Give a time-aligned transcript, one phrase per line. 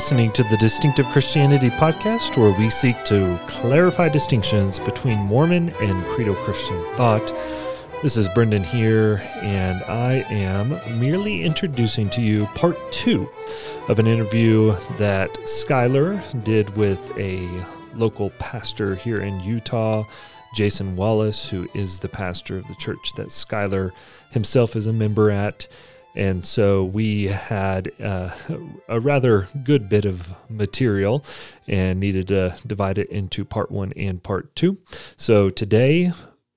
[0.00, 6.02] listening to the Distinctive Christianity podcast, where we seek to clarify distinctions between Mormon and
[6.06, 7.30] Credo Christian thought.
[8.02, 13.28] This is Brendan here, and I am merely introducing to you part two
[13.88, 17.46] of an interview that Skylar did with a
[17.94, 20.04] local pastor here in Utah,
[20.54, 23.92] Jason Wallace, who is the pastor of the church that Skylar
[24.30, 25.68] himself is a member at.
[26.14, 28.30] And so we had uh,
[28.88, 31.24] a rather good bit of material
[31.68, 34.78] and needed to divide it into part one and part two.
[35.16, 36.12] So today,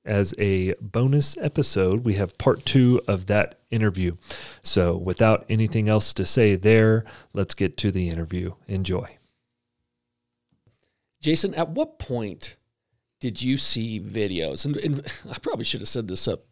[0.05, 4.15] as a bonus episode, we have part two of that interview.
[4.61, 8.53] So without anything else to say there, let's get to the interview.
[8.67, 9.17] Enjoy.
[11.21, 12.57] Jason, at what point
[13.21, 14.65] did you see videos?
[14.65, 16.45] And, and I probably should have said this up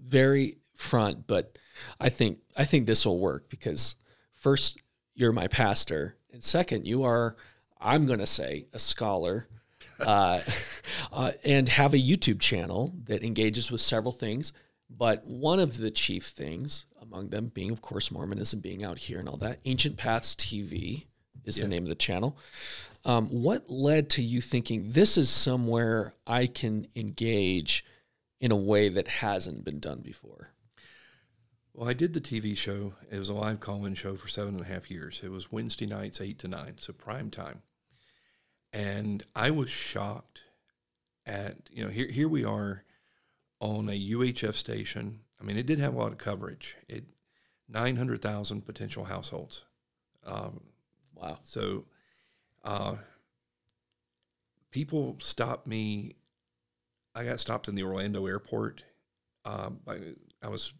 [0.00, 1.58] very front, but
[2.00, 3.96] I think I think this will work because
[4.34, 4.78] first
[5.14, 7.36] you're my pastor, and second you are
[7.80, 9.48] I'm going to say a scholar,
[10.00, 10.40] uh,
[11.12, 14.52] uh, and have a YouTube channel that engages with several things.
[14.90, 19.18] But one of the chief things among them being, of course, Mormonism being out here
[19.18, 19.60] and all that.
[19.64, 21.04] Ancient Paths TV
[21.44, 21.64] is yeah.
[21.64, 22.36] the name of the channel.
[23.04, 27.84] Um, what led to you thinking this is somewhere I can engage
[28.40, 30.48] in a way that hasn't been done before?
[31.76, 32.94] Well, I did the TV show.
[33.10, 35.20] It was a live call-in show for seven and a half years.
[35.24, 37.62] It was Wednesday nights, eight to nine, so prime time.
[38.72, 40.42] And I was shocked
[41.26, 42.84] at you know here here we are
[43.58, 45.20] on a UHF station.
[45.40, 46.76] I mean, it did have a lot of coverage.
[46.88, 47.06] It
[47.68, 49.64] nine hundred thousand potential households.
[50.24, 50.60] Um,
[51.12, 51.40] wow.
[51.42, 51.86] So,
[52.62, 52.96] uh,
[54.70, 56.14] people stopped me.
[57.16, 58.84] I got stopped in the Orlando airport.
[59.44, 59.98] Um, I,
[60.42, 60.72] I was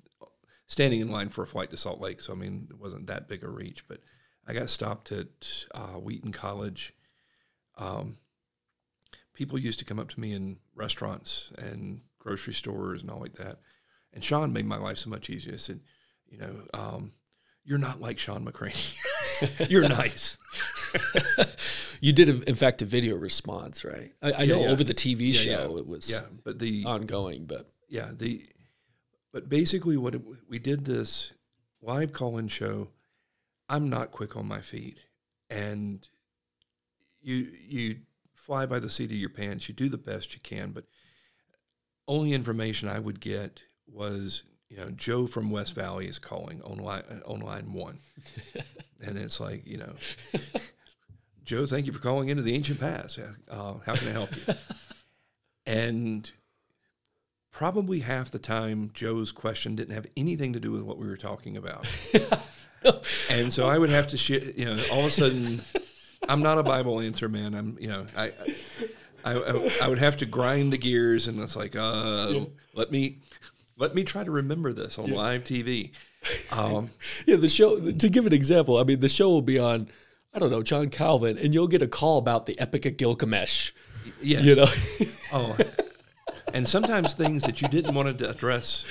[0.67, 2.21] standing in line for a flight to Salt Lake.
[2.21, 3.87] So I mean, it wasn't that big a reach.
[3.89, 4.01] But
[4.47, 6.95] I got stopped at uh, Wheaton College.
[7.77, 8.19] Um,
[9.35, 13.35] people used to come up to me in restaurants and grocery stores and all like
[13.35, 13.59] that.
[14.13, 15.55] And Sean made my life so much easier.
[15.55, 15.81] I said,
[16.29, 17.13] you know, um,
[17.65, 18.97] you're not like Shawn McCraney.
[19.69, 20.39] you're nice.
[22.01, 24.13] you did, in fact, a video response, right?
[24.23, 24.69] I, I yeah, know yeah.
[24.69, 28.47] over the TV yeah, show it was yeah, but the ongoing, but yeah, the
[29.35, 31.33] but basically, what it, we did this
[31.83, 32.91] live call-in show.
[33.69, 34.99] I'm not quick on my feet,
[35.51, 36.09] and
[37.21, 37.97] you you
[38.33, 39.69] fly by the seat of your pants.
[39.69, 40.85] You do the best you can, but
[42.07, 46.79] only information I would get was you know Joe from West Valley is calling on
[46.79, 47.99] line on line one,
[49.05, 49.95] and it's like you know.
[51.45, 53.19] Joe, thank you for calling into the Ancient Paths.
[53.19, 54.55] Uh, how can I help you?
[55.67, 56.31] and
[57.55, 61.17] probably half the time Joe's question didn't have anything to do with what we were
[61.17, 61.87] talking about.
[63.31, 65.61] and so I would have to, sh- you know, all of a sudden,
[66.29, 67.55] I'm not a Bible answer man.
[67.55, 68.33] I'm, you know, I,
[69.25, 72.45] I, I, I would have to grind the gears, and it's like, uh, yeah.
[72.75, 73.21] let me,
[73.79, 75.15] let me try to remember this on yeah.
[75.15, 75.93] live TV.
[76.51, 76.91] Um,
[77.27, 77.79] yeah, the show.
[77.79, 79.89] To give an example, I mean, the show will be on,
[80.35, 83.71] I don't know, John Calvin, and you'll get a call about the Epic of Gilgamesh.
[84.21, 84.67] Yeah, You know.
[85.33, 85.57] oh,
[86.55, 88.87] and sometimes things that you didn't want to address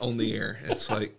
[0.00, 0.60] on the air.
[0.64, 1.18] It's like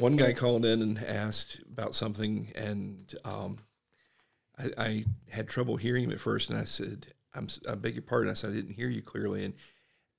[0.00, 3.58] one guy called in and asked about something, and um,
[4.58, 8.02] I, I, had trouble hearing him at first, and I said, I'm, "I beg your
[8.02, 9.52] pardon." I said, "I didn't hear you clearly." And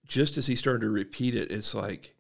[0.06, 2.14] just as he started to repeat it, it's like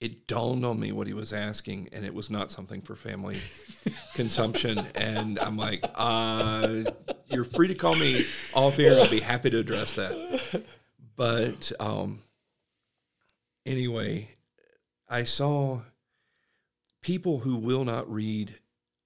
[0.00, 3.38] it dawned on me what he was asking, and it was not something for family
[4.14, 4.86] consumption.
[4.94, 6.84] And I'm like, uh,
[7.26, 8.24] "You're free to call me
[8.54, 9.00] off air.
[9.00, 10.62] I'll be happy to address that."
[11.20, 12.22] But um,
[13.66, 14.30] anyway,
[15.06, 15.80] I saw
[17.02, 18.54] people who will not read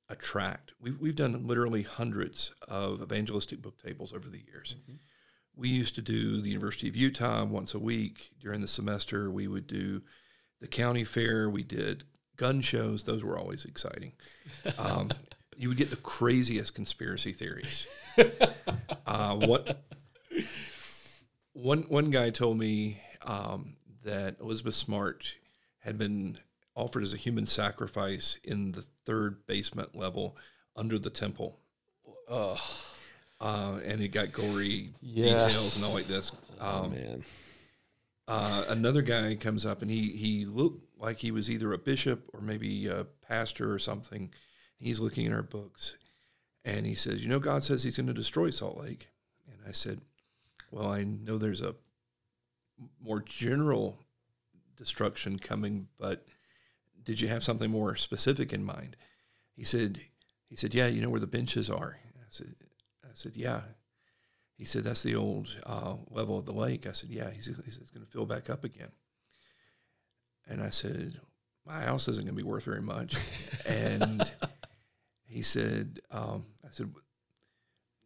[0.09, 0.75] a tract.
[0.81, 4.77] We've, we've done literally hundreds of evangelistic book tables over the years.
[4.79, 4.99] Mm-hmm.
[5.57, 9.28] We used to do the University of Utah once a week during the semester.
[9.28, 10.03] We would do
[10.60, 11.51] the county fair.
[11.51, 12.05] We did
[12.37, 13.03] gun shows.
[13.03, 14.13] Those were always exciting.
[14.78, 15.10] Um,
[15.57, 17.89] you would get the craziest conspiracy theories.
[19.07, 19.84] Uh, what
[21.54, 25.36] one one guy told me um, that Elizabeth Smart
[25.78, 26.39] had been
[26.77, 30.36] offered as a human sacrifice in the third basement level
[30.77, 31.59] under the temple.
[32.28, 32.59] Uh,
[33.84, 35.47] and it got gory yeah.
[35.47, 36.33] details and all like this.
[36.60, 37.24] Oh, um, oh man.
[38.27, 42.28] Uh, another guy comes up and he he looked like he was either a bishop
[42.33, 44.30] or maybe a pastor or something.
[44.78, 45.97] He's looking in our books,
[46.65, 49.09] and he says, "You know, God says He's going to destroy Salt Lake."
[49.47, 50.00] And I said,
[50.74, 51.76] well, I know there's a
[53.00, 54.00] more general
[54.76, 56.26] destruction coming, but
[57.04, 58.97] did you have something more specific in mind?
[59.54, 60.00] He said,
[60.48, 62.00] he said, yeah, you know where the benches are.
[62.16, 62.54] I said,
[63.04, 63.60] I said, yeah.
[64.56, 66.88] He said, that's the old uh, level of the lake.
[66.88, 67.30] I said, yeah.
[67.30, 68.91] He said, he said it's going to fill back up again.
[70.48, 71.21] And I said,
[71.65, 73.15] my house isn't going to be worth very much.
[73.65, 74.28] and
[75.24, 76.92] he said, um, I said,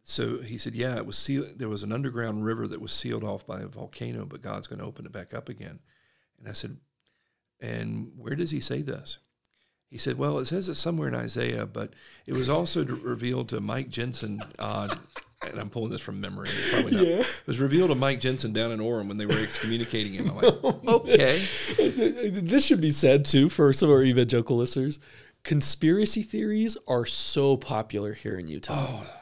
[0.09, 1.59] so he said, yeah, it was sealed.
[1.59, 4.79] There was an underground river that was sealed off by a volcano, but God's going
[4.79, 5.79] to open it back up again.
[6.39, 6.77] And I said,
[7.61, 9.19] and where does he say this?
[9.87, 11.93] He said, well, it says it somewhere in Isaiah, but
[12.25, 14.41] it was also revealed to Mike Jensen.
[14.57, 14.95] Uh,
[15.47, 16.49] and I'm pulling this from memory.
[16.71, 17.05] Probably not.
[17.05, 17.19] Yeah.
[17.19, 20.31] It was revealed to Mike Jensen down in Orem when they were excommunicating him.
[20.31, 21.45] I'm like, okay.
[21.77, 24.99] This should be said too for some of our evangelical listeners.
[25.43, 28.73] Conspiracy theories are so popular here in Utah.
[28.75, 29.18] Oh,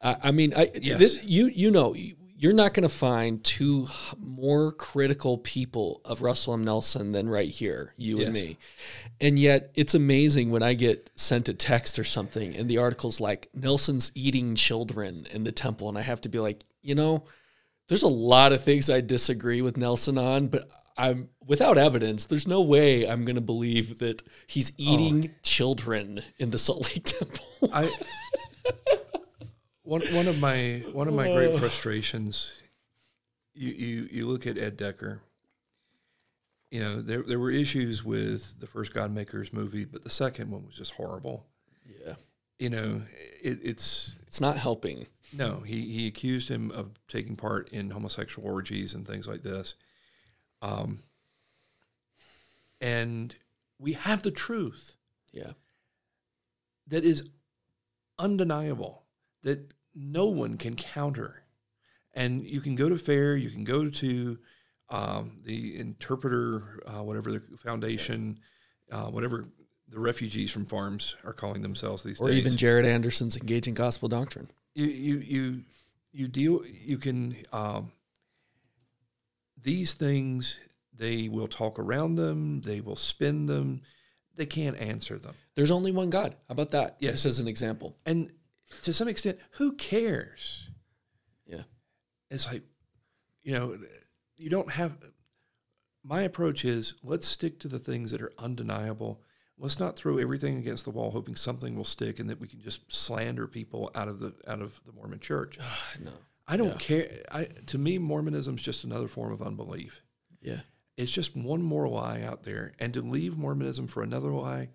[0.00, 0.98] I, I mean, I, yes.
[0.98, 1.94] this, you you know
[2.40, 3.86] you're not going to find two
[4.18, 6.62] more critical people of Russell M.
[6.62, 8.24] Nelson than right here, you yes.
[8.24, 8.56] and me.
[9.20, 13.20] And yet, it's amazing when I get sent a text or something, and the article's
[13.20, 17.24] like Nelson's eating children in the temple, and I have to be like, you know,
[17.88, 20.66] there's a lot of things I disagree with Nelson on, but
[20.96, 22.24] I'm without evidence.
[22.24, 24.74] There's no way I'm going to believe that he's oh.
[24.78, 25.38] eating oh.
[25.42, 27.44] children in the Salt Lake Temple.
[27.70, 27.92] I
[29.90, 32.52] one one of my one of my great frustrations.
[33.54, 35.20] You you you look at Ed Decker.
[36.70, 40.64] You know there there were issues with the first Godmakers movie, but the second one
[40.64, 41.44] was just horrible.
[42.06, 42.14] Yeah.
[42.60, 43.02] You know
[43.42, 45.08] it, it's it's not helping.
[45.36, 49.74] No, he he accused him of taking part in homosexual orgies and things like this.
[50.62, 51.00] Um.
[52.80, 53.34] And
[53.80, 54.96] we have the truth.
[55.32, 55.52] Yeah.
[56.86, 57.28] That is
[58.18, 59.02] undeniable.
[59.42, 61.42] That no one can counter.
[62.14, 64.38] And you can go to FAIR, you can go to
[64.88, 68.40] um, the interpreter, uh, whatever the foundation,
[68.90, 69.48] uh, whatever
[69.88, 72.36] the refugees from FARMS are calling themselves these or days.
[72.36, 74.50] Or even Jared Anderson's engaging gospel doctrine.
[74.74, 75.62] You you you
[76.12, 77.92] you deal you can um,
[79.60, 80.58] these things
[80.92, 83.82] they will talk around them, they will spin them,
[84.36, 85.34] they can't answer them.
[85.54, 86.36] There's only one God.
[86.48, 86.96] How about that?
[87.00, 87.26] Yes.
[87.26, 87.96] As an example.
[88.04, 88.30] And
[88.82, 90.68] to some extent, who cares?
[91.46, 91.62] Yeah.
[92.30, 92.62] It's like,
[93.42, 93.78] you know,
[94.36, 94.96] you don't have.
[96.02, 99.20] My approach is let's stick to the things that are undeniable.
[99.58, 102.60] Let's not throw everything against the wall, hoping something will stick, and that we can
[102.60, 105.58] just slander people out of the out of the Mormon Church.
[106.02, 106.12] no,
[106.48, 106.76] I don't yeah.
[106.76, 107.08] care.
[107.30, 110.00] I to me, Mormonism is just another form of unbelief.
[110.40, 110.60] Yeah,
[110.96, 114.70] it's just one more lie out there, and to leave Mormonism for another lie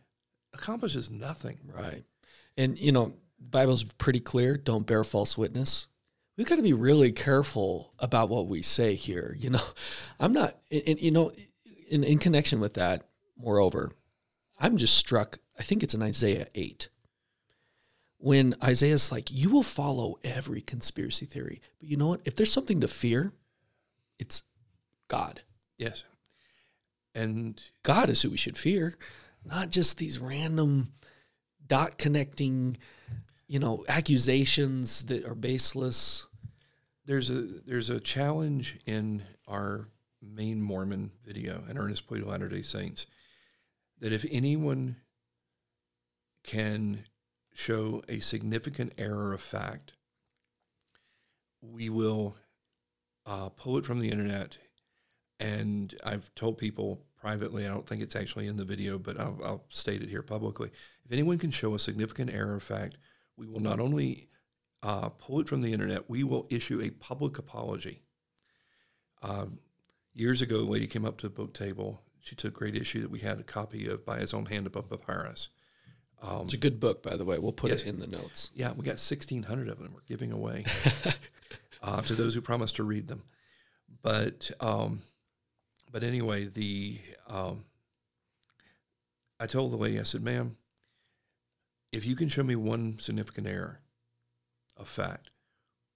[0.54, 1.60] accomplishes nothing.
[1.74, 2.04] Right,
[2.56, 4.58] and you know Bible's pretty clear.
[4.58, 5.88] Don't bear false witness.
[6.38, 9.36] We've got to be really careful about what we say here.
[9.38, 9.64] You know,
[10.20, 11.32] I'm not, and, you know,
[11.90, 13.92] in, in connection with that, moreover,
[14.60, 15.40] I'm just struck.
[15.58, 16.90] I think it's in Isaiah 8
[18.18, 21.62] when Isaiah's like, You will follow every conspiracy theory.
[21.80, 22.22] But you know what?
[22.26, 23.32] If there's something to fear,
[24.18, 24.44] it's
[25.08, 25.42] God.
[25.78, 26.04] Yes.
[27.14, 28.96] And God is who we should fear,
[29.46, 30.94] not just these random
[31.68, 32.78] dot connecting
[33.48, 36.28] you know, accusations that are baseless.
[37.06, 39.90] There's a there's a challenge in our
[40.22, 43.06] main Mormon video, an earnest plea to Latter Day Saints,
[44.00, 44.98] that if anyone
[46.44, 47.06] can
[47.54, 49.94] show a significant error of fact,
[51.62, 52.36] we will
[53.26, 54.58] uh, pull it from the internet.
[55.40, 59.38] And I've told people privately, I don't think it's actually in the video, but I'll,
[59.44, 60.72] I'll state it here publicly.
[61.06, 62.98] If anyone can show a significant error of fact,
[63.38, 64.30] we will not only
[64.84, 68.02] uh, pull it from the internet, we will issue a public apology.
[69.22, 69.60] Um,
[70.14, 72.02] years ago, a lady came up to the book table.
[72.22, 74.84] She took great issue that we had a copy of By His Own Hand Upon
[74.84, 75.50] Papyrus.
[76.22, 77.38] Um, it's a good book, by the way.
[77.40, 78.52] We'll put yes, it in the notes.
[78.56, 80.66] Yeah, we got 1,600 of them we're giving away
[81.84, 83.24] uh, to those who promise to read them.
[84.02, 85.02] But um,
[85.92, 87.66] but anyway, the um,
[89.40, 90.58] I told the lady, I said, ma'am,
[91.96, 93.80] if you can show me one significant error
[94.76, 95.30] of fact,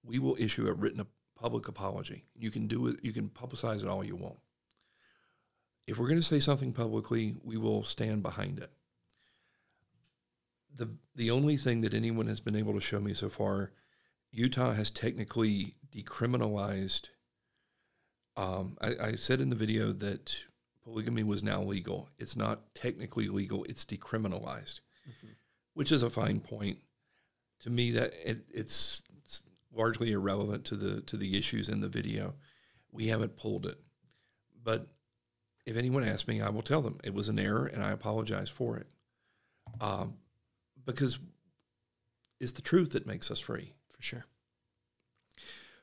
[0.02, 2.24] we will issue a written public apology.
[2.34, 4.40] You can do it, you can publicize it all you want.
[5.88, 8.72] If we're going to say something publicly, we will stand behind it.
[10.74, 13.74] The, the only thing that anyone has been able to show me so far,
[14.32, 17.08] Utah has technically decriminalized.
[18.38, 20.44] Um, I, I said in the video that
[20.82, 22.08] polygamy was now legal.
[22.18, 24.80] It's not technically legal, it's decriminalized.
[25.06, 25.28] Mm-hmm
[25.80, 26.78] which is a fine point.
[27.62, 29.02] To me, that it, it's,
[29.74, 32.34] largely irrelevant to the to the issues in the video.
[32.92, 33.78] We haven't pulled it,
[34.62, 34.88] but
[35.66, 38.50] if anyone asks me, I will tell them it was an error and I apologize
[38.50, 38.88] for it,
[39.80, 40.16] um,
[40.86, 41.20] because
[42.42, 43.72] it's the truth that makes us free.
[43.96, 44.26] for sure.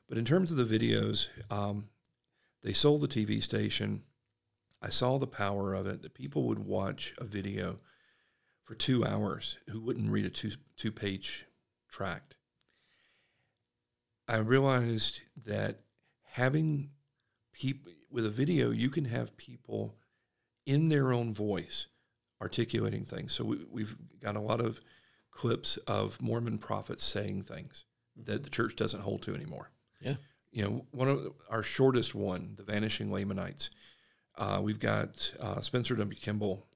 [0.07, 1.89] But in terms of the videos, um,
[2.61, 4.03] they sold the TV station.
[4.79, 6.03] I saw the power of it.
[6.03, 7.77] That people would watch a video
[8.67, 11.45] for two hours who wouldn't read a two two page
[11.89, 12.35] tract.
[14.27, 15.79] I realized that
[16.33, 16.89] having
[17.53, 19.95] people with a video, you can have people
[20.65, 21.87] in their own voice
[22.41, 23.33] articulating things.
[23.33, 24.81] So we, we've got a lot of
[25.31, 27.85] clips of Mormon prophets saying things
[28.17, 29.71] that the church doesn't hold to anymore.
[30.01, 30.15] Yeah.
[30.51, 33.69] You know, one of our shortest one, the Vanishing Lamanites.
[34.37, 36.19] Uh, we've got uh, Spencer W.
[36.19, 36.66] Kimball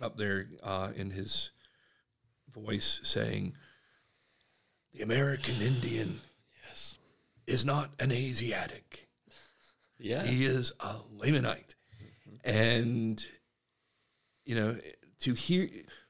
[0.00, 1.50] up there uh, in his
[2.52, 3.54] voice saying,
[4.92, 6.20] "The American Indian
[6.66, 6.96] Yes.
[7.46, 9.08] is not an Asiatic."
[9.98, 10.24] Yeah.
[10.24, 11.74] He is a Lamanite.
[12.44, 13.24] And,
[14.44, 14.76] you know,
[15.20, 15.68] to hear,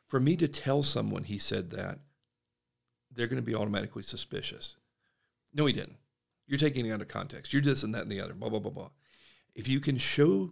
[0.09, 2.01] for me to tell someone he said that,
[3.13, 4.77] they're going to be automatically suspicious.
[5.53, 5.99] No, he didn't.
[6.47, 7.53] You're taking it out of context.
[7.53, 8.91] You're this and that and the other, blah, blah, blah, blah.
[9.55, 10.51] If you can show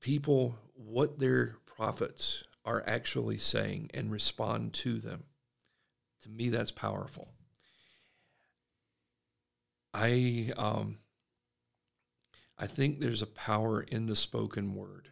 [0.00, 5.24] people what their prophets are actually saying and respond to them,
[6.22, 7.28] to me, that's powerful.
[9.94, 10.98] I um,
[12.58, 15.08] I think there's a power in the spoken word.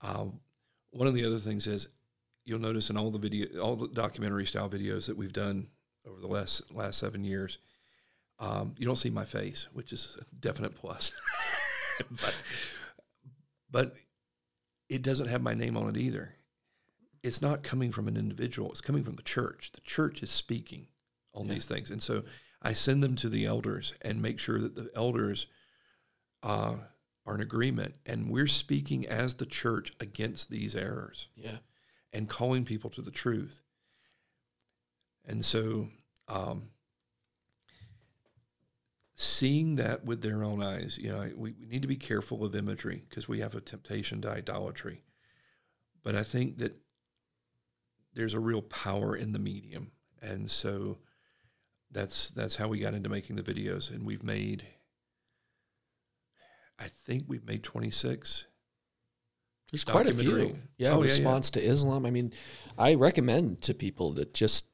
[0.00, 0.40] Um,
[0.90, 1.88] one of the other things is
[2.44, 5.68] you'll notice in all the video, all the documentary style videos that we've done
[6.08, 7.58] over the last last seven years,
[8.38, 11.10] um, you don't see my face, which is a definite plus.
[12.10, 12.42] but
[13.70, 13.96] but
[14.88, 16.34] it doesn't have my name on it either.
[17.22, 18.70] It's not coming from an individual.
[18.70, 19.72] It's coming from the church.
[19.72, 20.88] The church is speaking
[21.34, 21.54] on Yeah.
[21.54, 22.24] these things, and so
[22.62, 25.46] I send them to the elders and make sure that the elders
[26.42, 26.78] uh,
[27.24, 31.58] are in agreement, and we're speaking as the church against these errors Yeah.
[32.12, 33.62] and calling people to the truth.
[35.24, 35.90] And so,
[36.28, 36.70] um,
[39.16, 42.54] seeing that with their own eyes, you know, we, we need to be careful of
[42.54, 45.02] imagery because we have a temptation to idolatry.
[46.04, 46.76] But I think that
[48.14, 49.90] there's a real power in the medium,
[50.22, 50.98] and so
[51.90, 54.64] that's that's how we got into making the videos, and we've made.
[56.78, 58.44] I think we've made 26
[59.72, 60.58] There's quite a few.
[60.76, 61.00] Yeah, Oh, yeah, yeah.
[61.02, 62.04] response to Islam.
[62.04, 62.32] I mean,
[62.78, 64.66] I recommend to people that just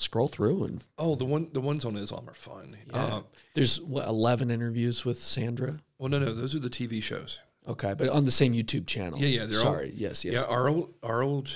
[0.00, 2.76] scroll through and Oh, the one the ones on Islam are fun.
[2.90, 2.96] Yeah.
[2.96, 3.22] Uh,
[3.54, 5.80] there's what, 11 interviews with Sandra.
[5.98, 7.38] well, no, no, those are the TV shows.
[7.66, 9.18] Okay, but on the same YouTube channel.
[9.18, 9.92] Yeah, yeah, they're all- Sorry.
[9.94, 10.34] yes, yes.
[10.34, 11.50] Yeah, our old our old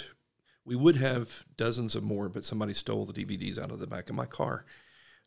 [0.65, 4.11] we would have dozens of more, but somebody stole the DVDs out of the back
[4.11, 4.65] of my car.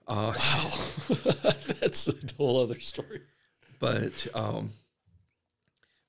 [0.07, 0.71] Uh, Wow.
[1.79, 3.21] That's a whole other story.
[3.79, 4.73] but um,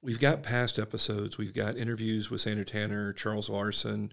[0.02, 1.38] we've got past episodes.
[1.38, 4.12] We've got interviews with Sandra Tanner, Charles Larson,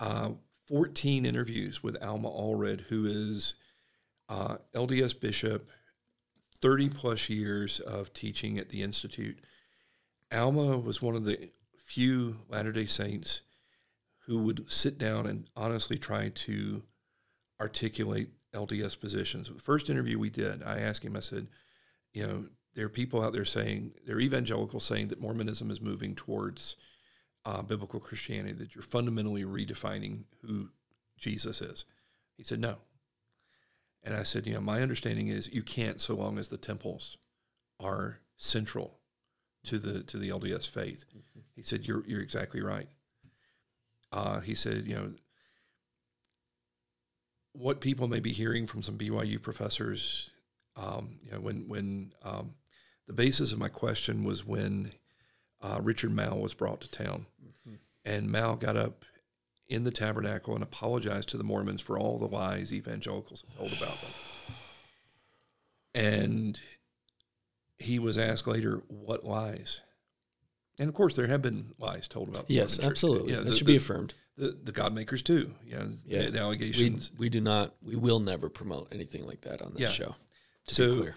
[0.00, 0.30] uh,
[0.68, 3.54] 14 interviews with Alma Allred, who is
[4.28, 5.68] uh, LDS bishop,
[6.60, 9.38] 30 plus years of teaching at the Institute.
[10.32, 13.42] Alma was one of the few Latter day Saints
[14.26, 16.82] who would sit down and honestly try to
[17.60, 19.48] articulate LDS positions.
[19.48, 21.48] The first interview we did, I asked him, I said,
[22.12, 26.14] you know, there are people out there saying, they're evangelicals saying that Mormonism is moving
[26.14, 26.76] towards
[27.44, 30.68] uh, biblical Christianity, that you're fundamentally redefining who
[31.18, 31.84] Jesus is.
[32.36, 32.76] He said, no.
[34.04, 37.16] And I said, you know, my understanding is you can't so long as the temples
[37.78, 38.98] are central
[39.64, 41.04] to the to the LDS faith.
[41.54, 42.88] He said, you're, you're exactly right.
[44.10, 45.12] Uh, he said, you know,
[47.52, 50.30] what people may be hearing from some BYU professors,
[50.76, 52.54] um, you know, when when um,
[53.06, 54.92] the basis of my question was when
[55.62, 57.26] uh, Richard Mouw was brought to town,
[58.04, 59.04] and Mouw got up
[59.68, 63.72] in the tabernacle and apologized to the Mormons for all the lies evangelicals had told
[63.72, 64.10] about them.
[65.94, 66.60] And
[67.78, 69.80] he was asked later, "What lies?"
[70.78, 72.48] And of course, there have been lies told about.
[72.48, 73.30] The Yes, Mormon absolutely.
[73.30, 74.14] You know, that the- should the- be affirmed.
[74.36, 75.54] the, the God makers too.
[75.64, 76.22] You know, Yeah.
[76.22, 79.82] the, the We, we do not, we will never promote anything like that on this
[79.82, 79.88] Yeah.
[79.90, 80.14] show.
[80.68, 81.16] To So- be clear.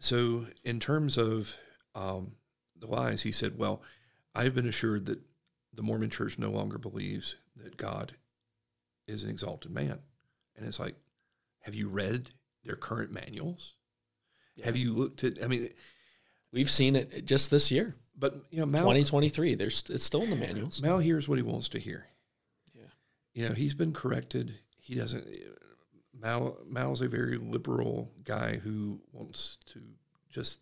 [0.00, 1.54] So, in terms of
[1.94, 2.32] um,
[2.78, 3.82] the wise, he said, Well,
[4.34, 5.20] I've been assured that
[5.72, 8.12] the Mormon church no longer believes that God
[9.06, 9.98] is an exalted man.
[10.56, 10.94] And it's like,
[11.60, 12.30] have you read
[12.64, 13.74] their current manuals?
[14.64, 15.68] Have you looked at, I mean,
[16.56, 19.56] We've seen it just this year, but, you know, Mouw, 2023.
[19.56, 20.80] There's it's still in the manuals.
[20.80, 22.06] Mouw hears what he wants to hear.
[22.74, 22.86] Yeah.
[23.34, 24.54] You know, he's been corrected.
[24.78, 25.26] He doesn't,
[26.18, 29.82] Mouw, Mouw's a very liberal guy who wants to
[30.32, 30.60] just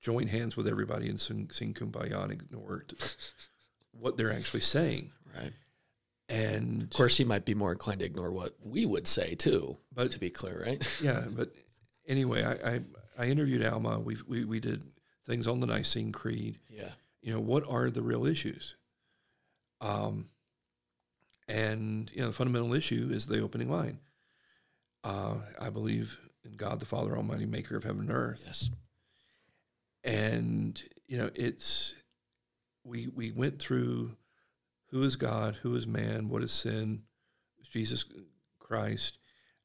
[0.00, 2.84] join hands with everybody and sing, sing kumbaya and ignore
[3.92, 5.12] what they're actually saying.
[5.36, 5.52] Right.
[6.28, 9.78] And Of course, he might be more inclined to ignore what we would say too.
[9.94, 10.98] But- to be clear, right?
[11.02, 11.52] yeah, but
[12.06, 12.80] anyway, I, I,
[13.18, 13.98] I interviewed Alma.
[13.98, 14.82] we we we did
[15.26, 16.58] things on the Nicene Creed.
[16.70, 16.90] Yeah.
[17.22, 18.76] You know, what are the real issues?
[19.80, 20.28] Um,
[21.48, 23.98] and you know, the fundamental issue is the opening line.
[25.02, 28.42] Uh, I believe in God the Father Almighty, Maker of heaven and earth.
[28.46, 28.70] Yes.
[30.08, 31.94] And you know it's
[32.82, 34.16] we we went through
[34.90, 37.02] who is God, who is man, what is sin,
[37.70, 38.06] Jesus
[38.58, 39.18] Christ.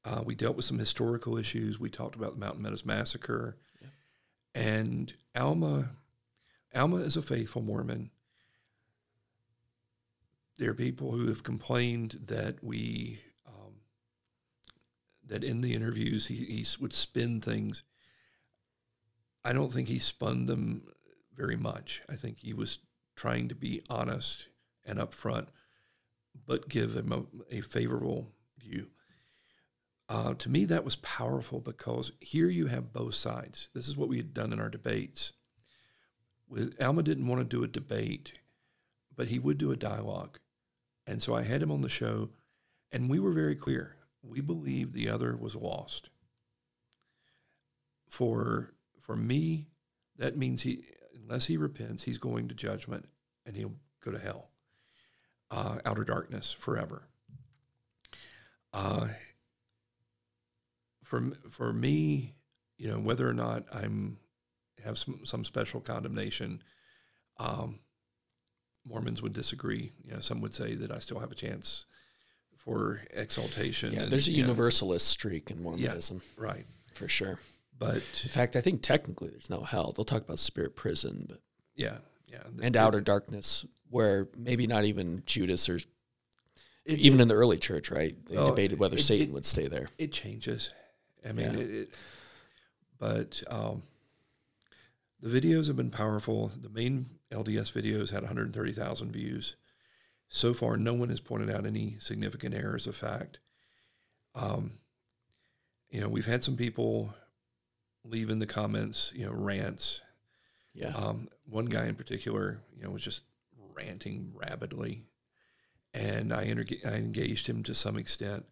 [0.03, 1.79] Uh, we dealt with some historical issues.
[1.79, 3.87] We talked about the Mountain Meadows massacre, Yeah.
[4.53, 5.91] and Alma,
[6.75, 8.11] Alma is a faithful Mormon.
[10.57, 13.75] There are people who have complained that we um,
[15.25, 17.83] that in the interviews he, he would spin things
[19.45, 20.83] I don't think he spun them
[21.35, 22.01] very much.
[22.09, 22.79] I think he was
[23.15, 24.47] trying to be honest
[24.85, 25.47] and upfront,
[26.45, 28.87] but give them a, a favorable view.
[30.09, 33.69] Uh, to me, that was powerful because here you have both sides.
[33.73, 35.33] This is what we had done in our debates.
[36.47, 38.33] With Alma didn't want to do a debate,
[39.15, 40.39] but he would do a dialogue,
[41.07, 42.29] and so I had him on the show,
[42.91, 43.95] and we were very clear.
[44.21, 46.09] We believed the other was lost.
[48.07, 48.73] For
[49.03, 49.67] for me,
[50.17, 50.83] that means he,
[51.21, 53.07] unless he repents, he's going to judgment
[53.45, 54.49] and he'll go to hell,
[55.51, 57.03] uh, outer darkness forever.
[58.73, 59.09] Uh,
[61.03, 62.33] for for me,
[62.77, 64.17] you know, whether or not I'm
[64.83, 66.63] have some some special condemnation,
[67.37, 67.79] um,
[68.87, 69.91] Mormons would disagree.
[70.03, 71.85] You know, some would say that I still have a chance
[72.57, 73.93] for exaltation.
[73.93, 74.03] Yeah.
[74.03, 77.37] and, There's a you know, universalist streak in Mormonism right, for sure.
[77.85, 79.91] But In fact, I think technically there's no hell.
[79.95, 81.41] They'll talk about spirit prison, but
[81.75, 85.77] yeah, yeah, and outer darkness, where maybe not even Judas or
[86.85, 88.15] It- even in the early church, right?
[88.27, 89.87] They Oh, debated whether it- Satan it- would stay there.
[89.97, 90.69] it changes.
[91.27, 91.59] I mean, Yeah.
[91.59, 91.97] it, it,
[92.97, 93.83] but um,
[95.19, 96.49] the videos have been powerful.
[96.49, 99.55] The main LDS videos had 130,000 views.
[100.29, 103.39] So far, no one has pointed out any significant errors of fact.
[104.35, 104.79] Um,
[105.89, 107.13] you know, we've had some people
[108.03, 110.01] leave in the comments, you know, rants.
[110.73, 110.89] Yeah.
[110.89, 113.21] Um, one guy in particular, you know, was just
[113.75, 115.05] ranting rabidly,
[115.93, 116.53] and I,
[116.85, 118.45] I engaged him to some extent.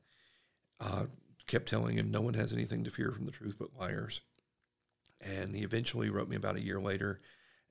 [0.80, 1.06] Uh,
[1.48, 4.22] kept telling him no one has anything to fear from the truth but liars.
[5.20, 7.20] And he eventually wrote me about a year later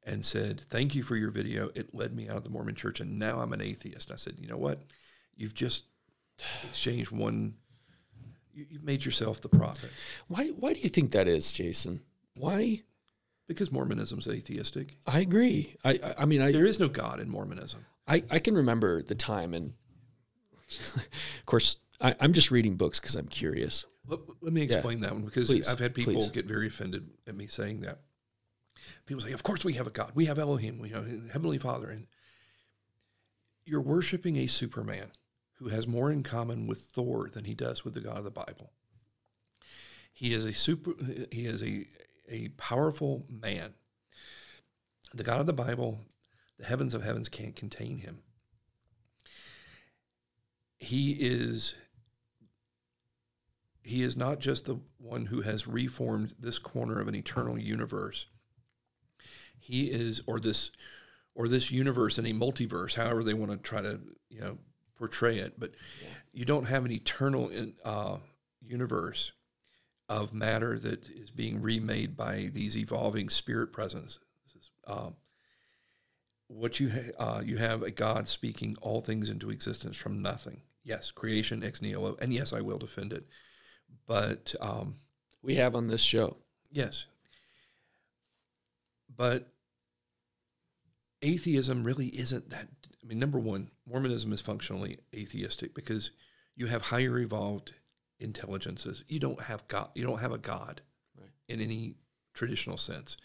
[0.05, 1.71] and said, "Thank you for your video.
[1.75, 4.37] It led me out of the Mormon Church, and now I'm an atheist." I said,
[4.38, 4.83] "You know what?
[5.35, 5.85] You've just
[6.64, 7.57] exchanged one.
[8.52, 9.90] You, you've made yourself the prophet
[10.28, 10.48] Why?
[10.48, 12.00] Why do you think that is, Jason?
[12.34, 12.82] Why?
[13.50, 14.96] because Mormonism's atheistic.
[15.08, 15.74] I agree.
[15.84, 15.98] I.
[16.04, 16.52] I, I mean, I.
[16.52, 19.72] There is no God in Mormonism." I, I can remember the time, and
[20.96, 23.86] of course, I, I'm just reading books because I'm curious.
[24.06, 26.30] Let, let me explain that one because Please, I've had people please.
[26.30, 27.98] get very offended at me saying that.
[29.04, 30.12] People say, "Of course we have a God.
[30.14, 30.78] We have Elohim.
[30.78, 32.06] We have Heavenly Father." And
[33.64, 35.10] you're worshiping a Superman
[35.61, 38.31] who has more in common with Thor than he does with the God of the
[38.31, 38.73] Bible.
[40.12, 40.92] He is a super.
[41.31, 41.87] He is a
[42.29, 43.75] a powerful man.
[45.14, 46.01] The God of the Bible,
[46.59, 48.23] the heavens of heavens can't contain him.
[50.79, 51.75] He is
[53.83, 58.27] he is not just the one who has reformed this corner of an eternal universe.
[59.59, 60.70] He is, or this,
[61.35, 64.59] or this universe in a multiverse, however they want to try to, you know,
[65.00, 65.58] portray it.
[65.58, 65.72] But
[66.30, 68.18] you don't have an eternal in, uh,
[68.60, 69.32] universe
[70.10, 74.20] of matter that is being remade by these evolving spirit presences.
[74.86, 75.14] Um,
[76.48, 80.60] what you ha- uh, you have a God speaking all things into existence from nothing.
[80.84, 83.24] Yes, creation ex nihilo, and yes, I will defend it.
[84.06, 84.96] But um,
[85.42, 86.36] We have on this show.
[86.70, 87.06] yes,
[89.16, 89.48] but
[91.22, 92.68] atheism really isn't that.
[93.11, 96.12] I mean, number one, Mormonism is functionally atheistic because
[96.55, 97.75] you have higher evolved
[98.20, 99.03] intelligences.
[99.09, 99.90] You don't have God.
[99.96, 100.83] You don't have a God
[101.16, 101.33] Right.
[101.49, 101.96] in any
[102.35, 103.16] traditional sense.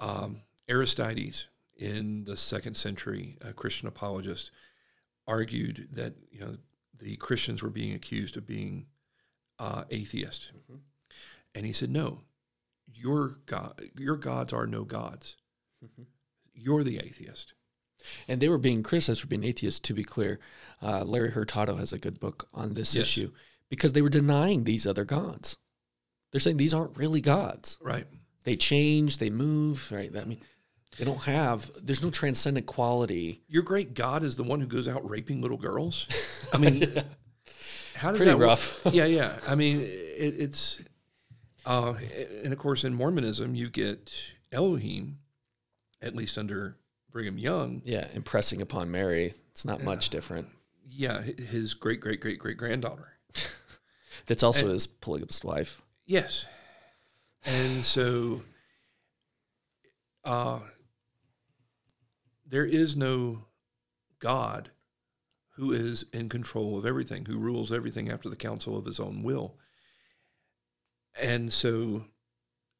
[0.00, 4.50] Um, Aristides, in the second century, a Christian apologist,
[5.24, 6.58] argued that you know
[6.92, 8.88] the Christians were being accused of being
[9.60, 10.80] uh, atheist, Mhm.
[11.54, 12.24] and he said, "No,
[12.92, 15.36] your God, your gods are no gods.
[15.80, 16.06] Mhm.
[16.54, 17.54] You're the atheist."
[18.26, 20.38] And they were being criticized for being atheists, to be clear.
[20.80, 23.04] Uh, Larry Hurtado has a good book on this Yes.
[23.06, 23.32] issue
[23.68, 25.56] because they were denying these other gods.
[26.30, 27.78] They're saying these aren't really gods.
[27.80, 28.06] Right.
[28.44, 30.14] They change, they move, right?
[30.16, 30.40] I mean,
[30.98, 31.70] They don't have.
[31.82, 33.42] There's no transcendent quality.
[33.48, 36.06] Your great God is the one who goes out raping little girls.
[36.52, 36.80] I mean,
[37.94, 38.38] how does Pretty that
[38.84, 38.94] work?
[38.94, 39.38] yeah, yeah.
[39.46, 39.86] I mean, it,
[40.38, 40.80] it's,
[41.66, 41.94] uh,
[42.42, 44.12] and of course, in Mormonism, you get
[44.50, 45.18] Elohim,
[46.00, 46.78] at least under
[47.10, 47.82] Brigham Young.
[47.84, 49.32] Yeah, impressing upon Mary.
[49.50, 50.48] It's not much different.
[50.84, 53.18] Yeah, his great great great great granddaughter.
[54.26, 55.82] That's also his polygamist wife.
[56.06, 56.46] Yes,
[57.44, 58.42] and so,
[60.24, 60.60] uh,
[62.46, 63.44] there is no
[64.18, 64.70] God
[65.56, 69.22] who is in control of everything, who rules everything after the counsel of his own
[69.22, 69.56] will.
[71.20, 72.04] And so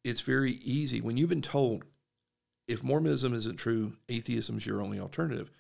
[0.05, 1.85] it's very easy when you've been told
[2.69, 5.51] if Mormonism isn't true, atheism is your only alternative.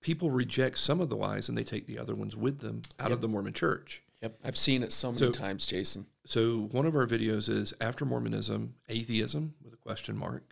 [0.00, 3.12] People reject some of the lies and they take the other ones with them out
[3.12, 4.02] of the Mormon church.
[4.22, 6.06] Yep, I've seen it so many So- times, Jason.
[6.24, 10.42] So one of our videos is after Mormonism, atheism with a question mark,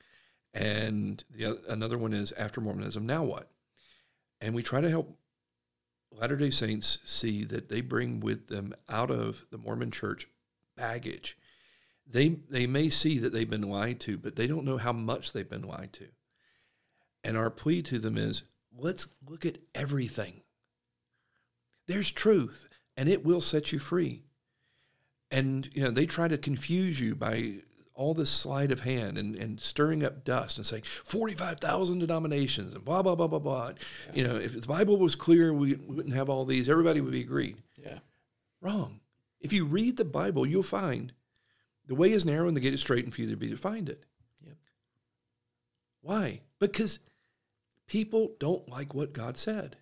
[0.53, 3.51] and the oth- another one is after Mormonism, now what?
[4.41, 5.19] And we try to help
[6.13, 10.29] Latter Day Saints see that they bring with them out of the Mormon Church
[10.77, 11.37] baggage.
[12.07, 15.33] They they may see that they've been lied to, but they don't know how much
[15.33, 16.07] they've been lied to.
[17.23, 18.43] And our plea to them is
[18.77, 20.43] let's look at everything.
[21.87, 24.23] There's truth, and it will set you free
[25.31, 27.55] and you know they try to confuse you by
[27.95, 32.85] all this sleight of hand and, and stirring up dust and saying 45,000 denominations and
[32.85, 33.73] blah blah blah blah blah
[34.13, 37.13] you know if the bible was clear we, we wouldn't have all these everybody would
[37.13, 37.99] be agreed Yeah.
[38.61, 39.01] wrong
[39.41, 41.13] if you read the bible you'll find
[41.87, 43.89] the way is narrow and the gate is straight and few there be to find
[43.89, 44.03] it
[44.47, 44.57] Yep.
[46.03, 46.99] why because
[47.87, 49.77] people don't like what god said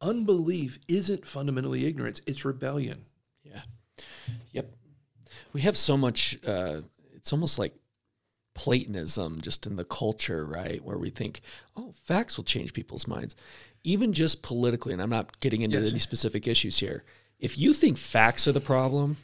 [0.00, 3.04] unbelief isn't fundamentally ignorance it's rebellion
[3.42, 3.62] Yeah.
[4.52, 4.70] Yep.
[5.52, 6.80] We have so much, uh,
[7.14, 7.74] it's almost like
[8.54, 10.82] Platonism just in the culture, right?
[10.84, 11.40] Where we think,
[11.76, 13.34] oh, facts will change people's minds.
[13.82, 15.90] Even just politically, and I'm not getting into Yes.
[15.90, 17.04] any specific issues here.
[17.44, 19.18] If you think facts are the problem,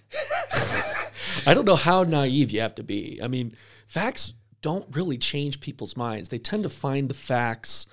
[1.46, 3.18] I don't know how naive you have to be.
[3.22, 3.56] I mean,
[3.86, 6.28] facts don't really change people's minds.
[6.28, 7.86] They tend to find the facts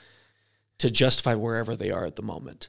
[0.79, 2.67] to justify wherever they are at the moment.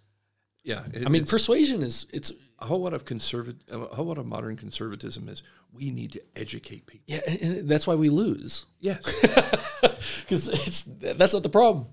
[0.63, 4.19] Yeah, it- I mean, persuasion is it's a whole lot of conservative, a whole lot
[4.19, 5.43] of modern conservatism is
[5.73, 7.07] we need to educate people.
[7.09, 8.67] yeah, and- that's why we lose.
[8.79, 9.01] Yes,
[10.21, 11.87] because it's that's not the problem.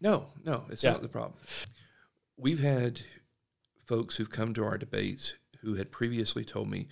[0.00, 0.92] no, no, it's Yeah.
[0.92, 1.34] not the problem.
[2.36, 3.00] We've had
[3.92, 6.88] folks who've come to our debates who had previously told me,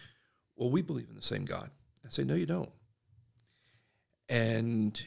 [0.54, 1.70] "Well, we believe in the same God."
[2.04, 2.68] I say, "No, you don't."
[4.28, 5.02] And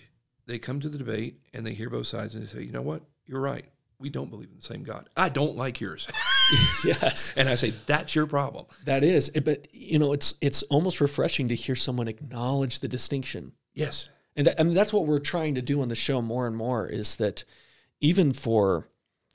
[0.48, 2.82] they come to the debate and they hear both sides and they say, "You know
[2.82, 3.04] what?
[3.28, 3.66] You're right.
[4.00, 5.08] We don't believe in the same God.
[5.16, 6.08] I don't like yours."
[6.84, 9.30] Yes, and I say, "That's your problem." that is.
[9.30, 14.48] But you know, it's it's almost refreshing to hear someone acknowledge the distinction, Yes, and
[14.48, 16.88] that, I mean that's what we're trying to do on the show more and more.
[16.88, 17.46] Is that
[18.02, 18.90] even for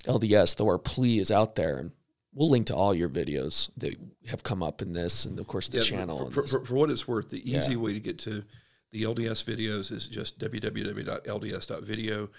[0.06, 1.92] LDS, though our plea is out there, and
[2.38, 3.96] we'll link to all your videos that
[4.28, 6.30] have come up in this, and of course the Yeah, channel.
[6.30, 7.78] For, for, for, what it's worth, the easy Yeah.
[7.78, 8.44] way to get to
[8.92, 12.30] the LDS videos is just www.lds.video.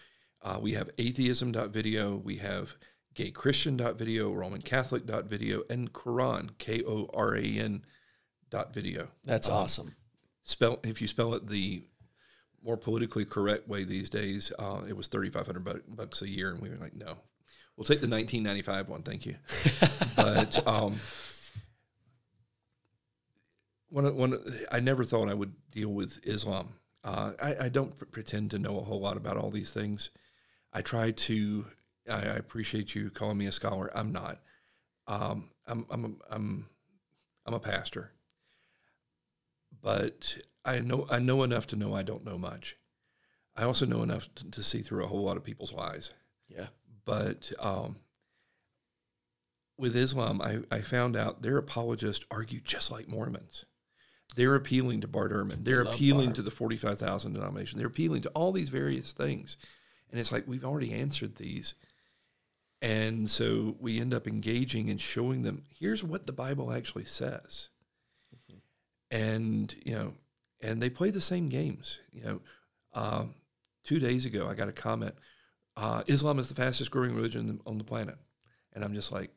[0.42, 2.76] Uh, we have atheism.video, we have
[3.14, 7.84] gaychristian.video, Roman Catholic.video, and Quran, K O R A N
[8.50, 9.10] dot video.
[9.26, 9.96] that's awesome.
[10.44, 11.84] Spell if you spell it the
[12.64, 16.52] more politically correct way these days, uh, it was thirty five hundred bucks a year,
[16.52, 17.18] and we were like, no,
[17.80, 19.36] we'll take the nineteen ninety five one, thank you.
[20.18, 21.00] but um,
[23.89, 24.38] one, one,
[24.72, 26.74] I never thought I would deal with Islam.
[27.04, 30.10] Uh, I, I don't p- pretend to know a whole lot about all these things.
[30.74, 31.68] I try to.
[32.10, 33.89] I, I appreciate you calling me a scholar.
[33.96, 34.39] I'm not.
[35.08, 36.65] Um, I'm, I'm, a- I'm,
[37.46, 38.12] I'm a pastor.
[39.82, 42.76] But I know I know enough to know I don't know much.
[43.56, 46.12] I also know enough to, to see through a whole lot of people's lies
[46.48, 46.68] Yeah,
[47.10, 47.95] but um,
[49.80, 53.65] with Islam, I, I found out their apologists argue just like Mormons.
[54.36, 55.65] They're appealing to Bart Ehrman.
[55.65, 56.36] They're appealing Bart.
[56.36, 57.80] to the 45,000 denomination.
[57.80, 59.58] They're appealing to all these various things.
[60.12, 61.74] And it's like, we've already answered these.
[62.80, 67.69] And so we end up engaging and showing them here's what the Bible actually says.
[69.10, 70.13] And, you know,
[70.62, 71.98] and they play the same games.
[72.12, 72.41] You know,
[72.93, 73.34] um,
[73.84, 75.15] two days ago, I got a comment
[75.80, 78.18] uh, Islam is the fastest growing religion on the planet.
[78.74, 79.32] And I'm just like,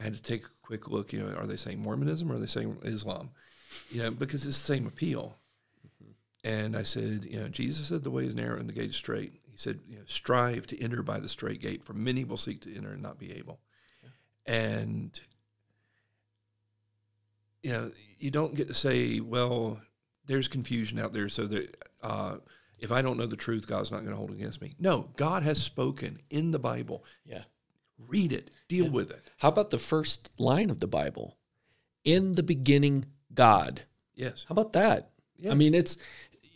[0.00, 1.12] I had to take a quick look.
[1.12, 3.30] You know, are they saying Mormonism or are they saying Islam?
[3.90, 5.36] You know, because it's the same appeal.
[6.44, 8.96] And I said, you know, Jesus said the way is narrow and the gate is
[8.96, 9.32] straight.
[9.50, 12.62] He said, you know, strive to enter by the straight gate, for many will seek
[12.62, 13.60] to enter and not be able.
[14.46, 15.20] And
[17.62, 19.80] you know, you don't get to say, well,
[20.26, 22.36] there's confusion out there, so that uh,
[22.82, 24.74] if I don't know the truth, God's not going to hold it against me.
[24.78, 27.04] No, God has spoken in the Bible.
[27.24, 27.44] Yeah.
[28.08, 29.30] Read it, deal with it.
[29.38, 31.36] How about the first line of the Bible?
[32.04, 33.82] In the beginning, God.
[34.16, 34.44] Yes.
[34.48, 35.10] How about that?
[35.38, 35.52] Yeah.
[35.52, 35.96] I mean, it's,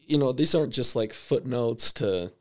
[0.07, 2.33] you know, these aren't just like footnotes to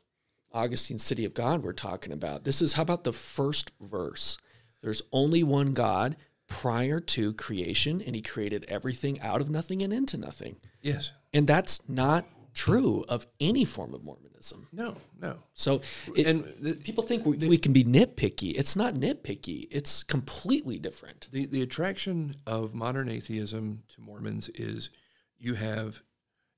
[0.52, 2.42] Augustine's City of God we're talking about.
[2.42, 4.38] This is, how about the first verse?
[4.82, 6.16] There's only one God
[6.48, 10.56] prior to creation, and he created everything out of nothing and into nothing.
[10.80, 11.12] Yes.
[11.32, 12.24] And that's not
[12.56, 14.66] true of any form of Mormonism.
[14.72, 15.36] No, no.
[15.52, 15.82] So,
[16.16, 18.54] it, and the, people think we, we can be nitpicky.
[18.56, 21.28] It's not nitpicky, it's completely different.
[21.30, 24.90] the, the attraction of modern atheism to Mormons is
[25.38, 26.02] you have,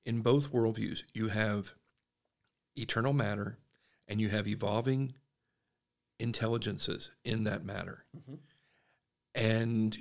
[0.05, 1.73] in both worldviews, you have
[2.77, 3.57] eternal matter
[4.07, 5.13] and you have evolving
[6.17, 8.05] intelligences in that matter.
[8.17, 8.35] Mm-hmm.
[9.35, 9.97] And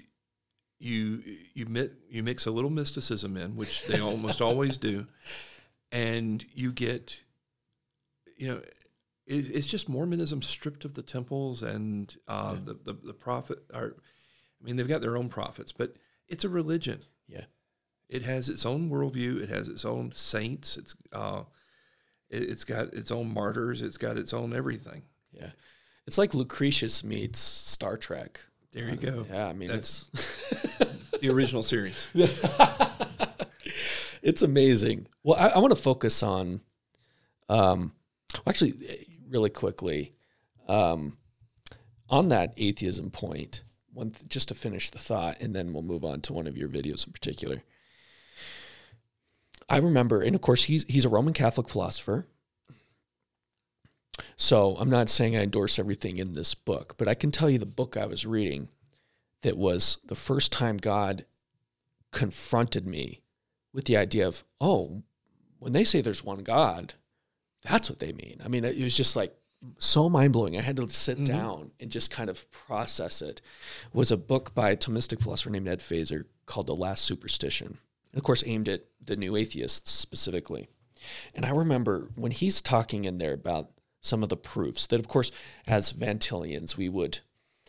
[0.78, 1.22] you
[1.54, 5.06] you mi- you mix a little mysticism in, which they almost always do,
[5.92, 7.20] and you get,
[8.36, 8.60] you know,
[9.26, 13.58] it, it's just Mormonism stripped of the temples and uh, the, the the prophet.
[13.74, 13.94] Are,
[14.60, 15.96] I mean, they've got their own prophets, but
[16.28, 17.02] it's a religion.
[17.26, 17.44] Yeah.
[18.08, 19.42] It has its own worldview.
[19.42, 20.76] It has its own saints.
[20.76, 21.42] It's uh,
[22.30, 23.82] it, it's got its own martyrs.
[23.82, 25.02] It's got its own everything.
[25.32, 25.50] Yeah.
[26.06, 28.40] It's like Lucretius meets Star Trek.
[28.72, 29.26] There you go.
[29.30, 32.06] Yeah, I mean, That's- it's The original series.
[34.22, 35.06] it's amazing.
[35.22, 36.60] Well, I, I want to focus on,
[37.48, 37.92] um,
[38.46, 38.74] actually,
[39.28, 40.14] really quickly,
[40.68, 41.18] um,
[42.08, 43.62] on that atheism point.
[43.92, 46.56] One, th- just to finish the thought, and then we'll move on to one of
[46.56, 47.62] your videos in particular.
[49.68, 52.26] I remember, and of course, he's he's a Roman Catholic philosopher.
[54.36, 57.58] So I'm not saying I endorse everything in this book, but I can tell you
[57.58, 58.68] the book I was reading
[59.42, 61.24] that was the first time God
[62.12, 63.20] confronted me
[63.72, 65.02] with the idea of, oh,
[65.58, 66.94] when they say there's one God,
[67.64, 68.40] that's what they mean.
[68.44, 69.34] I mean, it was just like
[69.78, 70.56] so mind blowing.
[70.56, 71.24] I had to sit mm-hmm.
[71.24, 73.40] down and just kind of process it.
[73.92, 77.78] Was a book by a Thomistic philosopher named Ed Feser called The Last Superstition.
[78.12, 80.68] And of course, aimed at the new atheists specifically.
[81.34, 85.08] And I remember when he's talking in there about some of the proofs that, of
[85.08, 85.30] course,
[85.66, 87.20] as Vantillians, we would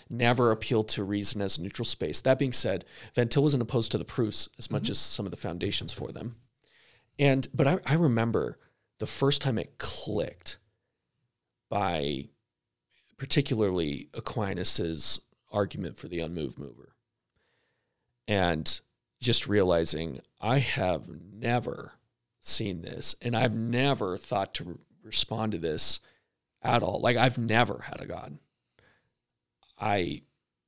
[0.10, 2.22] never appeal to reason as a neutral space.
[2.22, 4.92] That being said, Van Til wasn't opposed to the proofs as much mm-hmm.
[4.92, 6.36] as some of the foundations for them.
[7.18, 8.58] And but I, I remember
[9.00, 10.58] the first time it clicked
[11.70, 12.30] by
[13.18, 16.96] particularly Aquinas's argument for the unmoved mover.
[18.28, 18.80] And
[19.20, 21.94] just realizing I have never
[22.42, 26.00] seen this and I've never thought to re- respond to this
[26.62, 27.02] at all.
[27.02, 28.38] Like I've never had a God.
[29.80, 30.22] I,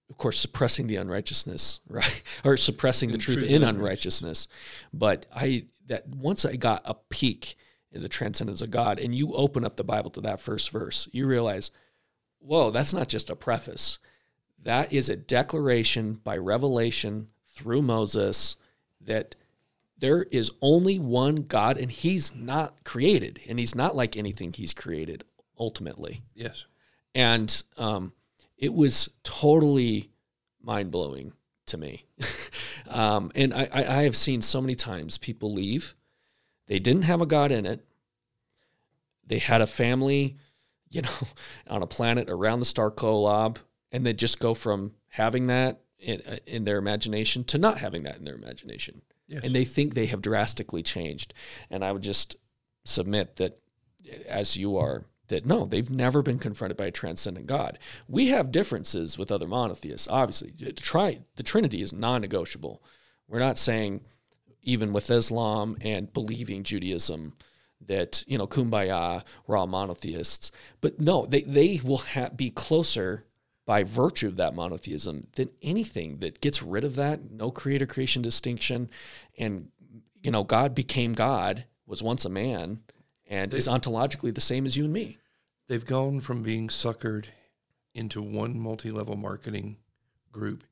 [0.09, 4.47] of course, suppressing the unrighteousness, right, or suppressing the truth, truth in unrighteousness.
[4.93, 7.55] But I that once I got a peek
[7.91, 11.09] in the transcendence of God, and you open up the Bible to that first verse,
[11.11, 11.71] you realize,
[12.39, 13.99] whoa, that's not just a preface.
[14.63, 18.55] That is a declaration by revelation through Moses
[19.01, 19.35] that
[19.97, 24.73] there is only one God, and He's not created, and He's not like anything He's
[24.73, 25.23] created
[25.59, 26.65] ultimately Yes.
[27.13, 28.13] and um,
[28.61, 30.11] it was totally
[30.61, 31.33] mind blowing
[31.65, 32.05] to me.
[32.89, 35.95] um, and I, I, have seen so many times people leave.
[36.67, 37.83] They didn't have a God in it.
[39.25, 40.37] They had a family,
[40.89, 41.27] you know,
[41.67, 43.57] on a planet around the star Kolob,
[43.91, 48.03] and they just go from having that in, uh, in their imagination to not having
[48.03, 49.01] that in their imagination.
[49.27, 49.41] Yes.
[49.43, 51.33] And they think they have drastically changed.
[51.69, 52.35] And I would just
[52.83, 53.59] submit that,
[54.27, 57.79] as you are, that no, they've never been confronted by a transcendent God.
[58.07, 60.51] We have differences with other monotheists, obviously.
[60.57, 62.83] The, tri- the Trinity is non negotiable.
[63.27, 64.01] We're not saying,
[64.61, 67.33] even with Islam and believing Judaism,
[67.87, 70.51] that, you know, kumbaya, we're all monotheists.
[70.81, 73.25] But no, they, they will ha- be closer
[73.65, 78.21] by virtue of that monotheism than anything that gets rid of that no creator creation
[78.21, 78.89] distinction
[79.37, 79.69] and
[80.23, 82.79] you know god became god was once a man
[83.29, 85.19] and is ontologically the same as you and me
[85.71, 87.27] They've gone from being suckered
[87.93, 89.77] into one multi-level marketing
[90.29, 90.65] group,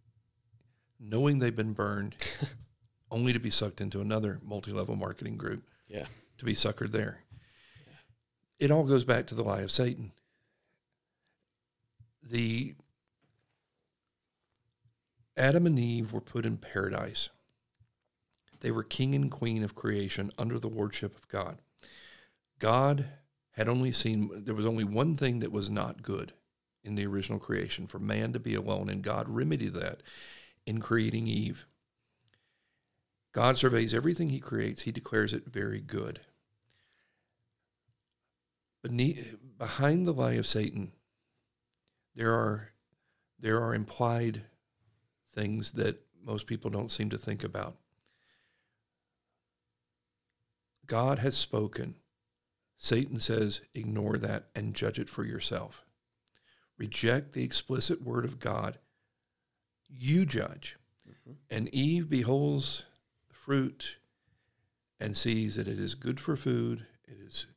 [1.00, 2.18] knowing they've been burned,
[3.10, 6.08] only to be sucked into another multi-level marketing group yeah
[6.38, 7.20] to be suckered there.
[8.60, 10.12] It all goes back to the lie of Satan.
[12.22, 12.76] The
[15.38, 17.30] Adam and Eve were put in paradise.
[18.60, 21.60] They were king and queen of creation under the lordship of God.
[22.60, 23.06] God
[23.60, 26.32] had only seen, there was only one thing that was not good
[26.82, 30.02] in the original creation for man to be alone, and God remedied that
[30.66, 31.68] in creating Eve.
[33.34, 36.22] God surveys everything he creates, he declares it very good.
[38.82, 40.94] beneath, behind the lie of Satan,
[42.16, 42.72] there are
[43.40, 44.44] there are implied
[45.34, 47.76] things that most people don't seem to think about.
[50.86, 51.96] God has spoken.
[52.82, 55.84] Satan says, ignore that and judge it for yourself.
[56.78, 58.80] Reject the explicit word of God.
[59.90, 60.78] You judge.
[61.08, 61.34] Mm-hmm.
[61.52, 62.86] And Eve beholds
[63.28, 63.98] the fruit
[64.98, 67.48] and sees that it is good for food, it is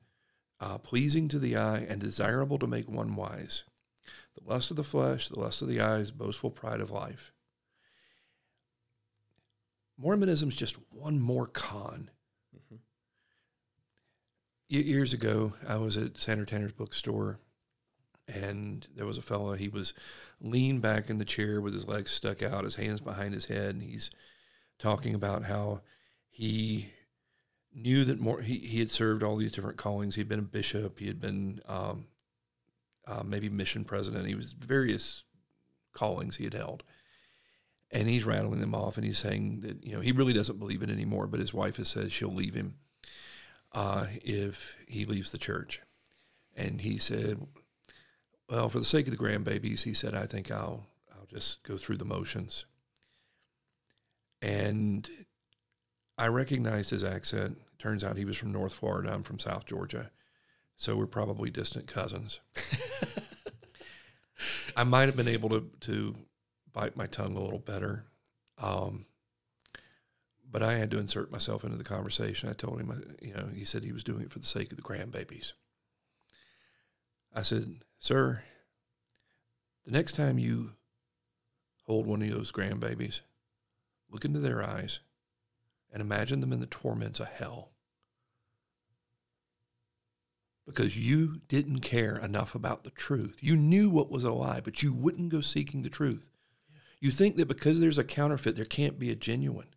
[0.58, 3.62] uh, pleasing to the eye, and desirable to make one wise.
[4.36, 7.32] The lust of the flesh, the lust of the eyes, boastful pride of life.
[9.96, 12.10] Mormonism is just one more con.
[14.72, 17.38] Years ago, I was at Sandra Tanner's bookstore,
[18.26, 19.52] and there was a fellow.
[19.52, 19.92] He was
[20.40, 23.74] leaned back in the chair with his legs stuck out, his hands behind his head,
[23.74, 24.10] and he's
[24.78, 25.82] talking about how
[26.30, 26.88] he
[27.74, 30.14] knew that more he, he had served all these different callings.
[30.14, 31.00] He'd been a bishop.
[31.00, 32.06] He had been um,
[33.06, 34.26] uh, maybe mission president.
[34.26, 35.22] He was various
[35.92, 36.82] callings he had held,
[37.90, 38.96] and he's rattling them off.
[38.96, 41.76] And he's saying that you know he really doesn't believe it anymore, but his wife
[41.76, 42.76] has said she'll leave him
[43.74, 45.80] uh, if he leaves the church.
[46.54, 47.46] And he said,
[48.48, 51.76] "Well, for the sake of the grandbabies," he said, "I think I'll I'll just go
[51.76, 52.66] through the motions."
[54.42, 55.08] And
[56.18, 57.58] I recognized his accent.
[57.78, 59.12] Turns out he was from North Florida.
[59.12, 60.10] I'm from South Georgia.
[60.76, 62.40] So we're probably distant cousins.
[64.76, 66.14] I might have been able to, to
[66.72, 68.04] bite my tongue a little better.
[68.58, 69.06] Um,
[70.52, 72.50] but I had to insert myself into the conversation.
[72.50, 74.70] I told him, uh, you know, he said he was doing it for the sake
[74.70, 75.52] of the grandbabies.
[77.34, 78.42] I said, Sir,
[79.86, 80.72] the next time you
[81.86, 83.20] hold one of those grandbabies,
[84.10, 85.00] look into their eyes
[85.90, 87.70] and imagine them in the torments of hell.
[90.66, 93.38] Because you didn't care enough about the truth.
[93.40, 96.28] You knew what was a lie, but you wouldn't go seeking the truth.
[97.00, 99.71] You think that because there's a counterfeit, there can't be a genuine.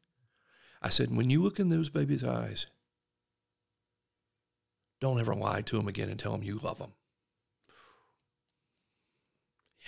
[0.86, 2.68] I said, when you look in those babies' eyes,
[5.02, 6.94] don't ever lie to them again and tell them you love them.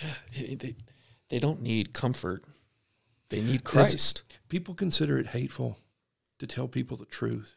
[0.02, 0.74] Yeah, they,
[1.28, 2.42] they don't need comfort.
[3.30, 4.22] They need Christ.
[4.48, 5.78] People consider it hateful
[6.40, 7.54] to tell people the truth.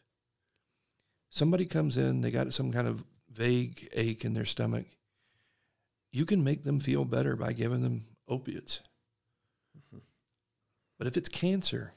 [1.32, 4.86] Somebody comes in, they got some kind of vague ache in their stomach.
[6.12, 8.82] You can make them feel better by giving them opiates.
[9.76, 10.04] Mm-hmm.
[11.00, 11.94] But if it's cancer,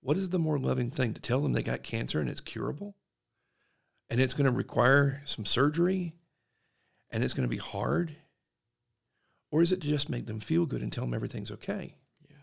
[0.00, 2.96] what is the more loving thing to tell them they got cancer and it's curable?
[4.08, 6.14] And it's going to require some surgery
[7.10, 8.16] and it's going to be hard?
[9.50, 11.94] Or is it to just make them feel good and tell them everything's okay?
[12.28, 12.36] Yeah.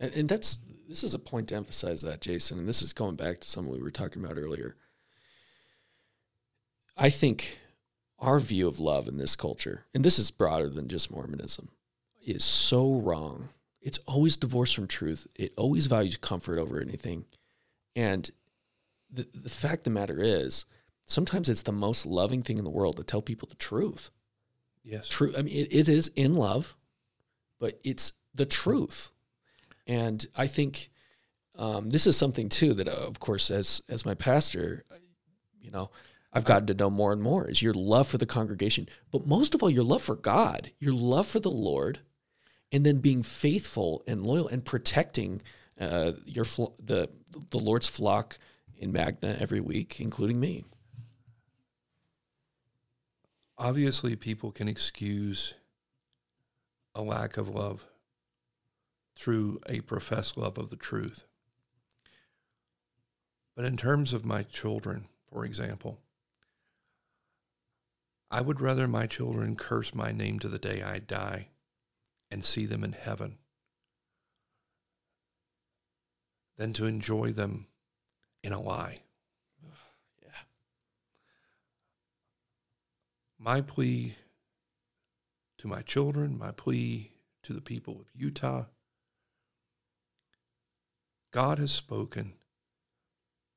[0.00, 3.16] And, and that's this is a point to emphasize that, Jason, and this is going
[3.16, 4.76] back to something we were talking about earlier.
[6.96, 7.58] I think
[8.18, 11.70] our view of love in this culture, and this is broader than just Mormonism,
[12.24, 13.48] is so wrong.
[13.82, 15.26] It's always divorced from truth.
[15.36, 17.24] It always values comfort over anything.
[17.94, 18.30] And
[19.10, 20.64] the, the fact of the matter is,
[21.06, 24.10] sometimes it's the most loving thing in the world to tell people the truth.
[24.84, 25.08] Yes.
[25.08, 25.32] True.
[25.36, 26.76] I mean, it, it is in love,
[27.58, 29.10] but it's the truth.
[29.86, 30.90] And I think
[31.56, 34.84] um, this is something too that, uh, of course, as as my pastor,
[35.60, 35.90] you know,
[36.32, 39.54] I've gotten to know more and more is your love for the congregation, but most
[39.54, 42.00] of all, your love for God, your love for the Lord,
[42.72, 45.42] and then being faithful and loyal and protecting
[45.78, 46.46] uh, your
[46.82, 47.08] the
[47.50, 48.38] the Lord's flock
[48.78, 50.64] in Magna every week, including me.
[53.58, 55.54] Obviously, people can excuse
[56.94, 57.86] a lack of love
[59.14, 61.24] through a professed love of the truth.
[63.54, 65.98] But in terms of my children, for example,
[68.30, 71.48] I would rather my children curse my name to the day I die
[72.32, 73.36] and see them in heaven
[76.56, 77.66] than to enjoy them
[78.42, 79.00] in a lie.
[80.22, 80.30] yeah.
[83.38, 84.16] My plea
[85.58, 87.12] to my children, my plea
[87.42, 88.64] to the people of Utah,
[91.32, 92.32] God has spoken.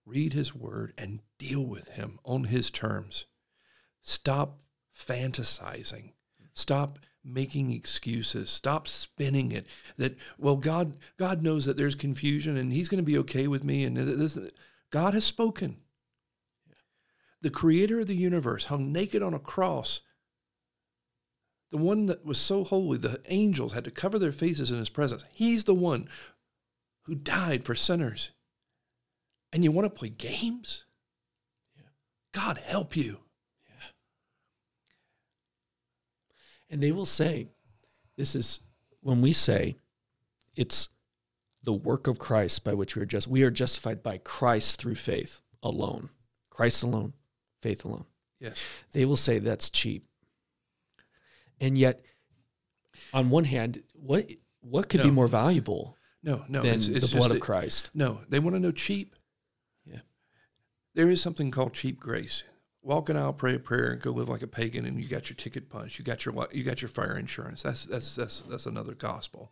[0.06, 3.26] Read his word and deal with him on his terms.
[4.02, 4.60] Stop
[4.96, 6.12] fantasizing.
[6.54, 8.52] Stop making excuses.
[8.52, 9.66] Stop spinning it
[9.98, 13.64] that well God God knows that there's confusion and he's going to be okay with
[13.64, 14.38] me and this
[14.92, 15.78] God has spoken.
[17.42, 20.02] The creator of the universe hung naked on a cross.
[21.72, 24.90] The one that was so holy, the angels had to cover their faces in his
[24.90, 25.26] presence.
[25.32, 26.08] He's the one
[27.04, 28.32] who died for sinners.
[29.52, 30.86] And you want to play games?
[31.76, 31.84] Yeah.
[32.34, 33.20] God help you.
[36.76, 37.48] And they will say,
[38.18, 38.60] this is
[39.00, 39.78] when we say
[40.58, 40.90] it's
[41.64, 44.96] the work of Christ by which we are just we are justified by Christ through
[44.96, 46.10] faith alone.
[46.50, 47.14] Christ alone,
[47.62, 48.04] faith alone.
[48.42, 48.58] Yes.
[48.92, 50.06] They will say that's cheap.
[51.62, 52.04] And yet
[53.14, 56.62] on one hand, what what could be more valuable No, no.
[56.62, 57.90] than it's, it's the blood of Christ?
[57.94, 59.16] No, they want to know cheap.
[59.86, 60.02] Yeah.
[60.94, 62.44] There is something called cheap grace.
[62.86, 65.28] Walk an aisle, pray a prayer, and go live like a pagan, and you got
[65.28, 65.98] your ticket punched.
[65.98, 67.64] You got your you got your fire insurance.
[67.64, 69.52] That's that's that's that's another gospel,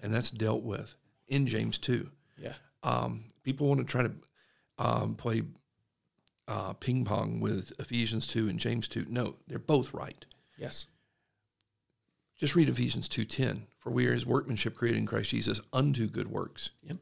[0.00, 0.94] and that's dealt with
[1.26, 2.10] in James two.
[2.38, 2.52] Yeah.
[2.84, 4.12] Um, people want to try to
[4.78, 5.42] um, play
[6.46, 9.04] uh, ping pong with Ephesians two and James two.
[9.08, 10.24] No, they're both right.
[10.56, 10.86] Yes.
[12.38, 13.66] Just read Ephesians two ten.
[13.80, 16.70] For we are His workmanship, created in Christ Jesus unto good works.
[16.84, 16.98] Yep.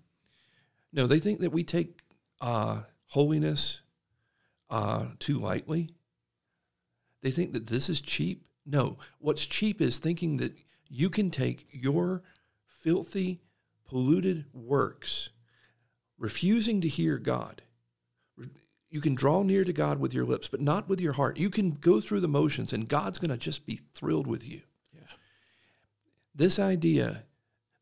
[0.94, 2.00] No, they think that we take
[2.40, 3.82] uh, holiness
[4.70, 5.90] uh, too lightly.
[7.22, 8.44] They think that this is cheap.
[8.64, 10.56] No, what's cheap is thinking that
[10.88, 12.22] you can take your
[12.66, 13.40] filthy,
[13.86, 15.30] polluted works,
[16.18, 17.62] refusing to hear God.
[18.90, 21.36] You can draw near to God with your lips, but not with your heart.
[21.36, 24.62] You can go through the motions, and God's going to just be thrilled with you.
[24.94, 25.02] Yeah.
[26.34, 27.24] This idea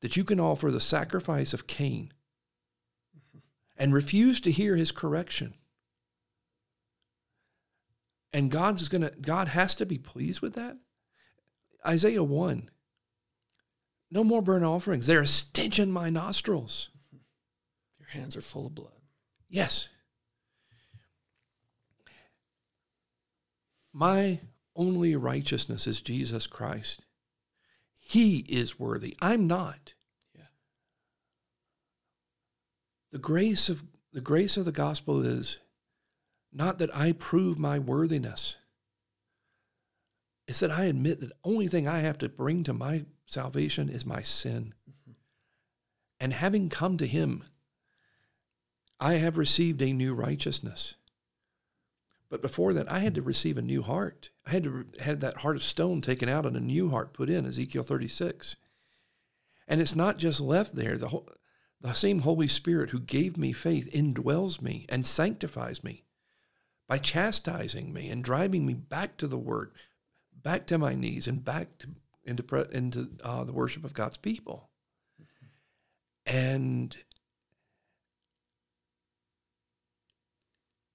[0.01, 2.13] that you can offer the sacrifice of Cain
[3.77, 5.55] and refuse to hear his correction.
[8.33, 10.77] And God's going to God has to be pleased with that.
[11.87, 12.71] Isaiah 1.
[14.11, 15.07] No more burnt offerings.
[15.07, 16.91] They're a stench in my nostrils.
[17.99, 18.93] Your hands are full of blood.
[19.49, 19.89] Yes.
[23.93, 24.41] My
[24.75, 27.01] only righteousness is Jesus Christ.
[27.99, 29.17] He is worthy.
[29.21, 29.95] I'm not.
[30.35, 30.43] Yeah.
[33.11, 35.59] The grace of the grace of the gospel is
[36.57, 38.57] not that I prove my worthiness.
[40.49, 43.91] It's that I admit that the only thing I have to bring to my salvation
[43.91, 44.73] is my sin.
[46.19, 47.45] And having come to him,
[48.99, 50.95] I have received a new righteousness.
[52.31, 54.31] But before that, I had to receive a new heart.
[54.47, 57.29] I had to had that heart of stone taken out and a new heart put
[57.29, 58.57] in, Ezekiel 36.
[59.69, 60.97] And it's not just left there.
[60.97, 61.29] The, whole,
[61.83, 66.06] the same Holy Spirit who gave me faith indwells me and sanctifies me
[66.89, 69.73] by chastising me and driving me back to the Word,
[70.33, 71.89] back to my knees, and back to,
[72.25, 74.71] into, into uh, the worship of God's people.
[76.25, 76.97] And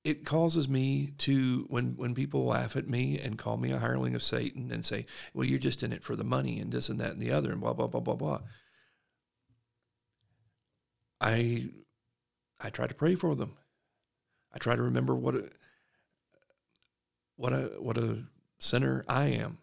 [0.04, 4.16] it causes me to when when people laugh at me and call me a hireling
[4.16, 7.00] of Satan and say, "Well, you're just in it for the money and this and
[7.00, 8.39] that and the other and blah blah blah blah blah."
[11.20, 11.70] I
[12.60, 13.58] I try to pray for them.
[14.54, 15.36] I try to remember what
[17.42, 18.20] what a what a
[18.60, 19.58] sinner I am.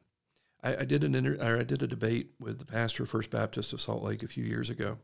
[0.64, 3.72] I, I did an inter, I did a debate with the pastor of First Baptist
[3.72, 4.98] of Salt Lake a few years ago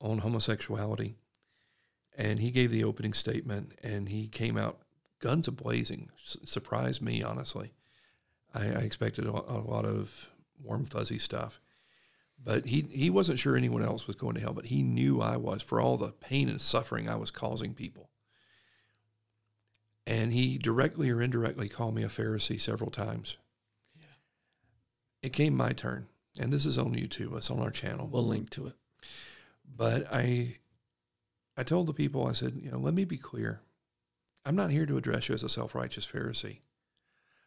[0.00, 1.16] on homosexuality
[2.16, 4.78] and he gave the opening statement and he came out
[5.20, 7.74] guns a blazing S- surprised me honestly.
[8.54, 10.30] I, I expected a, a lot of
[10.62, 11.60] warm fuzzy stuff.
[12.42, 15.36] But he, he wasn't sure anyone else was going to hell but he knew i
[15.36, 18.10] was for all the pain and suffering i was causing people
[20.06, 23.36] and he directly or indirectly called me a pharisee several times
[23.98, 24.06] Yeah.
[25.22, 26.06] it came my turn
[26.38, 28.74] and this is on youtube it's on our channel We'll link to it.
[29.64, 30.58] but I
[31.58, 33.62] I told the people, I said, you know, let me be clear.
[34.44, 36.58] I'm not here to address you as a self-righteous Pharisee.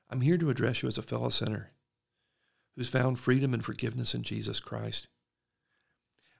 [0.09, 1.69] I'm here to address you as a fellow sinner
[2.75, 5.09] who's found freedom and forgiveness in Jesus Christ.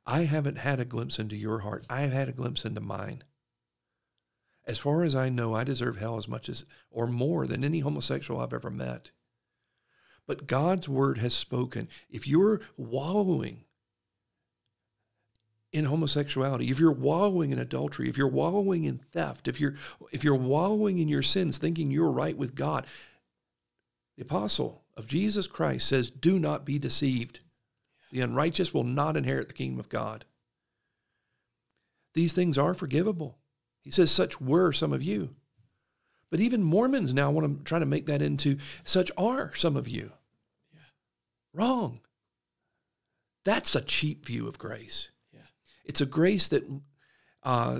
[0.04, 1.86] I haven't had a glimpse into your heart.
[1.92, 3.24] I have had a glimpse into mine.
[4.70, 7.80] As far as I know, I deserve hell as much as or more than any
[7.80, 9.10] homosexual I've ever met.
[10.28, 11.90] But God's word has spoken.
[12.08, 13.66] If you're wallowing
[15.74, 19.74] in homosexuality, if you're wallowing in adultery, if you're wallowing in theft, if you're
[20.12, 22.86] if you're wallowing in your sins thinking you're right with God,
[24.18, 27.40] the apostle of Jesus Christ says, "Do not be deceived.
[28.12, 30.26] The unrighteous will not inherit the kingdom of God."
[32.14, 33.39] These things are forgivable.
[33.90, 35.34] He says such were some of you.
[36.30, 39.88] But even Mormons now want to try to make that into such are some of
[39.88, 40.12] you.
[40.72, 40.80] Yeah.
[41.56, 42.02] Wrong.
[43.46, 45.10] That's a cheap view of grace.
[45.34, 45.40] Yeah.
[45.86, 46.70] It's a grace that
[47.42, 47.80] uh,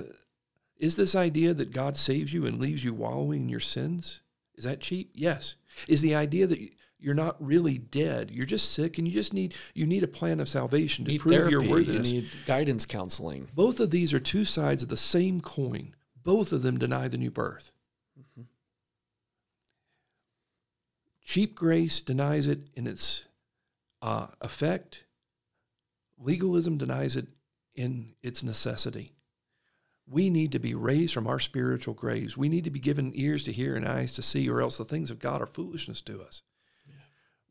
[0.78, 4.18] is this idea that God saves you and leaves you wallowing in your sins.
[4.56, 5.12] Is that cheap?
[5.14, 5.54] Yes.
[5.86, 6.58] Is the idea that
[6.98, 8.32] you're not really dead?
[8.32, 11.34] You're just sick, and you just need you need a plan of salvation to prove
[11.34, 11.52] therapy.
[11.52, 12.10] your You worthiness.
[12.10, 13.46] need guidance counseling.
[13.54, 15.94] Both of these are two sides of the same coin.
[16.22, 17.72] Both of them deny the new birth.
[18.18, 18.42] Mm-hmm.
[21.24, 23.24] Cheap grace denies it in its
[24.02, 25.04] uh, effect.
[26.18, 27.28] Legalism denies it
[27.74, 29.12] in its necessity.
[30.08, 32.36] We need to be raised from our spiritual graves.
[32.36, 34.84] We need to be given ears to hear and eyes to see, or else the
[34.84, 36.42] things of God are foolishness to us.
[36.86, 36.94] Yeah.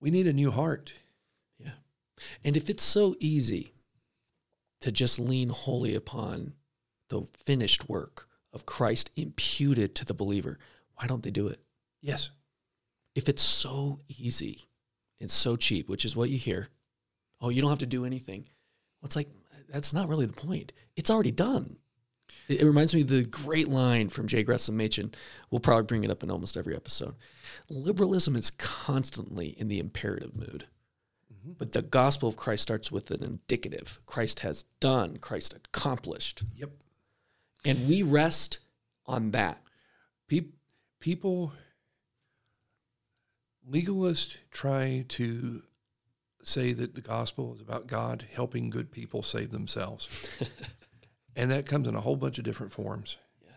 [0.01, 0.93] We need a new heart.
[1.57, 1.71] Yeah.
[2.43, 3.73] And if it's so easy
[4.81, 6.53] to just lean wholly upon
[7.07, 10.57] the finished work of Christ imputed to the believer,
[10.95, 11.59] why don't they do it?
[12.01, 12.29] Yes.
[13.15, 14.69] If it's so easy
[15.19, 16.69] and so cheap, which is what you hear,
[17.41, 18.41] oh, you don't have to do anything.
[19.01, 19.29] Well, it's like,
[19.69, 20.73] that's not really the point.
[20.95, 21.77] It's already done.
[22.47, 24.43] It, reminds me of the great line from J.
[24.43, 25.13] Gresham Machen.
[25.49, 27.15] We'll probably bring it up in almost every episode.
[27.69, 30.65] Liberalism is constantly in the imperative mood.
[31.31, 31.53] Mm-hmm.
[31.57, 33.99] But the gospel of Christ starts with an indicative.
[34.05, 36.43] Christ has done, Christ accomplished.
[36.55, 36.71] Yep.
[37.65, 38.59] And we rest
[39.05, 39.61] on that.
[41.01, 41.53] People,
[43.69, 45.63] legalists try to
[46.43, 50.39] say that the gospel is about God helping good people save themselves.
[51.39, 53.15] And that comes in a whole bunch of different forms.
[53.41, 53.51] Yeah.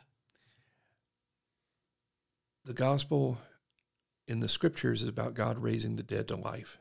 [2.65, 3.39] The gospel
[4.29, 6.79] in the scriptures is about God raising the dead to life.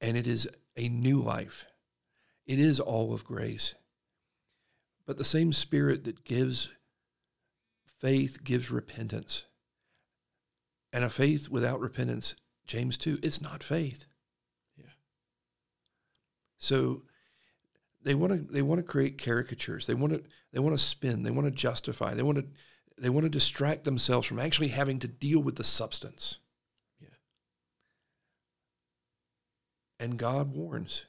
[0.00, 1.66] And it is a new life.
[2.46, 3.74] It is all of grace.
[5.06, 6.68] But the same spirit that gives
[8.00, 9.44] faith gives repentance.
[10.92, 12.34] And a faith without repentance,
[12.66, 14.04] James 2, it's not faith.
[14.76, 14.90] Yeah.
[16.58, 17.02] So
[18.04, 19.86] they want to they want to create caricatures.
[19.86, 20.22] They want to
[20.52, 21.22] they want to spin.
[21.22, 22.14] They want to justify.
[22.14, 22.46] They want to
[22.98, 26.38] they want to distract themselves from actually having to deal with the substance.
[27.00, 27.08] Yeah.
[29.98, 31.06] And God warns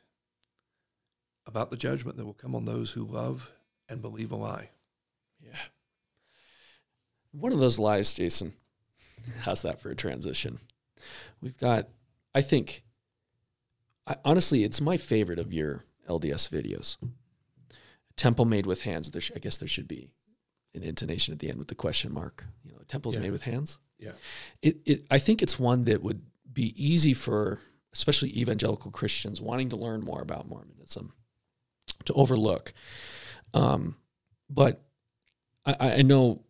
[1.45, 3.51] about the judgment that will come on those who love
[3.93, 4.69] and believe a lie.
[5.41, 5.55] Yeah.
[7.31, 8.53] One of those lies, Jason.
[9.39, 10.59] How's that for a transition?
[11.41, 11.87] We've got,
[12.35, 12.83] I think,
[14.05, 16.97] I, honestly, it's my favorite of your LDS videos.
[18.17, 19.09] Temple made with hands.
[19.09, 20.11] There sh- I guess there should be
[20.75, 22.45] an intonation at the end with the question mark.
[22.63, 23.21] You know, temples yeah.
[23.21, 23.77] made with hands.
[23.97, 24.11] Yeah.
[24.61, 26.21] It, it, I think it's one that would
[26.51, 27.59] be easy for
[27.93, 31.13] especially evangelical Christians wanting to learn more about Mormonism
[32.05, 32.73] to overlook.
[33.53, 33.95] Um,
[34.49, 34.81] but
[35.65, 36.43] I, I know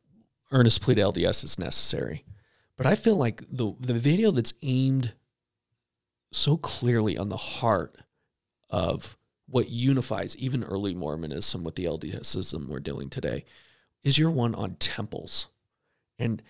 [0.51, 2.25] earnest plea to LDS is necessary,
[2.77, 5.13] but I feel like the the video that's aimed
[6.31, 7.95] so clearly on the heart
[8.69, 13.45] of what unifies even early Mormonism with the LDSism we're dealing today
[14.03, 15.47] is your one on temples.
[16.17, 16.41] And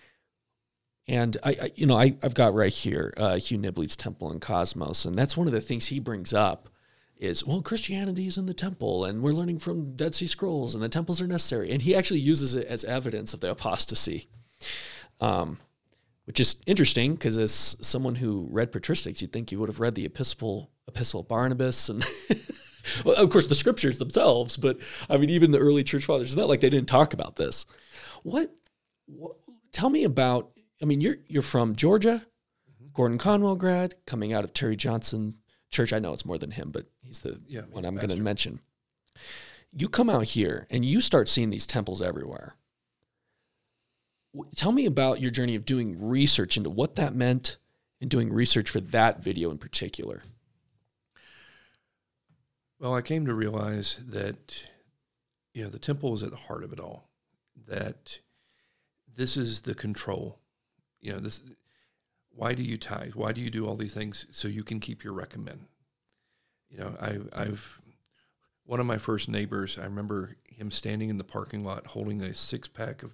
[1.06, 4.40] and I, I you know, I, I've got right here uh, Hugh Nibley's Temple and
[4.40, 6.70] Cosmos, and that's one of the things he brings up
[7.18, 10.82] is well, Christianity is in the temple, and we're learning from Dead Sea Scrolls, and
[10.82, 14.28] the temples are necessary, and he actually uses it as evidence of the apostasy,
[15.20, 15.58] um,
[16.24, 19.94] which is interesting because as someone who read patristics, you'd think you would have read
[19.94, 22.04] the Epistle Epistle of Barnabas and
[23.04, 26.36] well, of course, the scriptures themselves, but I mean, even the early church fathers, it's
[26.36, 27.66] not like they didn't talk about this.
[28.22, 28.54] What,
[29.06, 29.36] what
[29.72, 30.50] tell me about,
[30.82, 32.22] I mean, you're, you're from Georgia,
[32.70, 32.88] mm-hmm.
[32.92, 35.34] Gordon Conwell grad, coming out of Terry Johnson
[35.74, 35.92] Church.
[35.92, 38.60] I know it's more than him, but he's the yeah, one I'm going to mention.
[39.72, 42.54] You come out here and you start seeing these temples everywhere.
[44.56, 47.56] Tell me about your journey of doing research into what that meant
[48.00, 50.22] and doing research for that video in particular.
[52.78, 54.64] Well, I came to realize that
[55.54, 57.08] you know the temple is at the heart of it all.
[57.66, 58.18] That
[59.16, 60.38] this is the control.
[61.00, 61.40] You know this.
[62.34, 63.14] Why do you tithe?
[63.14, 65.66] Why do you do all these things so you can keep your recommend?
[66.68, 67.80] You know, I, I've
[68.64, 69.78] one of my first neighbors.
[69.78, 73.12] I remember him standing in the parking lot holding a six pack of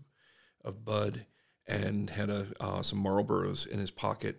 [0.65, 1.27] of bud
[1.67, 4.37] and had a uh, some Marlboros in his pocket,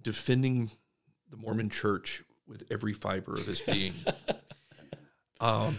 [0.00, 0.70] defending
[1.30, 3.94] the Mormon Church with every fiber of his being.
[5.40, 5.76] um,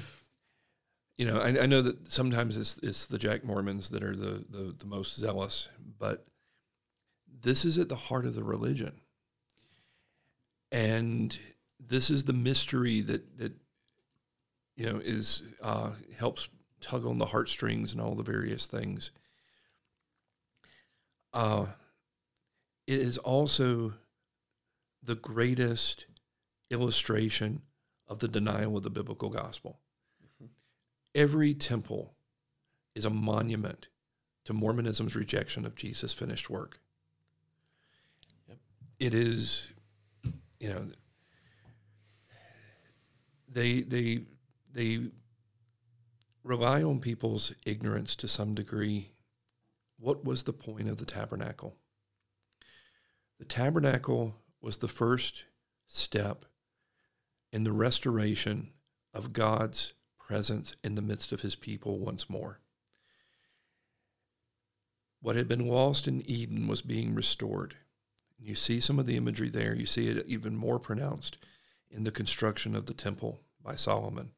[1.18, 4.44] you know, I, I, know that sometimes it's, it's the Jack Mormons that are the,
[4.50, 5.68] the, the most zealous,
[6.00, 6.26] but
[7.44, 9.02] this is at the heart of the religion.
[10.72, 11.38] And
[11.80, 13.54] this is the mystery that, that
[14.76, 16.50] you know, is uh, helps
[16.82, 19.12] tug on the heartstrings and all the various things.
[21.34, 21.68] Uh,
[22.88, 23.94] it is also
[25.02, 26.06] the greatest
[26.70, 27.62] illustration
[28.08, 29.80] of the denial of the biblical gospel.
[30.24, 30.46] Mm-hmm.
[31.14, 32.14] Every temple
[32.96, 33.88] is a monument
[34.46, 36.80] to Mormonism's rejection of Jesus' finished work.
[39.04, 39.68] It is,
[40.62, 40.86] you know,
[43.50, 44.20] they they
[44.72, 45.00] they
[46.42, 49.10] rely on people's ignorance to some degree.
[50.00, 51.76] What was the point of the tabernacle?
[53.40, 55.44] The tabernacle was the first
[55.90, 56.46] step
[57.52, 58.70] in the restoration
[59.14, 62.62] of God's presence in the midst of his people once more.
[65.20, 67.76] What had been lost in Eden was being restored.
[68.44, 69.74] You see some of the imagery there.
[69.74, 71.38] You see it even more pronounced
[71.90, 74.32] in the construction of the temple by Solomon.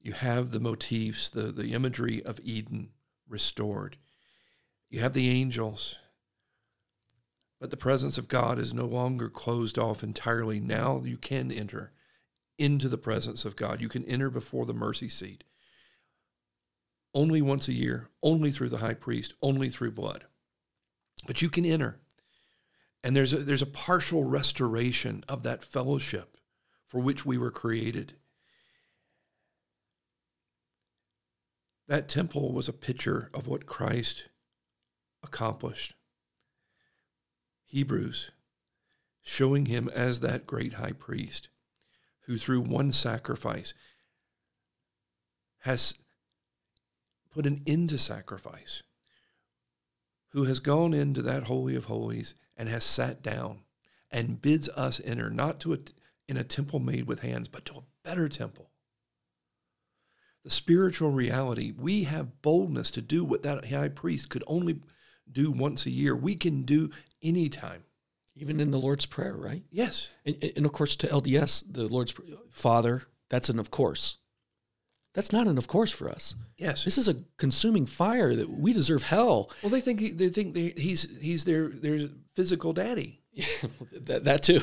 [0.00, 2.90] You have the motifs, the, the imagery of Eden
[3.28, 3.96] restored.
[4.88, 5.96] You have the angels.
[7.60, 10.60] But the presence of God is no longer closed off entirely.
[10.60, 11.90] Now you can enter
[12.56, 13.80] into the presence of God.
[13.80, 15.42] You can enter before the mercy seat
[17.14, 20.26] only once a year, only through the high priest, only through blood.
[21.26, 21.98] But you can enter.
[23.02, 26.36] And there's a, there's a partial restoration of that fellowship
[26.86, 28.14] for which we were created.
[31.86, 34.24] That temple was a picture of what Christ
[35.22, 35.94] accomplished.
[37.66, 38.30] Hebrews,
[39.22, 41.48] showing him as that great high priest
[42.26, 43.74] who, through one sacrifice,
[45.60, 45.94] has
[47.30, 48.82] put an end to sacrifice,
[50.30, 53.60] who has gone into that Holy of Holies and has sat down
[54.10, 55.78] and bids us enter, not to a,
[56.26, 58.70] in a temple made with hands, but to a better temple.
[60.44, 64.80] The spiritual reality, we have boldness to do what that high priest could only
[65.30, 66.16] do once a year.
[66.16, 66.90] We can do
[67.22, 67.84] anytime.
[68.34, 69.64] Even in the Lord's Prayer, right?
[69.70, 70.10] Yes.
[70.24, 72.14] And, and of course, to LDS, the Lord's
[72.50, 74.18] Father, that's an of course.
[75.12, 76.36] That's not an of course for us.
[76.56, 76.84] Yes.
[76.84, 79.50] This is a consuming fire that we deserve hell.
[79.62, 82.08] Well, they think he, they think they, he's he's their their
[82.38, 83.20] physical daddy.
[83.92, 84.60] that, that too.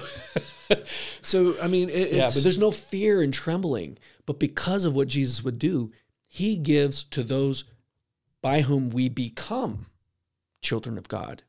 [1.21, 3.97] so I mean, it, yeah, but there's no fear and trembling.
[4.25, 5.91] But because of what Jesus would do,
[6.25, 7.65] He gives to those
[8.41, 9.87] by whom we become
[10.61, 11.43] children of God.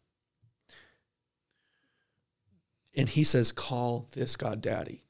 [2.93, 5.05] And He says, "Call this God Daddy."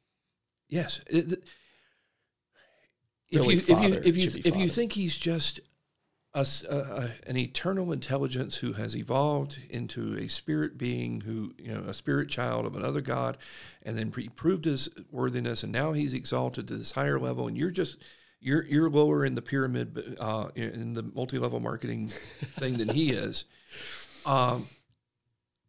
[0.69, 1.01] Yes.
[1.07, 1.43] It,
[3.31, 5.61] if you if you if you if you think he's just
[6.37, 11.81] a, a, an eternal intelligence who has evolved into a spirit being who you know
[11.81, 13.39] a spirit child of another god
[13.83, 17.57] and then he proved his worthiness and now he's exalted to this higher level and
[17.57, 17.97] you're just
[18.41, 22.07] you're you're lower in the pyramid uh, in the multi-level marketing
[22.59, 23.45] thing than he is.
[24.25, 24.67] Um,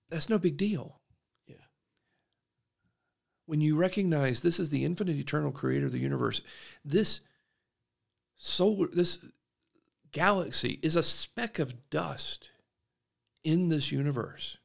[0.10, 1.00] that's no big deal.
[1.48, 1.56] Yeah.
[3.46, 6.42] When you recognize this is the infinite eternal creator of the universe
[6.84, 7.22] this
[8.38, 9.20] solar this
[10.12, 12.50] galaxy is a speck of dust
[13.44, 14.58] in this universe.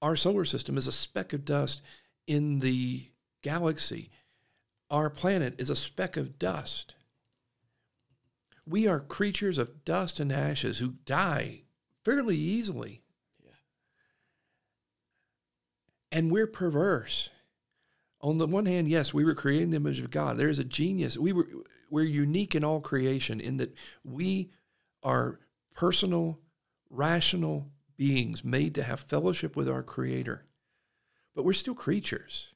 [0.00, 1.80] Our solar system is a speck of dust
[2.26, 3.08] in the
[3.42, 4.10] galaxy.
[4.90, 6.94] Our planet is a speck of dust.
[8.66, 11.62] We are creatures of dust and ashes who die
[12.04, 13.02] fairly easily.
[13.42, 13.50] Yeah.
[16.12, 17.30] And we're perverse.
[18.24, 20.38] On the one hand, yes, we were created in the image of God.
[20.38, 21.18] There's a genius.
[21.18, 21.46] We were
[21.90, 24.50] we're unique in all creation in that we
[25.02, 25.40] are
[25.74, 26.40] personal,
[26.88, 27.68] rational
[27.98, 30.46] beings made to have fellowship with our Creator.
[31.36, 32.54] But we're still creatures.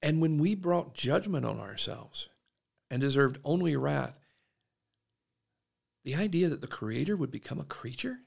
[0.00, 2.28] And when we brought judgment on ourselves
[2.92, 4.20] and deserved only wrath,
[6.04, 8.18] the idea that the Creator would become a creature,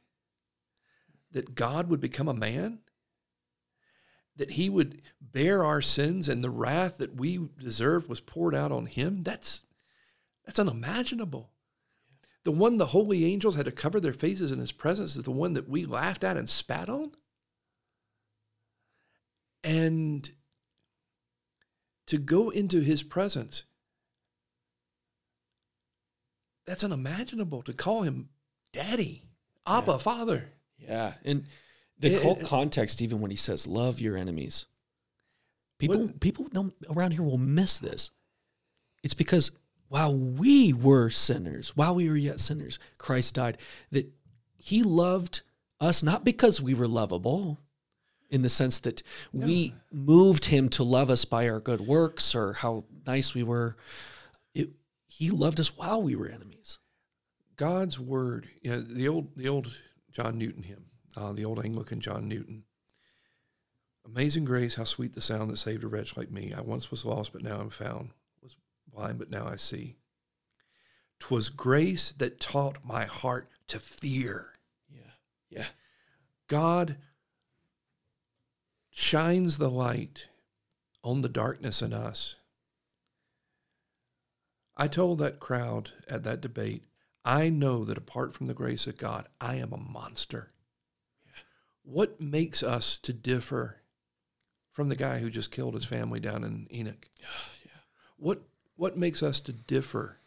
[1.32, 2.80] that God would become a man,
[4.42, 8.72] that he would bear our sins and the wrath that we deserved was poured out
[8.72, 9.62] on him, that's
[10.44, 11.52] that's unimaginable.
[12.44, 15.30] The one the holy angels had to cover their faces in his presence is the
[15.30, 17.12] one that we laughed at and spat on.
[19.64, 20.28] And
[22.08, 23.66] to go into his presence,
[26.66, 28.30] that's unimaginable to call him
[28.74, 29.22] daddy,
[29.68, 29.98] Abba, yeah.
[30.00, 30.50] Father.
[30.80, 31.14] Yeah.
[31.24, 31.46] And
[32.02, 34.66] the it, whole it, context, even when he says "love your enemies,"
[35.78, 36.20] people what?
[36.20, 36.48] people
[36.90, 38.12] around here will miss this.
[39.04, 39.52] It's because
[39.88, 43.58] while we were sinners, while we were yet sinners, Christ died.
[43.92, 44.12] That
[44.58, 45.42] He loved
[45.80, 47.60] us not because we were lovable,
[48.30, 49.46] in the sense that no.
[49.46, 53.76] we moved Him to love us by our good works or how nice we were.
[54.56, 54.70] It,
[55.08, 56.80] he loved us while we were enemies.
[57.58, 59.72] God's word, you know, the old the old
[60.14, 60.86] John Newton hymn
[61.16, 62.64] uh, the old Anglican John Newton.
[64.06, 66.54] Amazing grace, how sweet the sound that saved a wretch like me.
[66.54, 68.12] I once was lost, but now I'm found.
[68.42, 68.56] Was
[68.92, 69.98] blind, but now I see.
[71.20, 74.54] 'Twas grace that taught my heart to fear.
[74.90, 75.12] Yeah,
[75.50, 75.68] yeah.
[76.48, 76.98] God
[78.90, 80.26] shines the light
[81.04, 82.36] on the darkness in us.
[84.76, 86.86] I told that crowd at that debate,
[87.24, 90.52] I know that apart from the grace of God, I am a monster.
[91.92, 93.82] What makes us to differ
[94.72, 97.08] from the guy who just killed his family down in Enoch?
[97.66, 97.82] yeah.
[98.18, 98.44] What
[98.76, 100.18] what makes us to differ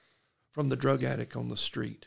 [0.52, 2.06] from the drug addict on the street?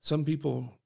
[0.00, 0.78] Some people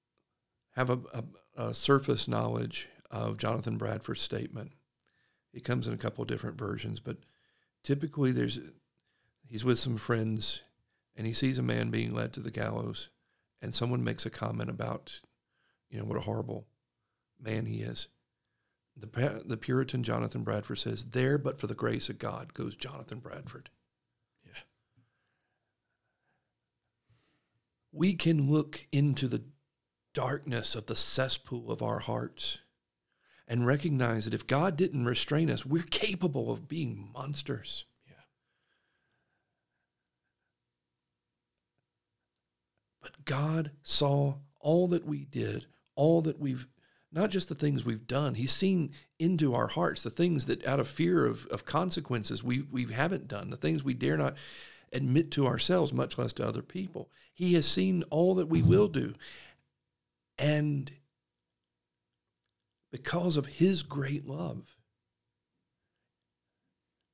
[0.73, 4.73] have a, a, a surface knowledge of Jonathan Bradford's statement.
[5.55, 7.19] It comes in a couple of different versions, but
[7.85, 8.59] typically there's
[9.47, 10.63] he's with some friends
[11.17, 13.09] and he sees a man being led to the gallows
[13.63, 15.21] and someone makes a comment about
[15.89, 16.67] you know what a horrible
[17.41, 18.09] man he is.
[18.97, 23.21] The the puritan jonathan bradford says there but for the grace of god goes jonathan
[23.21, 23.71] bradford.
[24.45, 24.61] Yeah.
[27.91, 29.45] we can look into the
[30.13, 32.59] darkness of the cesspool of our hearts
[33.49, 37.87] and recognize that if god didn't restrain us we're capable of being monsters
[43.03, 46.67] But God saw all that we did, all that we've,
[47.11, 48.35] not just the things we've done.
[48.35, 52.63] He's seen into our hearts, the things that out of fear of, of consequences we,
[52.63, 54.37] we haven't done, the things we dare not
[54.93, 57.11] admit to ourselves, much less to other people.
[57.35, 59.15] He has seen all that we will do.
[60.39, 60.93] And
[62.91, 64.77] because of his great love,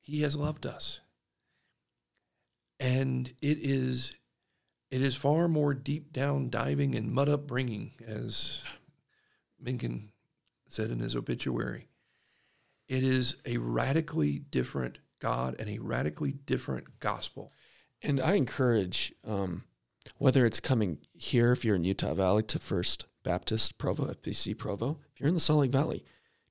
[0.00, 1.00] he has loved us.
[2.80, 4.14] And it is
[4.90, 8.62] it is far more deep down diving and mud upbringing, as
[9.60, 10.10] Mencken
[10.68, 11.88] said in his obituary.
[12.88, 17.52] It is a radically different God and a radically different gospel.
[18.02, 19.64] And I encourage, um,
[20.16, 24.98] whether it's coming here, if you're in Utah Valley, to First Baptist Provo, FBC Provo,
[25.12, 26.04] if you're in the Salt Lake Valley,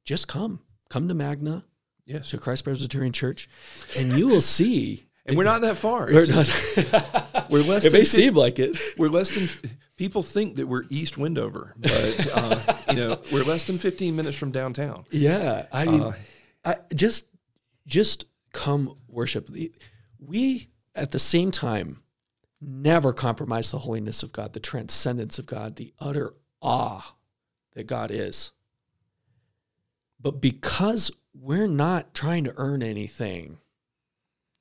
[0.03, 0.59] just come.
[0.89, 1.65] Come to Magna,
[2.05, 2.29] Yes.
[2.29, 3.49] to Christ Presbyterian Church,
[3.97, 5.03] and you will see.
[5.27, 6.05] And we're not that far.
[6.05, 6.93] We're, just- not,
[7.49, 8.77] we're less it than may seem like it.
[8.97, 9.49] we're less than
[9.97, 14.37] people think that we're East Wendover, but uh, you know we're less than 15 minutes
[14.37, 15.05] from downtown.
[15.11, 16.13] Yeah, I mean, Uh,
[16.65, 17.25] I just
[17.85, 19.49] just come worship.
[20.19, 22.01] We at the same time
[22.59, 27.15] never compromise the holiness of God, the transcendence of God, the utter awe
[27.73, 28.51] that God is.
[30.19, 33.59] But because we're not trying to earn anything,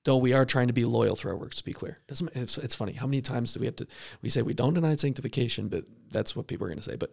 [0.07, 1.99] though we are trying to be loyal through our works, to be clear.
[2.07, 3.87] Doesn't it's, it's funny how many times do we have to
[4.23, 6.97] we say we don't deny sanctification, but that's what people are going to say.
[6.97, 7.13] But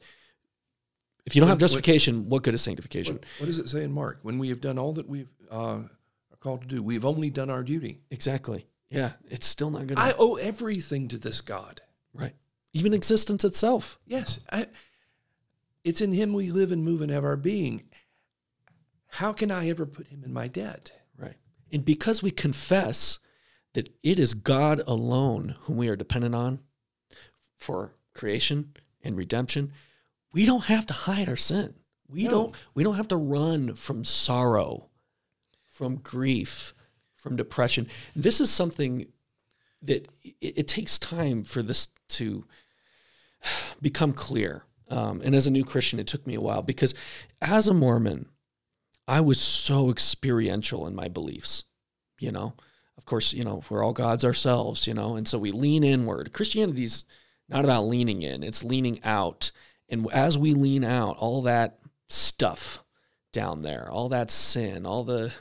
[1.25, 3.15] if you don't When- have justification, what good is sanctification?
[3.15, 4.19] What, what does it say in Mark?
[4.21, 5.89] When we have done all that we've uh, are
[6.39, 8.01] called to do, we've only done our duty.
[8.11, 8.67] Exactly.
[8.89, 9.97] Yeah, it's still not good.
[9.97, 11.81] I owe everything to this God.
[12.13, 12.35] right.
[12.75, 13.99] Even existence itself.
[14.05, 14.65] Yes, I,
[15.83, 17.83] it's in Him we live and move and have our being.
[19.07, 20.91] How can I ever put Him in my debt?
[21.73, 23.17] And because we confess
[23.73, 26.59] that it is God alone whom we are dependent on
[27.57, 29.71] for creation and redemption,
[30.31, 31.73] we don't have to hide our sin.
[32.07, 32.29] We No.
[32.29, 34.89] don't we don't have to run from sorrow,
[35.65, 36.73] from grief,
[37.15, 37.87] from depression.
[38.15, 39.07] This is something
[39.81, 42.45] that it, it takes time for this to
[43.81, 44.63] become clear.
[44.89, 46.93] Um, and as a new Christian, it took me a while because
[47.41, 48.27] as a Mormon,
[49.07, 51.63] I was so experiential in my beliefs,
[52.19, 52.53] you know.
[52.97, 56.31] Of course, you know, we're all gods ourselves, you know, and so we lean inward.
[56.31, 57.05] Christianity's
[57.49, 59.51] not about leaning in, it's leaning out.
[59.89, 62.83] And as we lean out, all that stuff
[63.31, 65.33] down there, all that sin, all the,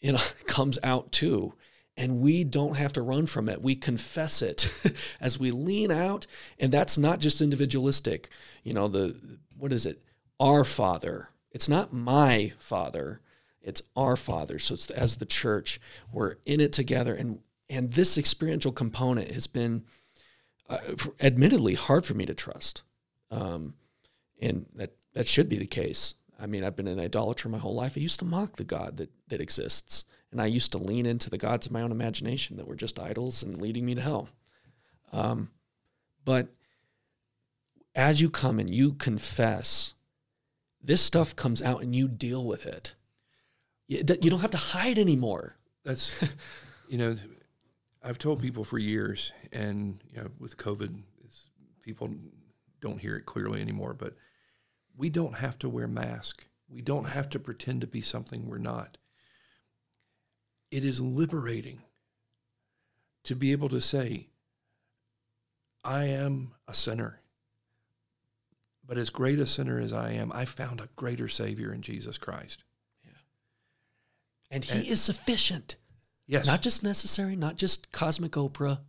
[0.00, 1.54] you know, comes out too.
[1.96, 3.62] And we don't have to run from it.
[3.62, 4.68] We confess it
[5.20, 6.26] as we lean out.
[6.58, 8.28] And that's not just individualistic.
[8.64, 9.16] You know, the,
[9.56, 10.02] what is it?
[10.40, 11.28] Our Father.
[11.54, 13.20] It's not my Father.
[13.62, 14.58] It's our Father.
[14.58, 15.80] So it's as the church,
[16.12, 17.14] we're in it together.
[17.14, 17.38] And,
[17.70, 19.84] and this experiential component has been,
[20.68, 20.78] uh,
[21.20, 22.82] admittedly, hard for me to trust.
[23.30, 23.74] Um,
[24.42, 26.14] and that, that should be the case.
[26.38, 27.94] I mean, I've been an idolater my whole life.
[27.96, 30.04] I used to mock the God that, that exists.
[30.32, 32.98] And I used to lean into the gods of my own imagination that were just
[32.98, 34.28] idols and leading me to hell.
[35.12, 35.50] Um,
[36.24, 36.48] but
[37.94, 39.93] as you come and you confess,
[40.84, 42.94] this stuff comes out and you deal with it.
[43.88, 45.56] You you don't have to hide anymore.
[45.84, 46.22] That's,
[46.88, 47.16] you know,
[48.02, 51.46] I've told people for years, and you know, with COVID, it's,
[51.82, 52.10] people
[52.80, 53.94] don't hear it clearly anymore.
[53.94, 54.14] But
[54.96, 56.44] we don't have to wear masks.
[56.68, 58.98] We don't have to pretend to be something we're not.
[60.70, 61.82] It is liberating
[63.24, 64.28] to be able to say,
[65.84, 67.20] I am a sinner.
[68.86, 72.18] But as great a sinner as I am, I found a greater Savior in Jesus
[72.18, 72.64] Christ.
[73.04, 73.12] Yeah.
[74.50, 75.76] And he And- is sufficient.
[76.26, 76.46] Yes.
[76.46, 78.80] Not just necessary, not just cosmic Oprah.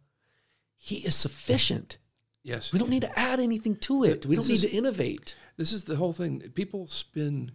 [0.78, 1.98] He is sufficient.
[2.44, 2.72] Yes.
[2.72, 4.26] We don't need to add anything to it.
[4.26, 5.36] We don't This need is- to innovate.
[5.58, 6.42] This is the whole thing.
[6.52, 7.52] People spin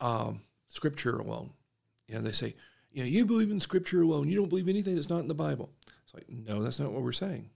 [0.00, 1.52] um, scripture alone.
[2.08, 2.54] You know, they say,
[2.90, 4.28] you know, you believe in scripture alone.
[4.30, 5.70] You don't believe anything that's not in the Bible.
[6.04, 7.50] It's like, no, that's not what we're saying.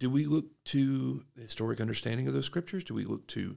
[0.00, 2.82] Do we look to the historic understanding of those scriptures?
[2.82, 3.56] Do we look to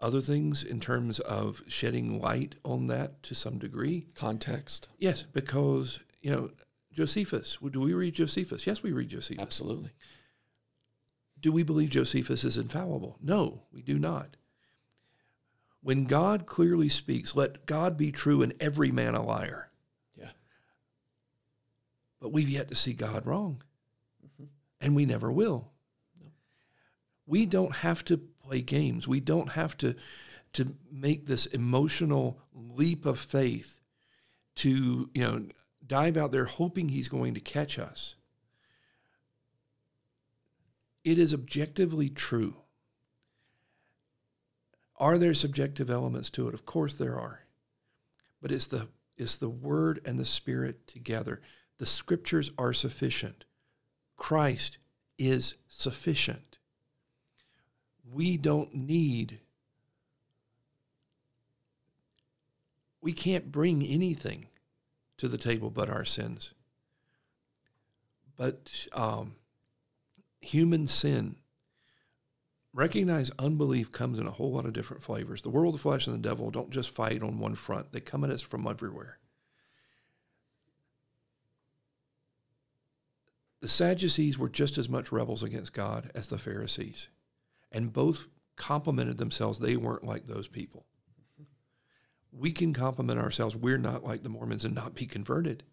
[0.00, 4.08] other things in terms of shedding light on that to some degree?
[4.16, 4.88] Context.
[4.98, 6.50] Yes, because, you know,
[6.92, 8.66] Josephus, do we read Josephus?
[8.66, 9.40] Yes, we read Josephus.
[9.40, 9.90] Absolutely.
[11.40, 13.16] Do we believe Josephus is infallible?
[13.22, 14.36] No, we do not.
[15.80, 19.70] When God clearly speaks, let God be true and every man a liar.
[20.16, 20.30] Yeah.
[22.20, 23.62] But we've yet to see God wrong.
[24.24, 24.44] Mm-hmm.
[24.80, 25.70] And we never will.
[27.26, 29.08] We don't have to play games.
[29.08, 29.94] We don't have to,
[30.54, 33.80] to make this emotional leap of faith
[34.56, 35.46] to, you know,
[35.86, 38.14] dive out there hoping he's going to catch us.
[41.02, 42.56] It is objectively true.
[44.96, 46.54] Are there subjective elements to it?
[46.54, 47.40] Of course there are.
[48.40, 51.40] But it's the it's the word and the spirit together.
[51.78, 53.44] The scriptures are sufficient.
[54.16, 54.78] Christ
[55.18, 56.53] is sufficient.
[58.12, 59.40] We don't need
[63.04, 64.46] we can't bring anything
[65.18, 66.52] to the table but our sins.
[68.34, 69.34] But um,
[70.40, 71.36] human sin
[72.72, 75.42] recognize unbelief comes in a whole lot of different flavors.
[75.42, 78.24] The world, the flesh, and the devil don't just fight on one front, they come
[78.24, 79.18] at us from everywhere.
[83.60, 87.08] The Sadducees were just as much rebels against God as the Pharisees,
[87.74, 89.58] and both complimented themselves.
[89.58, 90.86] They weren't like those people.
[92.32, 93.54] We can compliment ourselves.
[93.54, 95.64] We're not like the Mormons and not be converted.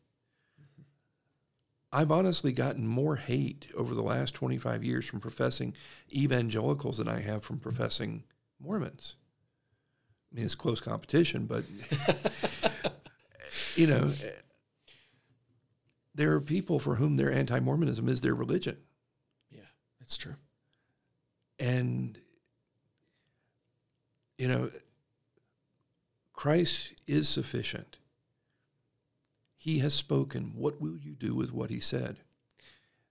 [1.94, 5.76] I've honestly gotten more hate over the last 25 years from professing
[6.12, 8.24] evangelicals than I have from professing
[8.60, 9.16] Mormons.
[10.32, 11.66] I mean, it's close competition, but,
[13.76, 14.12] you know,
[16.16, 18.78] there are people for whom their anti Mormonism is their religion.
[19.50, 19.60] Yeah,
[20.00, 20.36] that's true.
[21.62, 22.18] And,
[24.38, 24.72] you know,
[26.34, 27.98] Christ is sufficient.
[29.56, 30.54] He has spoken.
[30.56, 32.18] What will you do with what he said?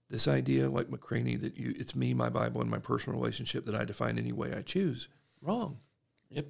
[0.09, 3.75] This idea, like McCraney, that you it's me, my Bible, and my personal relationship that
[3.75, 5.07] I define any way I choose.
[5.41, 5.77] Wrong.
[6.29, 6.47] Yep.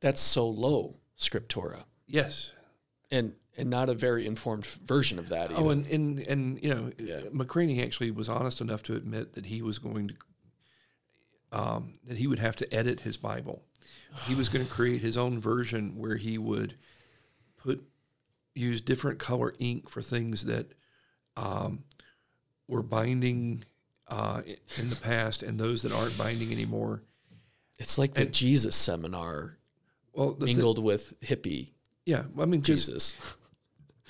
[0.00, 1.84] That's solo scriptura.
[2.08, 2.50] Yes.
[3.12, 5.52] And and not a very informed version of that.
[5.54, 7.20] Oh, and, and, and you know, Yeah.
[7.32, 10.14] McCraney actually was honest enough to admit that he was going to,
[11.54, 13.62] um, that he would have to edit his Bible.
[14.26, 16.74] He was going to create his own version where he would
[17.56, 17.82] put,
[18.54, 20.72] use different color ink for things that
[21.36, 21.84] um,
[22.68, 23.64] were binding
[24.08, 24.42] uh,
[24.78, 27.02] in the past and those that aren't binding anymore.
[27.78, 29.56] it's like the and- Jesus seminar
[30.12, 31.70] Well, mingled with hippie
[32.06, 33.14] yeah, I mean, just Jesus.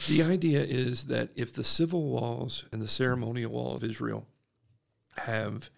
[0.08, 4.26] The idea is that if the civil laws and the ceremonial law of Israel
[5.18, 5.70] have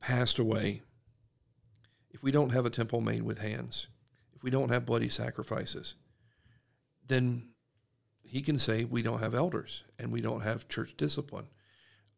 [0.00, 0.82] passed away,
[2.10, 3.86] if we don't have a temple made with hands,
[4.34, 5.94] if we don't have bloody sacrifices,
[7.06, 7.48] then
[8.22, 11.46] he can say we don't have elders and we don't have church discipline.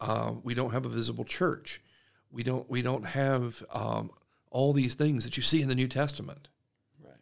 [0.00, 1.80] Uh, we don't have a visible church.
[2.30, 2.68] We don't.
[2.68, 4.10] We don't have um,
[4.50, 6.48] all these things that you see in the New Testament.
[7.02, 7.14] Right.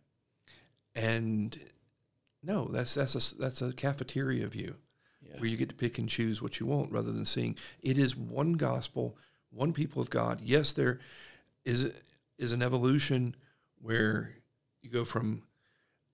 [0.94, 1.58] And
[2.42, 4.76] no, that's that's a that's a cafeteria view
[5.20, 5.38] Yeah.
[5.38, 8.16] where you get to pick and choose what you want rather than seeing it is
[8.16, 9.16] one gospel,
[9.50, 10.40] one people of God.
[10.42, 11.00] Yes, there
[11.64, 11.92] is
[12.38, 13.34] is an evolution
[13.80, 14.36] where
[14.82, 15.42] you go from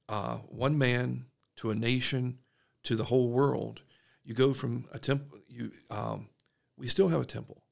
[0.09, 1.27] uh, one man
[1.57, 2.39] to a nation
[2.83, 3.83] to the whole world.
[4.25, 5.39] You go from a temple.
[5.49, 6.29] You um,
[6.77, 7.63] we still have a temple,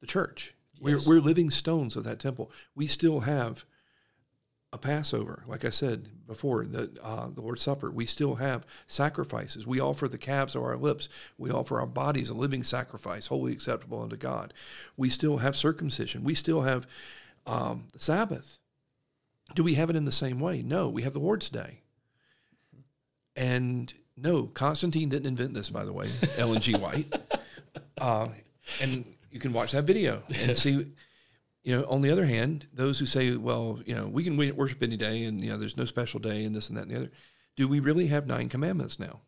[0.00, 0.54] the church.
[0.74, 1.06] Yes.
[1.06, 2.50] We're we're living stones of that temple.
[2.74, 3.64] We still have
[4.72, 7.90] a Passover, like I said before, the uh, the Lord's Supper.
[7.90, 9.66] We still have sacrifices.
[9.66, 11.08] We offer the calves of our lips.
[11.38, 14.52] We offer our bodies a living sacrifice, wholly acceptable unto God.
[14.96, 16.22] We still have circumcision.
[16.22, 16.86] We still have
[17.46, 18.58] um, the Sabbath.
[19.54, 20.60] Do we have it in the same way?
[20.62, 21.80] No, we have the Lord's Day.
[23.34, 26.08] And no, Constantine didn't invent this, by the way.
[26.36, 26.74] Ellen G.
[26.74, 27.12] White.
[27.96, 28.28] Uh,
[28.82, 30.86] and you can watch that video and see
[31.62, 34.82] you know, on the other hand, those who say, well, you know, we can worship
[34.82, 36.96] any day and, you know, there's no special day and this and that and the
[36.96, 37.10] other.
[37.56, 39.20] Do we really have nine commandments now?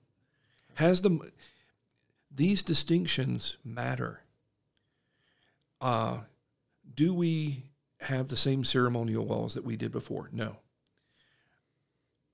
[0.74, 1.30] Has the,
[2.34, 4.22] these distinctions matter?
[5.80, 6.20] Uh,
[6.94, 7.64] do we
[8.00, 10.30] have the same ceremonial laws that we did before?
[10.32, 10.56] No.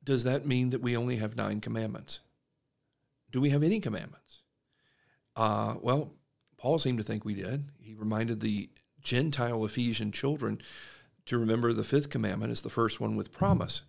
[0.05, 2.21] Does that mean that we only have nine commandments?
[3.33, 4.43] Do we have any commandments?
[5.35, 6.13] Uh, well,
[6.57, 7.65] Paul seemed to think we did.
[7.81, 8.71] He reminded the
[9.07, 10.61] Gentile Ephesian children
[11.27, 13.83] to remember the fifth commandment is the first one with promise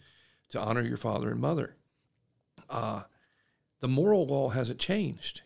[0.49, 1.76] to honor your father and mother.
[2.70, 3.03] Uh,
[3.80, 5.41] the moral law hasn't changed.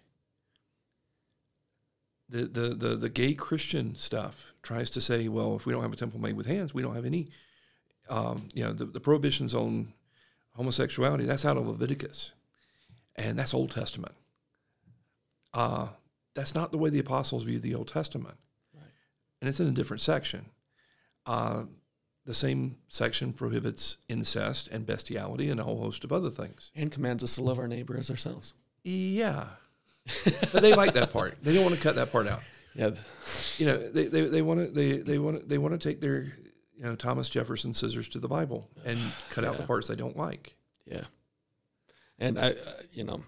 [2.27, 5.93] The, the, the, the gay Christian stuff tries to say, well, if we don't have
[5.93, 7.29] a temple made with hands, we don't have any,
[8.09, 9.93] um, you know, the, the prohibitions on
[10.57, 12.33] homosexuality, that's out of Leviticus.
[13.15, 14.15] And that's Old Testament.
[15.53, 15.87] Uh,
[16.33, 18.35] that's not the way the apostles view the Old Testament.
[19.41, 20.45] And it's in a different section.
[21.25, 21.63] Uh,
[22.25, 26.71] the same section prohibits incest and bestiality and a whole host of other things.
[26.75, 28.53] And commands us to love our neighbor as ourselves.
[28.83, 29.45] Yeah.
[30.25, 31.43] but they like that part.
[31.43, 32.41] They don't want to cut that part out.
[32.75, 32.91] Yeah.
[33.57, 35.99] You know, they, they, they want to they, they want to they want to take
[35.99, 39.95] their you know Thomas Jefferson scissors to the Bible and cut out the parts they
[39.95, 40.55] don't like.
[40.85, 41.03] Yeah.
[42.17, 42.53] And I, uh,
[42.93, 43.23] you know,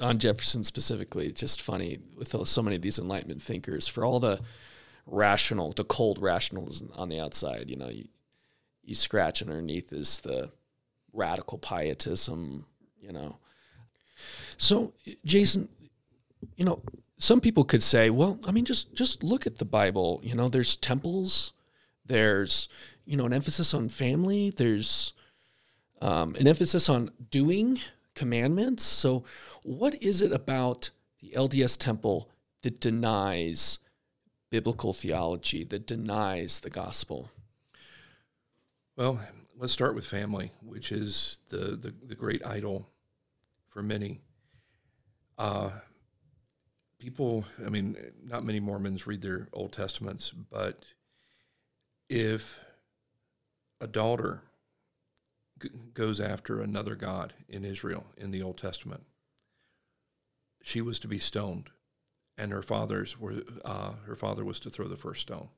[0.00, 4.20] on Jefferson specifically, it's just funny with so many of these Enlightenment thinkers for all
[4.20, 4.40] the
[5.06, 7.70] rational, the cold rationalism on the outside.
[7.70, 8.08] You know, you,
[8.84, 10.50] you scratch underneath is the
[11.12, 12.66] radical pietism.
[13.00, 13.36] You know,
[14.56, 14.92] so
[15.24, 15.68] Jason,
[16.56, 16.82] you know,
[17.18, 20.20] some people could say, well, I mean, just just look at the Bible.
[20.24, 21.52] You know, there's temples,
[22.04, 22.68] there's
[23.04, 25.12] you know an emphasis on family, there's
[26.00, 27.78] um, an emphasis on doing
[28.14, 28.82] commandments.
[28.82, 29.24] So,
[29.62, 30.90] what is it about
[31.20, 32.28] the LDS temple
[32.62, 33.78] that denies
[34.52, 37.30] biblical theology, that denies the gospel?
[38.96, 39.18] Well,
[39.56, 42.86] let's start with family, which is the, the, the great idol
[43.70, 44.20] for many.
[45.38, 45.70] Uh,
[46.98, 50.84] people, I mean, not many Mormons read their Old Testaments, but
[52.10, 52.60] if
[53.80, 54.42] a daughter
[55.94, 59.04] goes after another God in Israel in the Old Testament,
[60.62, 61.70] she was to be stoned,
[62.36, 65.48] and her father's were uh, her father was to throw the first stone.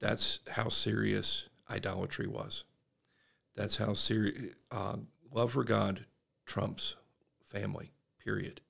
[0.00, 2.64] That's how serious idolatry was.
[3.54, 4.96] That's how serious uh,
[5.30, 6.06] love for God
[6.44, 6.96] trumps
[7.44, 7.92] family.
[8.22, 8.60] Period.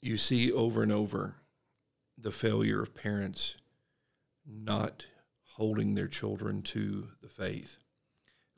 [0.00, 1.36] You see over and over
[2.16, 3.56] the failure of parents
[4.46, 5.06] not
[5.56, 7.78] holding their children to the faith.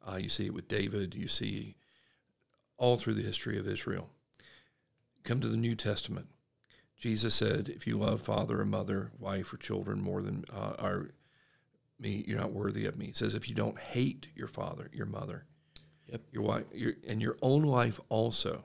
[0.07, 1.15] Uh, you see it with David.
[1.15, 1.77] You see
[2.77, 4.11] all through the history of Israel.
[5.25, 6.29] Come to the New Testament.
[6.99, 11.11] Jesus said, "If you love father or mother, wife or children more than uh, are
[11.99, 15.07] me, you're not worthy of me." He says, "If you don't hate your father, your
[15.07, 15.47] mother,
[16.07, 16.23] yep.
[16.31, 18.65] your wife, your, and your own life also,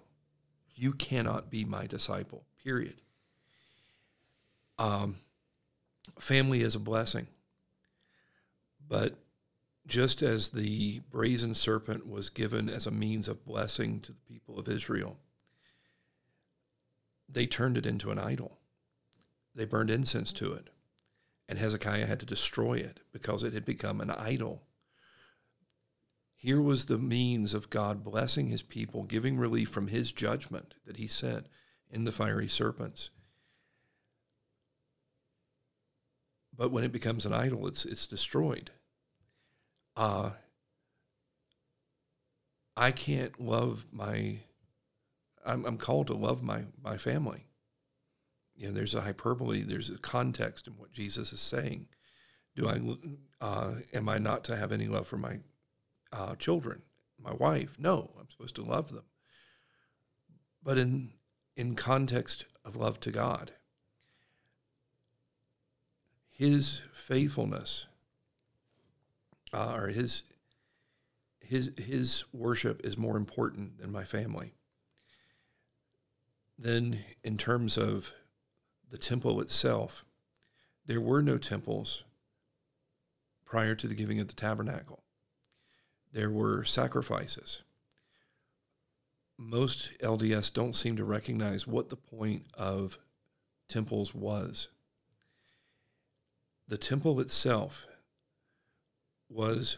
[0.75, 3.01] you cannot be my disciple." Period.
[4.77, 5.17] Um,
[6.19, 7.27] family is a blessing,
[8.85, 9.15] but
[9.87, 14.59] just as the brazen serpent was given as a means of blessing to the people
[14.59, 15.17] of Israel,
[17.27, 18.59] they turned it into an idol.
[19.53, 20.69] They burned incense to it.
[21.47, 24.63] And Hezekiah had to destroy it because it had become an idol.
[26.35, 30.97] Here was the means of God blessing his people, giving relief from his judgment that
[30.97, 31.47] he sent
[31.89, 33.09] in the fiery serpents.
[36.55, 38.71] But when it becomes an idol, it's, it's destroyed
[39.95, 40.31] uh,
[42.75, 44.39] I can't love my,
[45.45, 47.47] I'm, I'm called to love my, my family.
[48.55, 51.87] You know, there's a hyperbole, there's a context in what Jesus is saying.
[52.55, 52.79] Do I,
[53.45, 55.39] uh, am I not to have any love for my
[56.13, 56.83] uh, children,
[57.21, 57.75] my wife?
[57.77, 59.03] No, I'm supposed to love them.
[60.63, 61.11] But in,
[61.55, 63.51] in context of love to God,
[66.33, 67.85] his faithfulness
[69.53, 70.23] uh, or his
[71.39, 74.53] his his worship is more important than my family.
[76.57, 78.11] Then, in terms of
[78.89, 80.05] the temple itself,
[80.85, 82.03] there were no temples
[83.45, 85.03] prior to the giving of the tabernacle.
[86.13, 87.61] There were sacrifices.
[89.37, 92.99] Most LDS don't seem to recognize what the point of
[93.67, 94.69] temples was.
[96.67, 97.85] The temple itself
[99.29, 99.77] was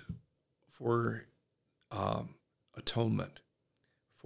[0.69, 1.25] for
[1.91, 2.35] um,
[2.75, 3.39] atonement,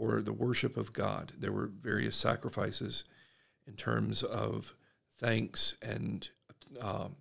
[0.01, 1.33] for the worship of God.
[1.37, 3.03] There were various sacrifices
[3.67, 4.73] in terms of
[5.19, 6.27] thanks and
[6.81, 7.17] um,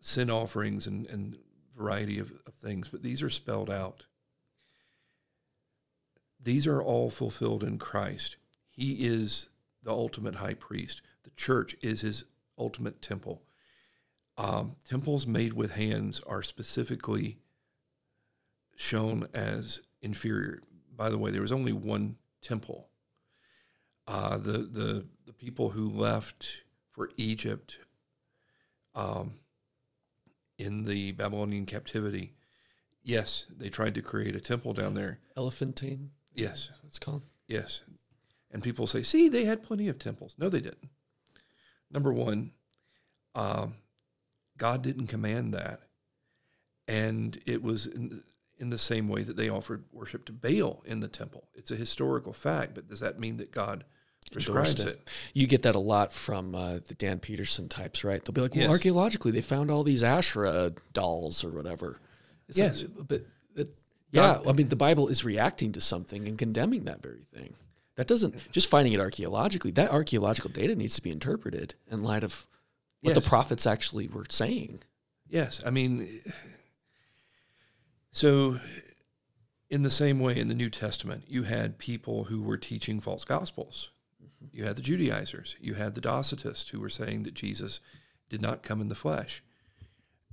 [0.00, 1.36] sin offerings and, and
[1.76, 4.06] variety of, of things, but these are spelled out.
[6.42, 8.34] These are all fulfilled in Christ.
[8.68, 9.48] He is
[9.84, 11.00] the ultimate high priest.
[11.22, 12.24] The church is his
[12.58, 13.44] ultimate temple.
[14.36, 17.38] Um, temples made with hands are specifically
[18.74, 20.58] shown as inferior.
[20.94, 22.88] By the way, there was only one temple
[24.06, 27.78] Uh, the the the people who left for Egypt
[28.94, 29.34] um,
[30.58, 32.34] in the Babylonian captivity,
[33.02, 35.18] yes, they tried to create a temple down there.
[35.36, 36.10] Elephantine.
[36.34, 37.22] Yes, That's what it's called.
[37.48, 37.82] yes.
[38.50, 40.34] And people say, see, they had plenty of temples.
[40.36, 40.90] No, they didn't.
[41.90, 42.52] Number one,
[43.34, 43.76] um,
[44.58, 45.80] God didn't command that.
[46.86, 48.22] And it was in,
[48.62, 51.48] in the same way that they offered worship to Baal in the temple.
[51.52, 53.84] It's a historical fact, but does that mean that God
[54.30, 55.10] prescribes Endorsed it?
[55.34, 58.24] You get that a lot from uh, the Dan Peterson types, right?
[58.24, 58.70] They'll be like, "Well, Yes.
[58.70, 61.98] archaeologically, they found all these Asherah dolls or whatever."
[62.48, 62.82] It's like, Yes.
[62.84, 63.66] but that,
[64.12, 67.54] yeah, God- I mean, the Bible is reacting to something and condemning that very thing.
[67.96, 69.72] That doesn't just finding it archaeologically.
[69.72, 72.46] That archaeological data needs to be interpreted in light of
[73.00, 74.82] what the prophets actually were saying.
[75.28, 76.08] Yes, I mean,
[78.12, 78.58] so
[79.70, 83.24] in the same way in the New Testament, you had people who were teaching false
[83.24, 83.90] gospels.
[84.52, 87.80] You had the Judaizers, you had the Docetists who were saying that Jesus
[88.28, 89.42] did not come in the flesh.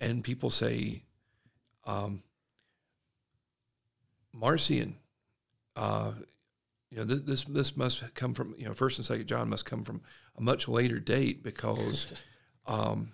[0.01, 1.03] And people say,
[1.85, 2.23] um,
[4.33, 4.97] Marcion,
[5.75, 6.11] uh,
[6.89, 9.65] you know, this, this this must come from you know First and Second John must
[9.65, 10.01] come from
[10.37, 12.07] a much later date because
[12.67, 13.13] um,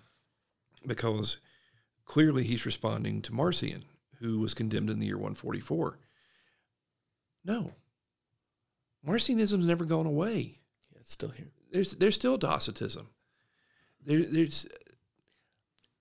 [0.86, 1.38] because
[2.04, 3.84] clearly he's responding to Marcion,
[4.20, 5.98] who was condemned in the year 144.
[7.44, 7.72] No,
[9.06, 10.58] Marcionism's never gone away.
[10.92, 11.52] Yeah, it's still here.
[11.72, 13.08] There's there's still Docetism.
[14.04, 14.66] There, there's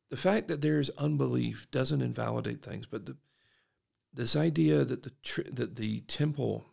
[0.09, 3.17] the fact that there's unbelief doesn't invalidate things, but the
[4.13, 5.11] this idea that the
[5.51, 6.65] that the temple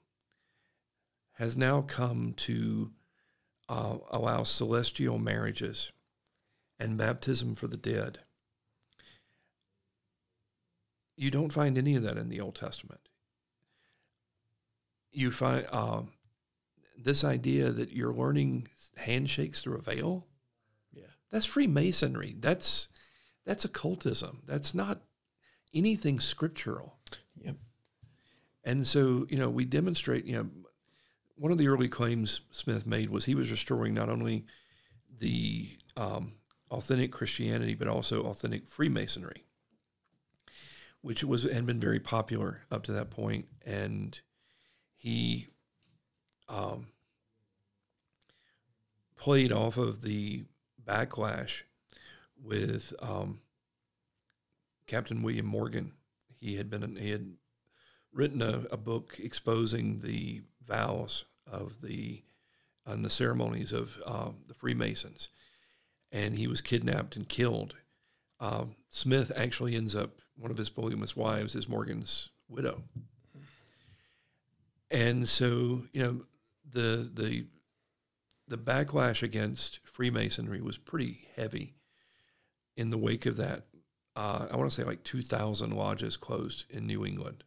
[1.33, 2.93] has now come to
[3.69, 5.93] uh, allow celestial marriages
[6.79, 8.21] and baptism for the dead.
[11.23, 13.01] You don't find any of that in the Old Testament.
[15.13, 16.11] You find um,
[16.99, 18.67] this idea that you're learning
[18.97, 20.27] handshakes through a veil.
[20.93, 21.13] Yeah.
[21.31, 22.35] That's Freemasonry.
[22.41, 22.89] That's
[23.47, 24.43] that's occultism.
[24.49, 25.03] That's not
[25.73, 26.97] anything scriptural.
[27.37, 27.55] Yep.
[28.65, 30.51] And so, you know, we demonstrate, you know,
[31.37, 34.45] one of the early claims Smith made was he was restoring not only
[35.21, 36.33] the um,
[36.69, 39.45] authentic Christianity, but also authentic Freemasonry,
[41.03, 43.09] which was had been very popular up to that.
[43.67, 44.21] And
[44.97, 45.49] he
[46.49, 46.87] um,
[49.17, 50.45] played off of the
[50.83, 51.63] backlash
[52.43, 53.41] with um,
[54.87, 55.93] Captain William Morgan.
[56.41, 57.35] He had been he had
[58.13, 62.23] written a, a book exposing the vows of the
[62.85, 65.29] and the ceremonies of um, the Freemasons,
[66.11, 67.75] and he was kidnapped and killed.
[68.41, 72.83] Um, Smith actually ends up one of his polygamous wives is Morgan's widow,
[74.91, 76.21] and so you know
[76.71, 77.47] the the
[78.49, 81.75] the backlash against Freemasonry was pretty heavy.
[82.77, 83.65] In the wake of that,
[84.17, 87.45] uh, I want to say like two thousand lodges closed in New England.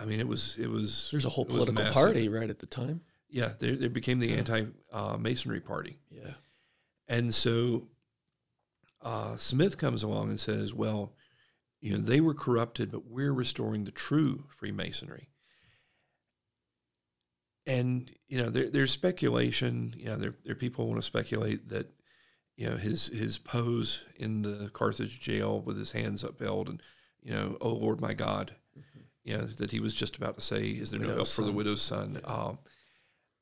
[0.00, 3.02] I mean, it was it was There's a whole political party right at the time.
[3.28, 6.32] Yeah, they they became the anti uh, Masonry party, Yeah.
[7.06, 7.86] and so
[9.02, 11.12] uh, Smith comes along and says, "Well,
[11.82, 15.28] you know, they were corrupted, but we're restoring the true Freemasonry."
[17.66, 19.94] And you know, there, there's speculation.
[19.98, 21.92] You know, there there are people who want to speculate that
[22.56, 26.82] you know his his pose in the Carthage jail with his hands upheld and
[27.22, 28.54] you know, oh Lord my God,
[29.24, 31.50] you know, that he was just about to say, "Is there no Widow's help for
[31.50, 32.58] the widow's son?" Um,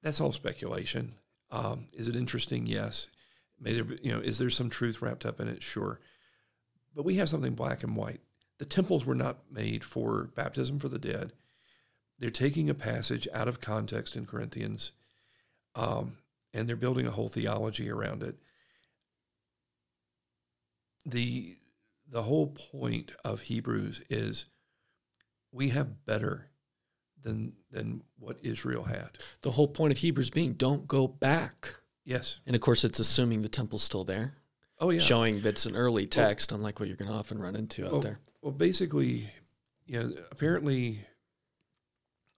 [0.03, 1.15] that's all speculation.
[1.51, 2.67] Um, is it interesting?
[2.67, 3.09] Yes.
[3.59, 5.62] May there be, you know, is there some truth wrapped up in it?
[5.62, 6.01] Sure.
[6.95, 8.21] But we have something black and white.
[8.61, 11.32] The temples were not made for baptism for the dead.
[12.19, 14.93] They're taking a passage out of context in Corinthians,
[15.74, 16.19] um,
[16.53, 18.37] and they're building a whole theology around it.
[21.07, 21.57] the
[22.07, 24.45] The whole point of Hebrews is
[25.51, 26.51] we have better
[27.23, 29.12] than than what Israel had.
[29.41, 31.77] The whole point of Hebrews being don't go back.
[32.05, 32.41] Yes.
[32.47, 34.35] And of course, it's assuming the temple's still there,
[34.78, 35.01] Oh yeah.
[35.01, 37.93] showing that it's an early text, unlike what you're going to often run into out
[37.93, 38.20] well, there.
[38.43, 39.31] Well, basically,
[39.87, 41.01] you know, apparently,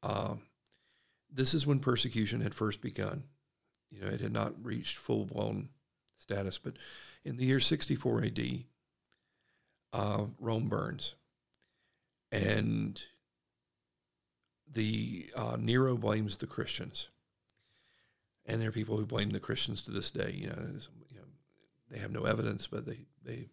[0.03, 0.43] um,
[1.33, 3.25] this is when persecution had first begun.
[3.91, 5.69] You know, it had not reached full blown
[6.19, 6.75] status, but
[7.25, 8.65] in the year 64 AD,
[9.93, 11.15] uh, Rome burns,
[12.33, 13.01] and
[14.73, 17.11] the uh, Nero blames the Christians,
[18.47, 20.35] and there are people who blame the Christians to this day.
[20.35, 20.57] You know,
[21.11, 21.27] you know,
[21.91, 23.51] they have no evidence, but they they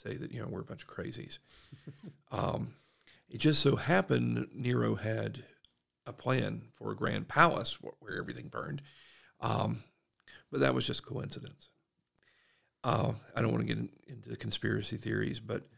[0.00, 1.38] say that you know we're a bunch of crazies.
[2.32, 2.74] um,
[3.28, 5.44] it just so happened Nero had
[6.06, 8.82] a plan for a grand palace where everything burned.
[9.40, 9.84] Um,
[10.50, 11.68] but that was just coincidence.
[12.82, 15.68] Uh, I don't want to get in, into conspiracy theories, but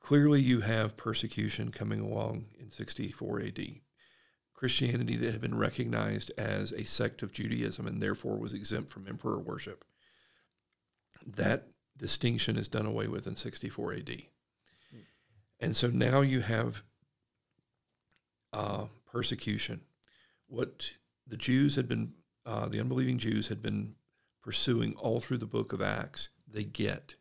[0.00, 3.66] clearly you have persecution coming along in 64 AD.
[4.54, 9.06] Christianity that had been recognized as a sect of Judaism and therefore was exempt from
[9.06, 9.84] emperor worship.
[11.24, 11.68] That
[11.98, 14.22] distinction is done away with in 64 AD.
[15.60, 16.82] And so now you have
[18.52, 19.80] uh, persecution.
[20.46, 20.92] What
[21.26, 22.12] the Jews had been,
[22.46, 23.94] uh, the unbelieving Jews had been
[24.42, 27.16] pursuing all through the book of Acts, they get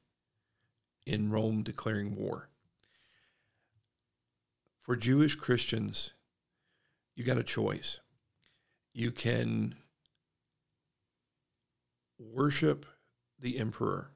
[1.05, 2.49] in Rome declaring war.
[4.81, 6.11] For Jewish Christians,
[7.15, 7.99] you got a choice.
[8.93, 9.75] You can
[12.17, 12.85] worship
[13.39, 14.11] the emperor,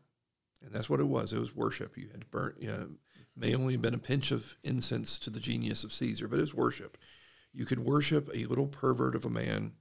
[0.64, 1.34] and that's what it was.
[1.34, 1.98] It was worship.
[1.98, 2.56] You had to burn.
[2.60, 2.88] You know,
[3.36, 6.42] may only have been a pinch of incense to the genius of Caesar, but it
[6.42, 6.98] was worship.
[7.54, 9.74] You could worship a little pervert of a man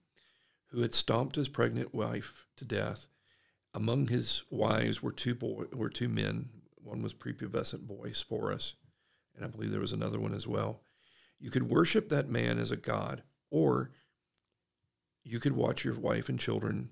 [0.69, 3.09] who had stomped his pregnant wife to death.
[3.75, 6.49] Among his wives were two boy, were two men.
[6.83, 8.73] One was prepubescent boy Sporus,
[9.37, 10.81] and I believe there was another one as well.
[11.39, 13.91] You could worship that man as a god, or
[15.23, 16.91] you could watch your wife and children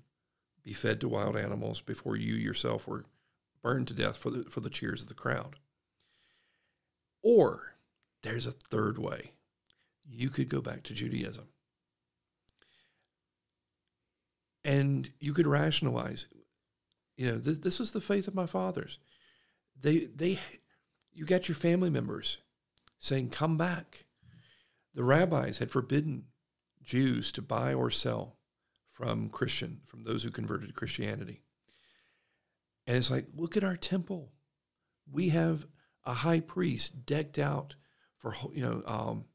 [0.63, 3.05] be fed to wild animals before you yourself were
[3.61, 5.57] burned to death for the for the cheers of the crowd.
[7.21, 7.75] Or
[8.23, 9.31] there's a third way.
[10.07, 11.49] You could go back to Judaism.
[14.65, 16.25] And you could rationalize,
[17.15, 18.99] you know, th- this is the faith of my fathers.
[19.79, 20.39] They, they,
[21.13, 22.37] you got your family members
[22.97, 24.05] saying, come back.
[24.93, 26.25] The rabbis had forbidden
[26.83, 28.35] Jews to buy or sell
[28.91, 31.41] from Christian, from those who converted to Christianity.
[32.89, 34.31] And it's like, look at our temple.
[35.11, 35.67] We have
[36.05, 37.75] a high priest decked out
[38.17, 39.25] for you know um,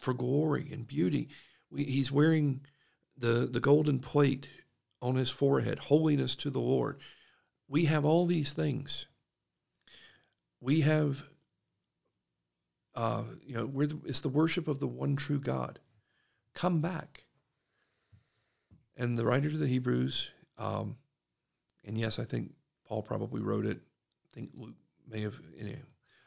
[0.00, 1.28] for glory and beauty.
[1.70, 2.62] We, he's wearing
[3.16, 4.48] the the golden plate
[5.00, 7.00] on his forehead, holiness to the Lord.
[7.68, 9.06] We have all these things.
[10.60, 11.22] We have,
[12.96, 15.78] uh, you know, we're the, it's the worship of the one true God.
[16.56, 17.26] Come back.
[18.96, 20.96] And the writer to the Hebrews, um,
[21.84, 22.50] and yes, I think
[22.90, 23.78] Paul probably wrote it.
[23.78, 24.74] I think Luke
[25.08, 25.78] may have, know,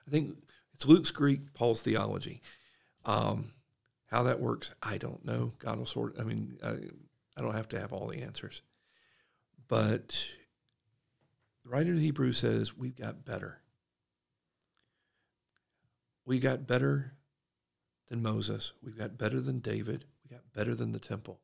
[0.07, 0.37] I think
[0.73, 2.41] it's Luke's Greek, Paul's theology.
[3.03, 3.51] Um,
[4.05, 5.51] how that works, I don't know.
[5.59, 6.15] God will sort.
[6.17, 6.75] I mean, I,
[7.35, 8.61] I don't have to have all the answers,
[9.67, 10.25] but
[11.65, 13.59] the writer of Hebrews says we've got better.
[16.25, 17.15] We got better
[18.07, 18.71] than Moses.
[18.81, 20.05] We've got better than David.
[20.23, 21.41] We got better than the temple.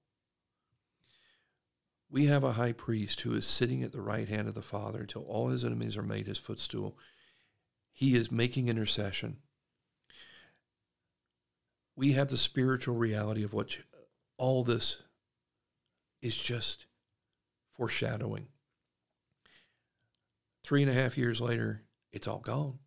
[2.11, 5.01] We have a high priest who is sitting at the right hand of the Father
[5.01, 6.97] until all his enemies are made his footstool.
[7.91, 9.37] He is making intercession.
[11.95, 13.77] We have the spiritual reality of what
[14.37, 15.03] all this
[16.21, 16.85] is just
[17.73, 18.47] foreshadowing.
[20.63, 22.79] Three and a half years later, it's all gone.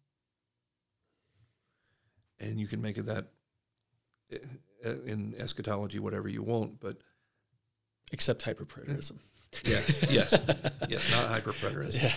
[2.41, 3.27] And you can make of that
[4.33, 4.39] eh,
[4.85, 6.97] eh, in eschatology, whatever you want, but
[8.13, 9.19] except hyperpreterism.
[9.65, 10.41] Yes, yes,
[10.89, 12.03] yes, not hyperpreterism.
[12.03, 12.13] Yeah.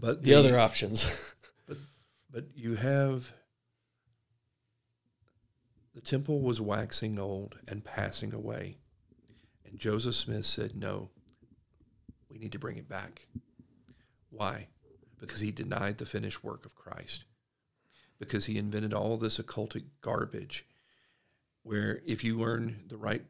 [0.00, 1.34] But The other options.
[1.66, 1.78] but
[2.30, 3.32] but you have
[5.94, 8.76] the temple was waxing old and passing away.
[9.64, 11.08] And Joseph Smith said, No,
[12.30, 13.26] we need to bring it back.
[14.30, 14.68] Why?
[15.18, 17.24] Because he denied the finished work of Christ.
[18.18, 20.66] Because he invented all this occultic garbage
[21.62, 23.24] where if you learn the right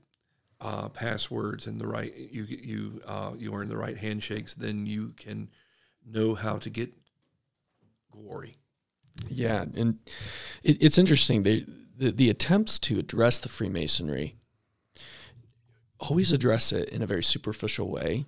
[0.61, 5.13] uh, passwords and the right you you uh, you earn the right handshakes, then you
[5.17, 5.49] can
[6.05, 6.93] know how to get
[8.11, 8.57] glory.
[9.29, 9.99] Yeah, and
[10.63, 11.43] it, it's interesting.
[11.43, 11.67] The
[11.99, 14.37] the attempts to address the Freemasonry
[15.99, 18.27] always address it in a very superficial way.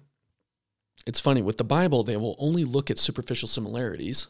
[1.06, 4.26] It's funny with the Bible; they will only look at superficial similarities,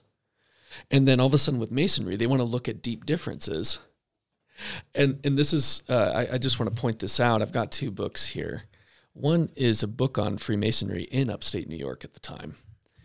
[0.91, 3.81] and then all of a sudden with Masonry, they want to look at deep differences.
[4.95, 7.43] And and this is uh, I, I just want to point this out.
[7.43, 8.65] I've got two books here.
[9.13, 12.57] One is a book on Freemasonry in upstate New York at the time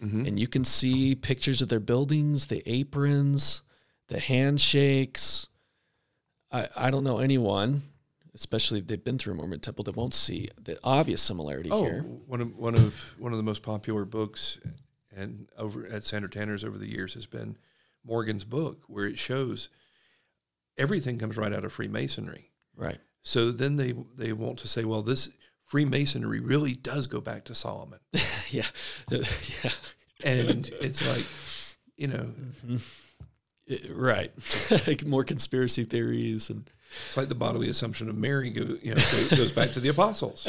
[0.02, 3.62] and you can see pictures of their buildings, the aprons,
[4.10, 5.48] the handshakes.
[6.52, 7.84] I, I don't know anyone,
[8.36, 11.84] especially if they've been through a Mormon temple, that won't see the obvious similarity Oh,
[11.86, 12.02] here.
[12.28, 14.58] one of one of one of the most popular books,
[15.16, 17.58] and over at Sandra Tanner's over the years has been
[18.04, 19.70] Morgan's book, where it shows
[20.78, 22.52] everything comes right out of Freemasonry.
[22.76, 22.98] Right.
[23.24, 25.30] So then they they want to say, well, this
[25.66, 28.00] Freemasonry really does go back to Solomon,
[28.50, 28.66] yeah.
[29.10, 29.72] Yeah.
[30.24, 31.26] and it's like,
[31.96, 32.34] you know,
[32.66, 32.78] mm-hmm.
[33.70, 35.06] I- right.
[35.06, 36.70] More conspiracy theories and
[37.08, 39.90] It's like the bodily assumption of Mary go, you know, go- goes back to the
[39.90, 40.48] apostles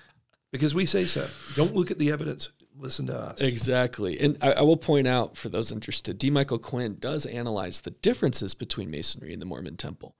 [0.52, 1.26] because we say so.
[1.54, 2.50] Don't look at the evidence.
[2.78, 3.40] Listen to us.
[3.40, 4.18] Exactly.
[4.20, 6.30] And I, I will point out for those interested, D.
[6.30, 10.14] Michael Quinn does analyze the differences between Masonry and the Mormon Temple.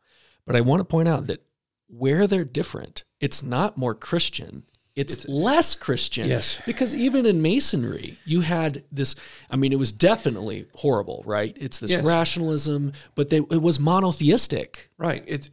[0.44, 1.44] But I want to point out that
[1.88, 4.64] where they're different, it's not more Christian,
[4.96, 6.26] it's, less Christian.
[6.26, 6.60] Yes.
[6.66, 9.14] Because even in Masonry, you had this,
[9.48, 11.56] I mean, it was definitely horrible, right?
[11.60, 12.04] It's this Yes.
[12.04, 14.90] rationalism, but they, it was monotheistic.
[14.98, 15.22] Right.
[15.26, 15.50] It's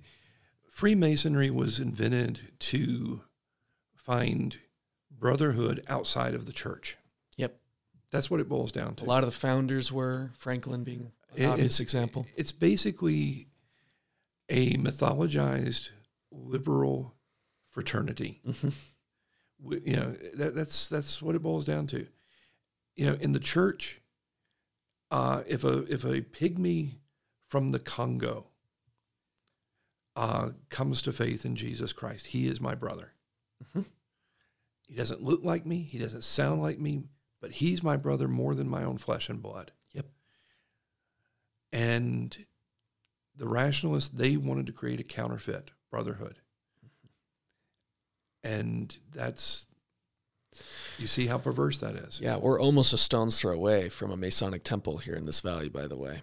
[0.71, 3.21] Freemasonry was invented to
[3.95, 4.57] find
[5.25, 6.97] brotherhood outside of the church.
[7.37, 7.57] Yep.
[8.11, 9.03] That's what it boils down to.
[9.03, 12.27] A lot of the founders were, Franklin being an It- obvious it's- example.
[12.35, 13.47] It's basically
[14.49, 15.89] a mythologized
[16.31, 17.15] liberal
[17.69, 18.41] fraternity.
[18.45, 18.73] Mhm.
[19.63, 22.07] W- You know that, that's that's what it boils down to.
[22.95, 24.01] You know, in the church,
[25.09, 26.99] uh, if a if a pygmy
[27.47, 28.47] from the Congo
[30.15, 33.13] uh, comes to faith in Jesus Christ, he is my brother.
[33.73, 33.85] Mhm.
[34.87, 35.87] He doesn't look like me.
[35.89, 37.03] He doesn't sound like me,
[37.41, 39.71] but he's my brother more than my own flesh and blood.
[39.93, 40.05] Yep.
[41.71, 42.37] And
[43.35, 46.39] the rationalists, they wanted to create a counterfeit brotherhood.
[48.43, 49.65] And that's,
[50.99, 52.19] you see how perverse that is.
[52.21, 55.67] Yeah, we're almost a stone's throw away from a Masonic temple here in this valley,
[55.67, 56.21] by the way.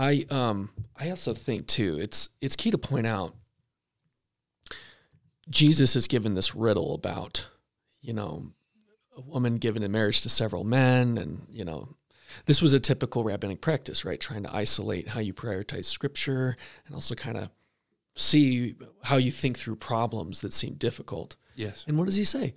[0.00, 3.34] I um I also think too, it's it's key to point out
[5.50, 7.48] Jesus has given this riddle about,
[8.00, 8.52] you know,
[9.16, 11.88] a woman given in marriage to several men and, you know,
[12.46, 14.20] this was a typical rabbinic practice, right?
[14.20, 16.56] Trying to isolate how you prioritize scripture
[16.86, 17.50] and also kind of
[18.14, 21.36] see how you think through problems that seem difficult.
[21.56, 21.84] Yes.
[21.86, 22.54] And what does he say?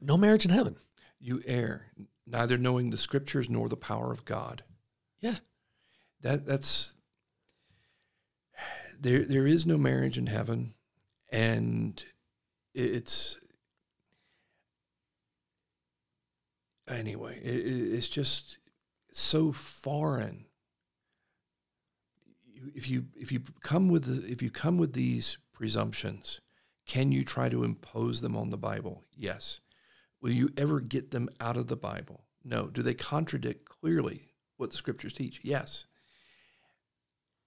[0.00, 0.76] No marriage in heaven.
[1.20, 1.86] You err,
[2.26, 4.62] neither knowing the scriptures nor the power of God.
[5.20, 5.36] Yeah.
[6.20, 6.94] That that's
[8.98, 10.74] there there is no marriage in heaven
[11.30, 12.02] and
[12.74, 13.38] it's
[16.88, 18.58] anyway it, it- it's just
[19.12, 20.46] so foreign.
[22.74, 26.40] If you if you come with the, if you come with these presumptions
[26.86, 29.02] can you try to impose them on the bible?
[29.16, 29.60] Yes.
[30.20, 32.24] Will you ever get them out of the bible?
[32.44, 32.66] No.
[32.66, 34.28] Do they contradict clearly
[34.58, 35.40] what the scriptures teach?
[35.42, 35.86] Yes.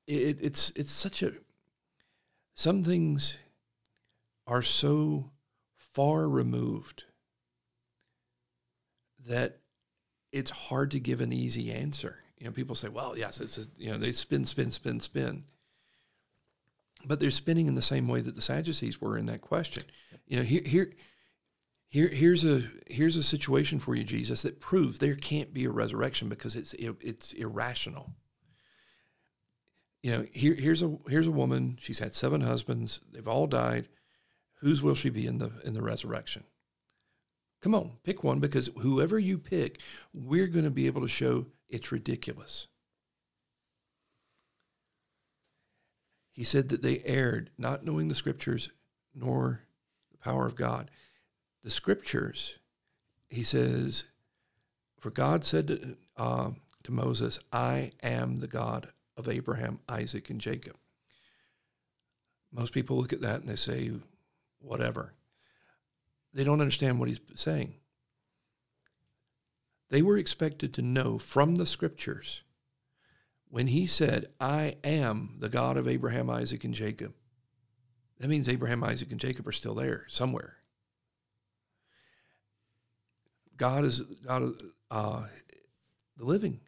[0.08, 1.34] It, it's it's such a
[2.56, 3.38] some things
[4.48, 5.32] are so
[5.76, 7.04] far removed
[9.28, 9.60] that
[10.32, 12.18] it's hard to give an easy answer.
[12.38, 15.46] You know, people say, "Well, yes, it's a, you know they spin, spin, spin, spin,"
[17.06, 19.84] but they're spinning in the same way that the Sadducees were in that question.
[20.28, 20.94] You know, here, here,
[21.90, 25.72] here, here's a here's a situation for you, Jesus, that proves there can't be a
[25.72, 28.12] resurrection because it's it's irrational.
[30.04, 31.78] You know, here, here's a here's a woman.
[31.82, 33.00] She's had seven husbands.
[33.12, 33.88] They've all died.
[34.60, 36.44] Whose will she be in the in the resurrection?
[37.62, 39.80] Come on, pick one because whoever you pick,
[40.14, 42.68] we're going to be able to show it's ridiculous.
[46.32, 48.70] He said that they erred, not knowing the scriptures
[49.16, 49.62] nor
[50.12, 50.92] the power of God.
[51.64, 52.60] The scriptures,
[53.28, 54.04] he says,
[55.00, 56.52] for God said to, uh,
[56.84, 60.76] to Moses, I am the God of Abraham, Isaac, and Jacob.
[62.52, 63.92] Most people look at that and they say,
[64.60, 65.14] whatever.
[66.38, 67.74] They don't understand what he's saying.
[69.90, 72.44] They were expected to know from the scriptures
[73.50, 77.16] when he said, I am the God of Abraham, Isaac, and Jacob.
[78.20, 80.58] That means Abraham, Isaac, and Jacob are still there somewhere.
[83.58, 84.62] God is God of
[84.92, 85.24] uh,
[86.18, 86.60] the living.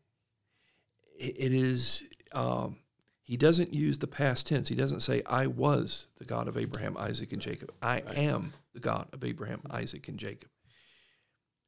[1.19, 2.01] It, is.
[2.31, 2.77] Um,
[3.21, 4.67] he doesn't use the past tense.
[4.67, 8.17] He doesn't say, "I was the God of Abraham, Isaac, and Jacob." I Right.
[8.17, 10.49] am the God of Abraham, Isaac, and Jacob.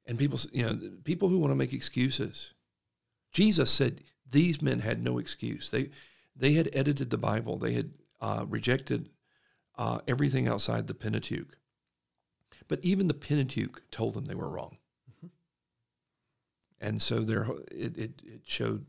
[0.05, 2.53] And people, you know, people who want to make excuses.
[3.31, 5.69] Jesus said these men had no excuse.
[5.69, 5.89] They
[6.35, 7.57] they had edited the Bible.
[7.57, 9.09] They had uh, rejected
[9.77, 11.57] uh, everything outside the Pentateuch.
[12.67, 14.77] But even the Pentateuch told them they were wrong.
[16.79, 18.85] And so there, it, it, it showed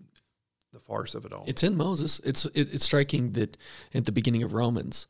[0.72, 1.44] the farce of it all.
[1.46, 2.20] It's in Moses.
[2.20, 3.58] It's it, it's striking that
[3.92, 5.06] at the beginning of Romans,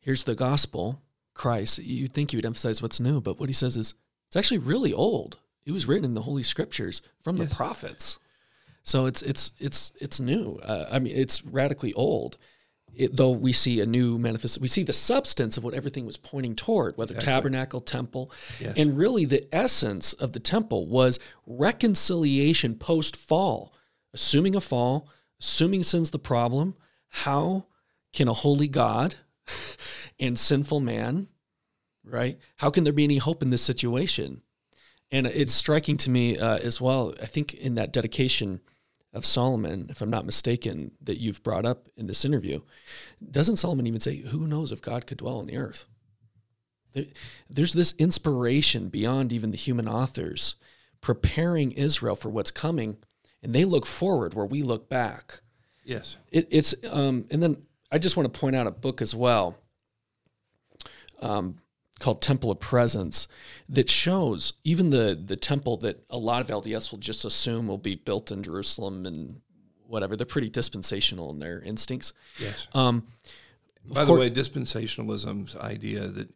[0.00, 1.00] here's the gospel,
[1.36, 1.78] Christ.
[1.78, 3.94] you'd think you would emphasize what's new, but what he says is
[4.28, 5.38] it's actually really old.
[5.64, 7.48] It was written in the Holy Scriptures from Yes.
[7.48, 8.18] the prophets,
[8.82, 10.58] so it's it's it's it's new.
[10.62, 12.36] Uh, I mean, it's radically old.
[12.94, 16.16] It, though we see a new manifest, we see the substance of what everything was
[16.16, 17.32] pointing toward, whether Exactly.
[17.34, 18.72] tabernacle, temple, Yes.
[18.78, 23.74] and really the essence of the temple was reconciliation post fall,
[24.14, 25.08] assuming a fall,
[25.40, 26.74] assuming sin's the problem,
[27.08, 27.66] how
[28.14, 29.16] can a holy God
[30.18, 31.28] and sinful man,
[32.04, 32.38] right?
[32.56, 34.42] How can there be any hope in this situation?
[35.10, 37.14] And it's striking to me uh, as well.
[37.22, 38.60] I think in that dedication
[39.12, 42.60] of Solomon, if I'm not mistaken, that you've brought up in this interview,
[43.30, 45.84] doesn't Solomon even say, Who knows if God could dwell on the earth?
[46.92, 47.04] There,
[47.48, 50.56] there's this inspiration beyond even the human authors
[51.00, 52.96] preparing Israel for what's coming,
[53.42, 55.40] and they look forward where we look back.
[55.84, 56.16] Yes.
[56.32, 57.62] It, it's um, and then
[57.92, 59.56] I just want to point out a book as well
[61.20, 61.56] um,
[61.98, 63.28] called Temple of Presence
[63.68, 67.78] that shows even the the temple that a lot of LDS will just assume will
[67.78, 69.40] be built in Jerusalem and
[69.86, 70.16] whatever.
[70.16, 72.12] They're pretty dispensational in their instincts.
[72.38, 72.66] Yes.
[72.74, 73.06] Um,
[73.84, 76.28] By the course- way, dispensationalism's idea that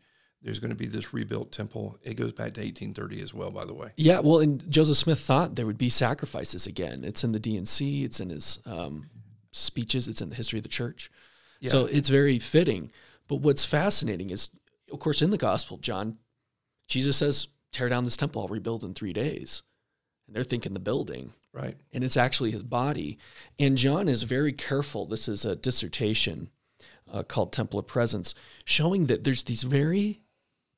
[0.43, 3.66] there's going to be this rebuilt temple, it goes back to 1830 as well, by
[3.66, 3.90] the way.
[3.97, 7.05] Yeah, well, and Joseph Smith thought there would be sacrifices again.
[7.05, 9.11] It's in the D&C, it's in his um,
[9.52, 11.11] speeches, it's in the history of the church.
[11.66, 12.90] So it's very fitting.
[13.28, 14.48] But what's fascinating is,
[14.93, 16.19] of course, in the gospel, John,
[16.89, 19.62] Jesus says, tear down this temple, I'll rebuild in three days.
[20.27, 21.77] And they're thinking the building, Right.
[21.93, 23.19] and it's actually his body.
[23.59, 25.07] And John is very careful.
[25.07, 26.51] This is a dissertation
[27.12, 28.35] uh, called Temple of Presence,
[28.65, 30.21] showing that there's these very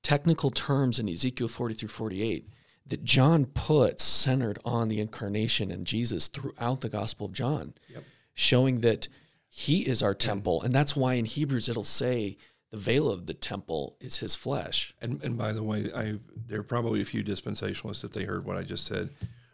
[0.02, 2.48] technical terms in Ezekiel 40 through 48
[2.86, 8.04] that John puts centered on the incarnation and Jesus throughout the Gospel of John, Yep.
[8.34, 9.08] showing that
[9.48, 10.62] he is our temple.
[10.62, 12.38] And that's why in Hebrews it'll say
[12.72, 14.94] the veil of the temple is his flesh.
[15.00, 16.18] And and by the way, I
[16.48, 19.10] there are probably a few dispensationalists if they heard what I just said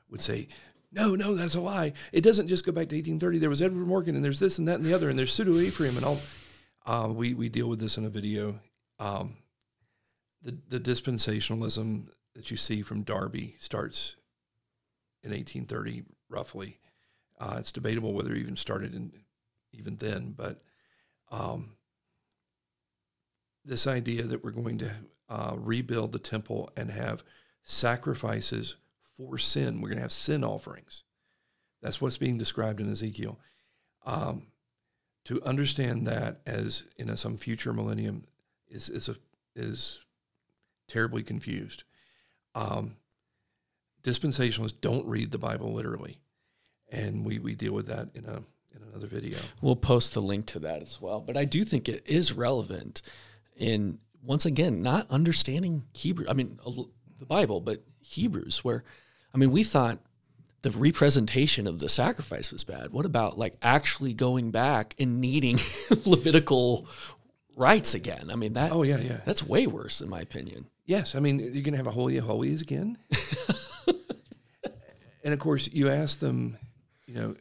[0.09, 0.49] would say,
[0.91, 1.93] no, no, that's a lie.
[2.13, 3.39] It doesn't just go back to 1830.
[3.39, 5.59] There was Edward Morgan, and there's this and that and the other, and there's pseudo
[5.59, 6.19] Ephraim and all.
[6.87, 8.61] Uh, we we deal with this in a video.
[8.99, 9.37] Um,
[10.41, 14.15] the the dispensationalism that you see from Darby starts
[15.25, 16.79] in 1830, roughly.
[17.41, 19.13] Uh, it's debatable whether it even started in
[19.73, 20.63] even then, but
[21.31, 21.73] um,
[23.69, 24.91] this idea that we're going to
[25.29, 27.23] uh, rebuild the temple and have
[27.63, 28.77] sacrifices
[29.17, 29.81] for sin.
[29.81, 31.03] We're going to have sin offerings.
[31.83, 33.39] That's what's being described in Ezekiel.
[34.07, 34.49] Um,
[35.27, 38.25] to understand that as in a, some future millennium
[38.71, 39.17] is is a,
[39.55, 40.01] is
[40.89, 41.85] terribly confused.
[42.55, 42.97] Um,
[44.03, 46.19] dispensationalists don't read the Bible literally,
[46.91, 48.43] and we, we deal with that in a
[48.75, 49.39] in another video.
[49.61, 51.21] We'll post the link to that as well.
[51.21, 53.03] But I do think it is relevant
[53.59, 56.27] in, once again, not understanding Hebrew.
[56.29, 56.59] I mean,
[57.19, 58.85] the Bible, but Hebrews, where,
[59.35, 59.99] I mean, we thought
[60.63, 62.91] the representation of the sacrifice was bad.
[62.91, 65.59] What about like actually going back and needing
[66.05, 66.87] Levitical
[67.57, 68.31] rites again?
[68.31, 69.21] I mean, that Oh yeah, yeah.
[69.25, 70.67] that's way worse, in my opinion.
[70.85, 72.99] Yes, I mean you're going to have a holy of holies again,
[75.23, 76.57] and of course you ask them,
[77.07, 77.37] you know,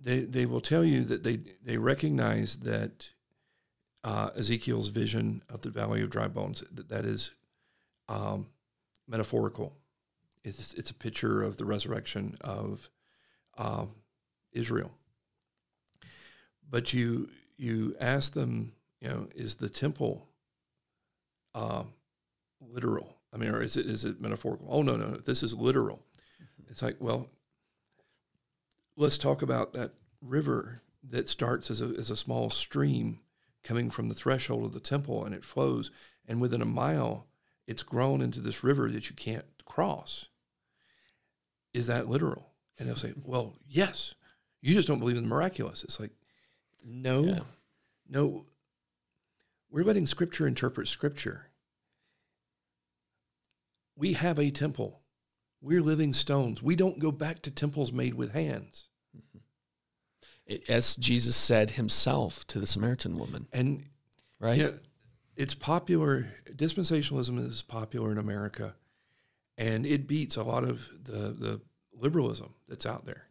[0.00, 3.10] they they will tell you that they they recognize that
[4.04, 7.30] uh, Ezekiel's vision of the valley of dry bones that that is
[8.08, 8.46] um,
[9.06, 9.74] metaphorical.
[10.44, 12.88] It's it's a picture of the resurrection of
[13.56, 13.90] um,
[14.52, 14.92] Israel.
[16.68, 20.28] But you you ask them, you know, is the temple
[21.54, 21.92] um,
[22.60, 23.16] literal?
[23.32, 24.66] I mean, or is it is it metaphorical?
[24.70, 26.00] Oh no, no, this is literal.
[26.70, 27.28] It's like, well,
[28.96, 33.20] let's talk about that river that starts as a as a small stream
[33.64, 35.90] coming from the threshold of the temple, and it flows,
[36.26, 37.26] and within a mile,
[37.66, 40.26] it's grown into this river that you can't cross.
[41.74, 42.50] Is that literal?
[42.78, 44.14] And they'll say, well, yes.
[44.60, 45.84] You just don't believe in the miraculous.
[45.84, 46.12] It's like,
[46.84, 47.40] no, Yeah.
[48.08, 48.44] no.
[49.70, 51.48] We're letting Scripture interpret Scripture
[53.98, 55.00] we have a temple.
[55.60, 56.62] We're living stones.
[56.62, 58.86] We don't go back to temples made with hands.
[60.48, 63.84] It- As Jesus said himself to the Samaritan woman, And
[64.40, 64.56] right?
[64.58, 64.78] you know,
[65.36, 66.34] it's popular.
[66.50, 68.74] Dispensationalism is popular in America,
[69.56, 71.60] and it beats a lot of the the
[71.92, 73.24] liberalism that's out there.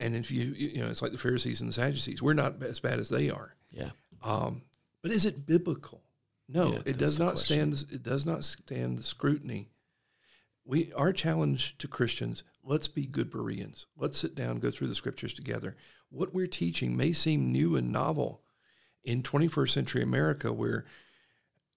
[0.00, 2.20] And if you you know, it's like the Pharisees and the Sadducees.
[2.22, 3.54] We're not as bad as they are.
[3.72, 3.90] Yeah.
[4.22, 4.62] Um,
[5.02, 6.02] but is it biblical?
[6.48, 7.74] No, Yeah, it does not question.
[7.76, 7.92] stand.
[7.94, 9.70] It does not stand scrutiny.
[10.64, 13.86] We our challenge to Christians: let's be good Bereans.
[13.96, 15.76] Let's sit down, go through the scriptures together.
[16.10, 18.42] What we're teaching may seem new and novel
[19.02, 20.84] in 21st century America, where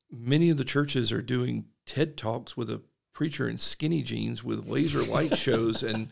[0.10, 2.82] many of the churches are doing TED talks with a
[3.14, 6.10] preacher in skinny jeans with laser light shows and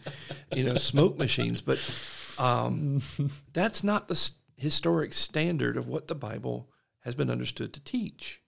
[0.54, 1.80] you know smoke machines, but
[2.40, 3.02] um,
[3.54, 6.70] that's not the historic standard of what the Bible
[7.02, 8.42] has been understood to teach.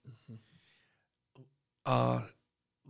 [1.86, 2.22] Uh,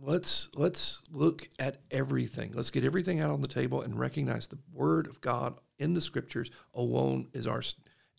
[0.01, 2.51] let's let's look at everything.
[2.53, 6.01] Let's get everything out on the table and recognize the Word of God in the
[6.01, 7.61] scriptures alone is our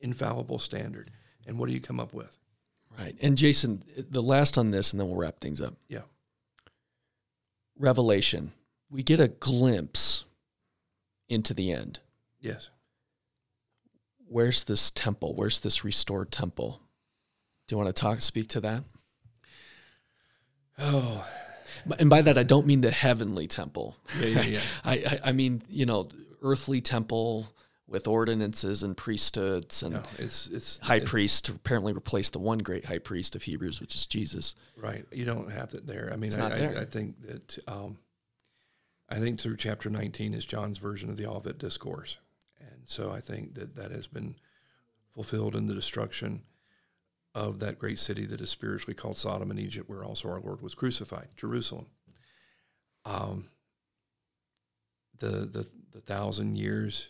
[0.01, 1.11] infallible standard.
[1.47, 2.39] And what do you come up with?
[2.99, 3.17] Right.
[3.21, 5.75] And Jason, the last on this, and then we'll wrap things up.
[5.89, 6.03] Yeah.
[7.79, 8.53] Revelation.
[8.91, 10.25] We get a glimpse
[11.29, 12.01] into the end.
[12.41, 12.71] Yes.
[14.27, 15.35] Where's this temple?
[15.35, 16.81] Where's this restored temple?
[17.67, 18.83] Do you want to talk, speak to that?
[20.79, 21.25] Oh,
[21.99, 23.97] And by that, I don't mean the heavenly temple.
[24.21, 24.61] yeah, yeah, yeah.
[24.85, 26.09] I, I, I mean, you know,
[26.43, 27.47] earthly temple
[27.87, 32.39] with ordinances and priesthoods and no, it's it's high it- priest to apparently replace the
[32.39, 34.55] one great high priest of Hebrews, which is Jesus.
[34.77, 35.05] Right.
[35.11, 36.09] You don't have it there.
[36.13, 36.79] I mean, I, there.
[36.79, 37.99] I, I think that um,
[39.09, 42.19] I think through chapter 19 is John's version of the Olivet Discourse.
[42.61, 44.37] And so I think that that has been
[45.13, 46.43] fulfilled in the destruction
[47.35, 50.63] of that great city that is spiritually called Sodom and Egypt, where also our Lord
[50.63, 51.87] was crucified, Jerusalem.
[53.05, 53.49] Um,
[55.19, 57.09] the, the, the thousand years,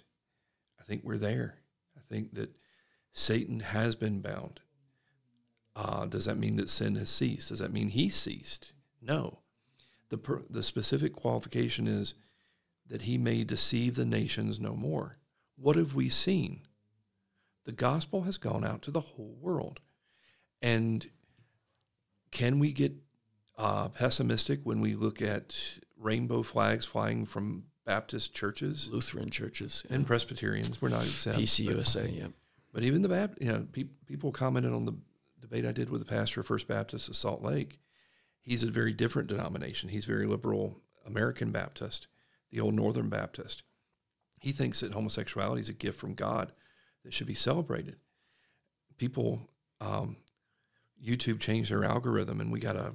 [0.78, 1.56] I think we're there.
[1.96, 2.50] I think that
[3.12, 4.60] Satan has been bound.
[5.74, 7.48] Uh, does that mean that sin has ceased?
[7.48, 8.72] Does that mean he ceased?
[9.00, 9.38] No.
[10.10, 12.14] The, per, the specific qualification is
[12.86, 15.16] that he may deceive the nations no more.
[15.56, 16.62] What have we seen?
[17.64, 19.80] The gospel has gone out to the whole world.
[20.62, 21.08] And
[22.30, 22.92] can we get
[23.56, 25.56] uh, pessimistic when we look at
[25.98, 30.80] rainbow flags flying from Baptist churches Lutheran churches and Presbyterians?
[30.80, 31.38] We're not exempt.
[31.38, 32.16] but- PCUSA.
[32.16, 32.28] Yeah.
[32.72, 34.94] but even the Baptist, you know, pe- people commented on the
[35.40, 37.80] debate I did with the pastor of First Baptist of Salt Lake.
[38.42, 39.88] He's a very different denomination.
[39.88, 42.06] He's very liberal American Baptist,
[42.50, 43.62] the old Northern Baptist.
[44.40, 46.52] He thinks that homosexuality is a gift from God
[47.04, 47.96] that should be celebrated.
[48.98, 49.48] People,
[49.80, 50.16] um,
[51.04, 52.92] YouTube changed their algorithm, and we got a,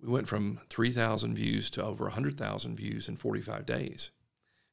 [0.00, 4.10] we went from three thousand views to over hundred thousand views in forty five days.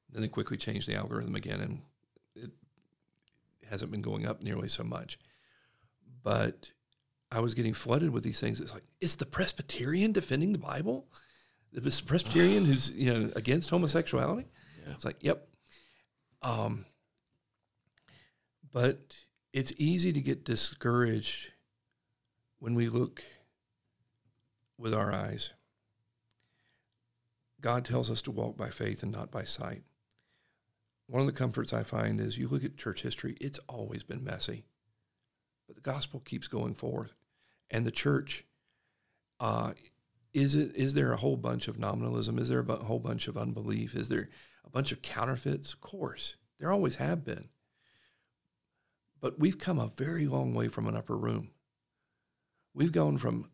[0.09, 1.81] Then they quickly changed the algorithm again, and
[2.35, 2.51] it
[3.69, 5.17] hasn't been going up nearly so much.
[6.23, 6.71] But
[7.31, 8.59] I was getting flooded with these things.
[8.59, 11.07] It's like, is the Presbyterian defending the Bible?
[11.71, 14.47] This Presbyterian who's you know against homosexuality?
[14.85, 14.93] Yeah.
[14.93, 15.47] It's like, yep.
[16.41, 16.85] Um,
[18.73, 19.15] but
[19.53, 21.50] it's easy to get discouraged
[22.61, 23.23] when we look
[24.77, 25.49] with our eyes.
[27.59, 29.81] God tells us to walk by faith and not by sight.
[31.07, 34.23] One of the comforts I find is you look at church history, it's always been
[34.23, 34.65] messy.
[35.65, 37.15] But the gospel keeps going forth.
[37.71, 38.45] And the church,
[39.39, 39.73] uh,
[40.31, 42.37] is it is there a whole bunch of nominalism?
[42.37, 43.95] Is there a whole bunch of unbelief?
[43.95, 44.29] Is there
[44.63, 45.73] a bunch of counterfeits?
[45.73, 46.35] Of course.
[46.59, 47.49] There always have been.
[49.19, 51.49] But we've come a very long way from an upper room.
[52.73, 53.49] We've gone from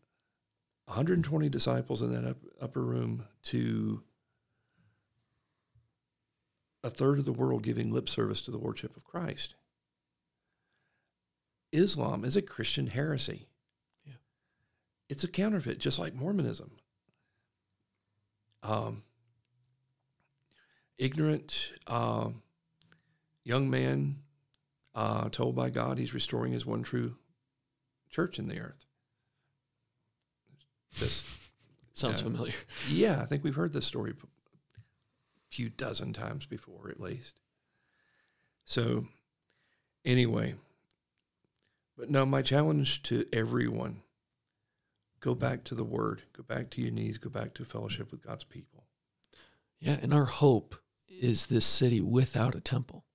[0.86, 4.04] 120 disciples in that up, upper room to
[6.84, 9.56] a third of the world giving lip service to the Lordship of Christ.
[11.72, 13.48] Islam is a Christian heresy.
[14.06, 14.14] Yeah.
[15.10, 16.72] It's a counterfeit, just like Mormonism.
[18.64, 19.04] Um,
[20.98, 22.42] ignorant um,
[23.44, 24.18] young man
[24.96, 27.16] uh, told by God he's restoring his one true
[28.10, 28.87] church in the earth.
[30.98, 31.26] Just
[31.94, 32.54] Sounds familiar.
[32.90, 34.82] yeah, I think we've heard this story a
[35.50, 37.40] few dozen times before, at least.
[38.66, 39.08] So,
[40.06, 40.56] anyway,
[41.98, 44.02] but no, my challenge to everyone
[45.20, 48.22] go back to the Word, go back to your knees, go back to fellowship with
[48.22, 48.84] God's people.
[49.80, 49.98] Yeah.
[50.02, 50.76] And our hope
[51.08, 53.06] is this city without a temple.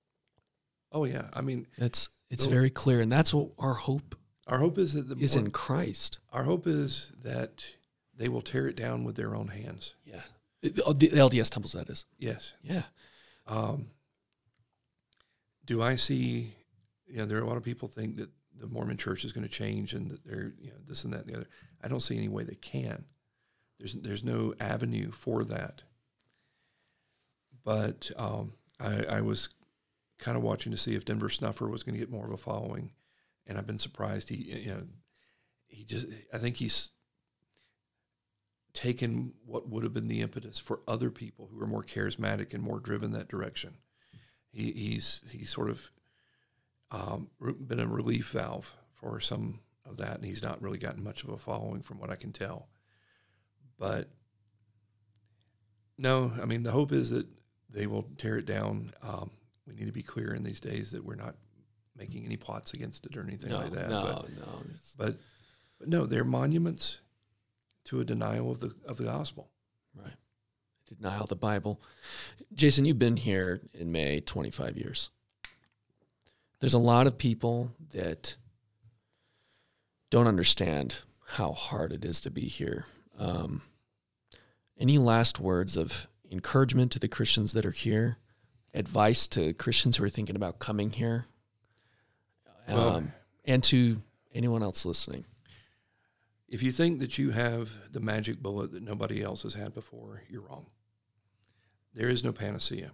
[0.91, 1.29] Oh, yeah.
[1.33, 2.49] I mean, it's it's Oh.
[2.49, 4.15] very clear, and that's what our hope
[4.47, 6.19] our hope is that the is more- in Christ.
[6.31, 7.63] our hope is that
[8.15, 9.95] they will tear it down with their own hands.
[10.05, 10.21] Yeah.
[10.61, 12.05] The, the LDS temples, that is.
[12.17, 12.53] Yes.
[12.61, 12.83] Yeah.
[13.47, 13.87] Um,
[15.65, 16.53] do I see?
[17.07, 19.47] You know, there are a lot of people think that the Mormon Church is going
[19.47, 21.49] to change and that they're you know this and that and the other.
[21.83, 23.05] I don't see any way they can.
[23.79, 25.81] There's there's no avenue for that.
[27.63, 29.49] But um, I, I was
[30.19, 32.37] kind of watching to see if Denver Snuffer was going to get more of a
[32.37, 32.91] following,
[33.47, 34.29] and I've been surprised.
[34.29, 34.83] He you know
[35.67, 36.89] he just I think he's
[38.73, 42.63] taken what would have been the impetus for other people who are more charismatic and
[42.63, 43.75] more driven that direction.
[44.51, 45.91] He, he's he's sort of
[46.91, 51.23] um, been a relief valve for some of that, and he's not really gotten much
[51.23, 52.67] of a following from what I can tell.
[53.77, 54.09] But
[55.97, 57.27] no, I mean the hope is that
[57.69, 58.93] they will tear it down.
[59.01, 59.31] Um,
[59.67, 61.35] we need to be clear in these days that we're not
[61.95, 63.89] making any plots against it or anything no, like that.
[63.89, 64.63] no, but, no.
[64.97, 65.17] But
[65.79, 66.99] but no, they're monuments
[67.85, 69.49] to a denial of the of the gospel.
[69.95, 70.13] right.
[70.95, 71.81] denial of the Bible.
[72.53, 75.09] Jason, you've been here in May 25 years.
[76.59, 78.37] There's a lot of people that
[80.09, 80.95] don't understand
[81.25, 82.85] how hard it is to be here.
[83.17, 83.63] Um,
[84.79, 88.17] any last words of encouragement to the Christians that are here?
[88.73, 91.25] Advice to Christians who are thinking about coming here?
[92.67, 93.11] Um, Well-
[93.45, 94.01] and to
[94.33, 95.25] anyone else listening?
[96.47, 100.23] If you think that you have the magic bullet that nobody else has had before,
[100.29, 100.67] you're wrong.
[101.93, 102.93] There is no panacea.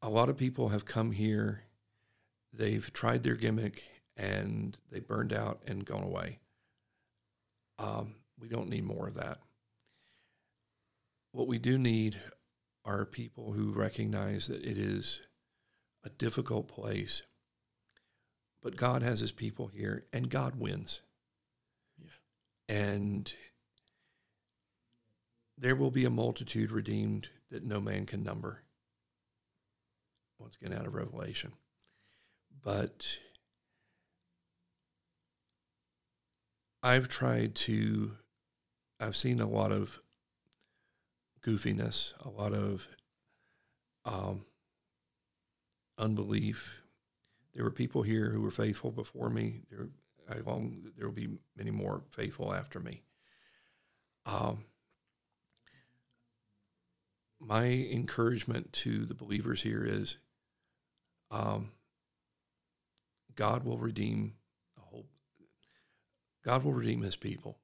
[0.00, 1.64] A lot of people have come here,
[2.52, 3.82] they've tried their gimmick,
[4.16, 6.38] and they burned out and gone away.
[7.78, 9.40] Um, we don't need more of that.
[11.32, 12.20] What we do need
[12.84, 15.20] are people who recognize that it is
[16.04, 17.22] a difficult place
[18.62, 21.00] but God has his people here and God wins.
[21.98, 22.10] Yeah.
[22.68, 23.32] And
[25.56, 28.62] there will be a multitude redeemed that no man can number.
[30.38, 31.52] Once again, out of Revelation.
[32.62, 33.18] But
[36.82, 38.12] I've tried to,
[39.00, 40.00] I've seen a lot of
[41.44, 42.86] goofiness, a lot of
[44.04, 44.44] um,
[45.98, 46.82] unbelief,
[47.54, 49.62] there were people here who were faithful before me.
[49.70, 49.88] There,
[50.30, 53.02] I long there will be many more faithful after me.
[54.26, 54.64] Um,
[57.40, 60.16] my encouragement to the believers here is,
[61.30, 61.70] um,
[63.34, 64.34] God will redeem
[64.76, 65.06] a whole.
[66.44, 67.58] God will redeem His people.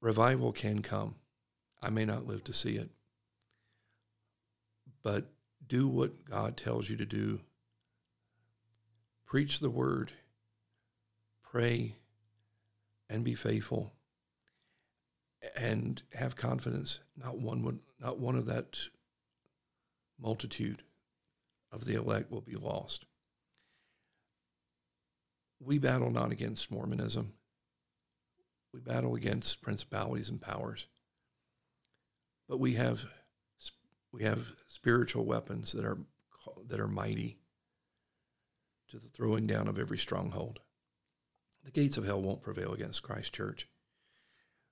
[0.00, 1.16] Revival can come.
[1.80, 2.90] I may not live to see it,
[5.02, 5.31] but
[5.66, 7.40] do what God tells you to do
[9.32, 10.12] preach the word,
[11.42, 11.96] pray,
[13.08, 13.94] and be faithful,
[15.56, 17.00] and have confidence.
[17.16, 18.78] Not one would, not one of that
[20.20, 20.82] multitude
[21.70, 23.06] of the elect will be lost.
[25.58, 27.32] We battle not against Mormonism.
[28.74, 30.88] We battle against principalities and powers.
[32.48, 33.04] But we have
[34.12, 35.98] we have spiritual weapons that are
[36.68, 37.38] that are mighty
[38.90, 40.60] to the throwing down of every stronghold.
[41.64, 43.68] The gates of hell won't prevail against Christ Church.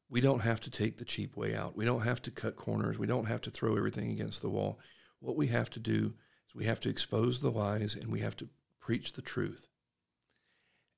[0.09, 1.77] We don't have to take the cheap way out.
[1.77, 2.99] We don't have to cut corners.
[2.99, 4.79] We don't have to throw everything against the wall.
[5.21, 6.15] What we have to do
[6.49, 8.49] is we have to expose the lies and we have to
[8.81, 9.69] preach the truth.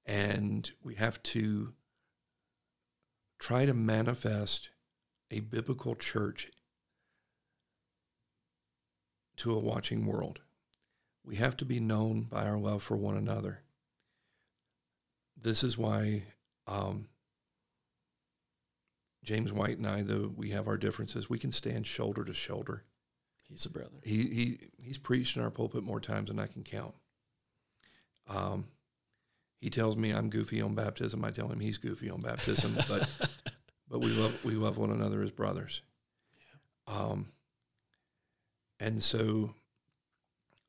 [0.07, 1.75] And we have to
[3.39, 4.71] try to manifest
[5.31, 6.51] a biblical church
[9.43, 10.39] to a watching world.
[11.25, 13.63] We have to be known by our love for one another.
[15.41, 16.23] This is why
[16.69, 17.09] um,
[19.25, 22.85] James White and I, though we have our differences, we can stand shoulder to shoulder.
[23.49, 23.91] He's a brother.
[24.05, 26.95] He he he's preached in our pulpit more times than I can count.
[28.29, 28.67] Um,
[29.61, 31.25] he tells me I'm goofy on baptism.
[31.25, 33.09] I tell him he's goofy on baptism, but
[33.89, 35.83] but we love we love one another as brothers.
[36.87, 37.27] Um,
[38.83, 39.55] and so,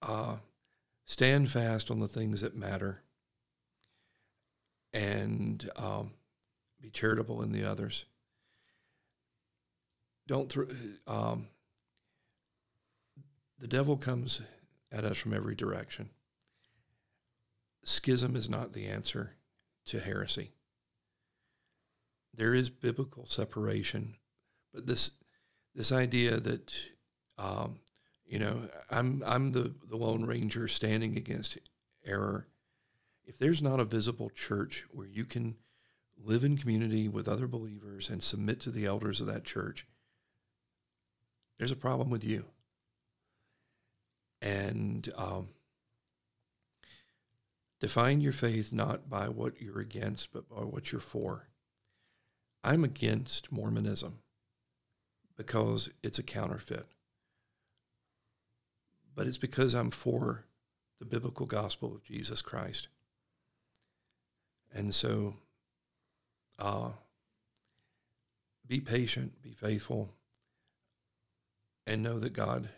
[0.04, 0.36] uh,
[1.06, 3.02] stand fast on the things that matter,
[4.94, 6.12] and um,
[6.80, 8.06] be charitable in the others.
[10.28, 10.68] Don't throw.
[11.08, 11.48] Um,
[13.58, 14.42] the devil comes
[14.92, 16.12] at us from every direction.
[17.84, 19.32] Schism is not the answer
[19.88, 20.52] to heresy.
[22.32, 24.16] There is biblical separation,
[24.72, 25.12] but this
[25.74, 26.74] this idea that
[27.40, 27.80] um,
[28.26, 31.58] you know I'm I'm the the lone ranger standing against
[32.06, 32.48] error.
[33.26, 35.56] If there's not a visible church where you can
[36.22, 39.88] live in community with other believers and submit to the elders of that church,
[41.58, 42.46] there's a problem with you
[44.44, 45.48] and um,
[47.80, 51.48] define your faith not by what you're against, but by what you're for.
[52.62, 54.20] I'm against Mormonism
[55.38, 56.88] because it's a counterfeit,
[59.16, 60.46] but it's because I'm for
[61.00, 62.88] the biblical gospel of Jesus Christ.
[64.74, 65.36] And so,
[66.58, 66.90] uh,
[68.68, 70.10] be patient, be faithful,
[71.86, 72.70] and know that God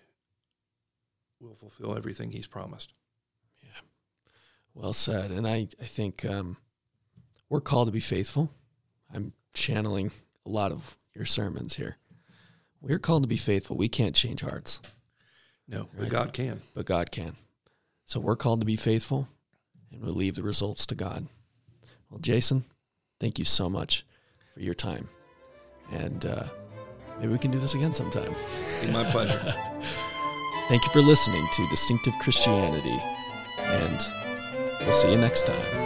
[1.40, 2.92] will fulfill everything he's promised.
[3.64, 3.82] Yeah.
[4.74, 5.32] Well said.
[5.32, 6.58] And I, I think um,
[7.50, 8.52] we're called to be faithful.
[9.14, 10.12] I'm channeling
[10.46, 11.98] a lot of your sermons here.
[12.82, 13.78] We're called to be faithful.
[13.78, 14.82] We can't change hearts,
[15.68, 16.12] No, but Right.
[16.12, 16.62] God can.
[16.74, 17.36] but God can.
[18.06, 19.28] So we're called to be faithful
[19.92, 21.28] and we'll leave the results to God.
[22.10, 22.66] Well, Jason,
[23.20, 24.06] thank you so much
[24.54, 25.10] for your time.
[25.92, 26.46] And uh,
[27.20, 28.34] maybe we can do this again sometime.
[28.82, 29.40] Be my pleasure.
[30.68, 33.00] Thank you for listening to Distinctive Christianity,
[33.60, 34.00] and
[34.82, 35.85] we'll see you next time.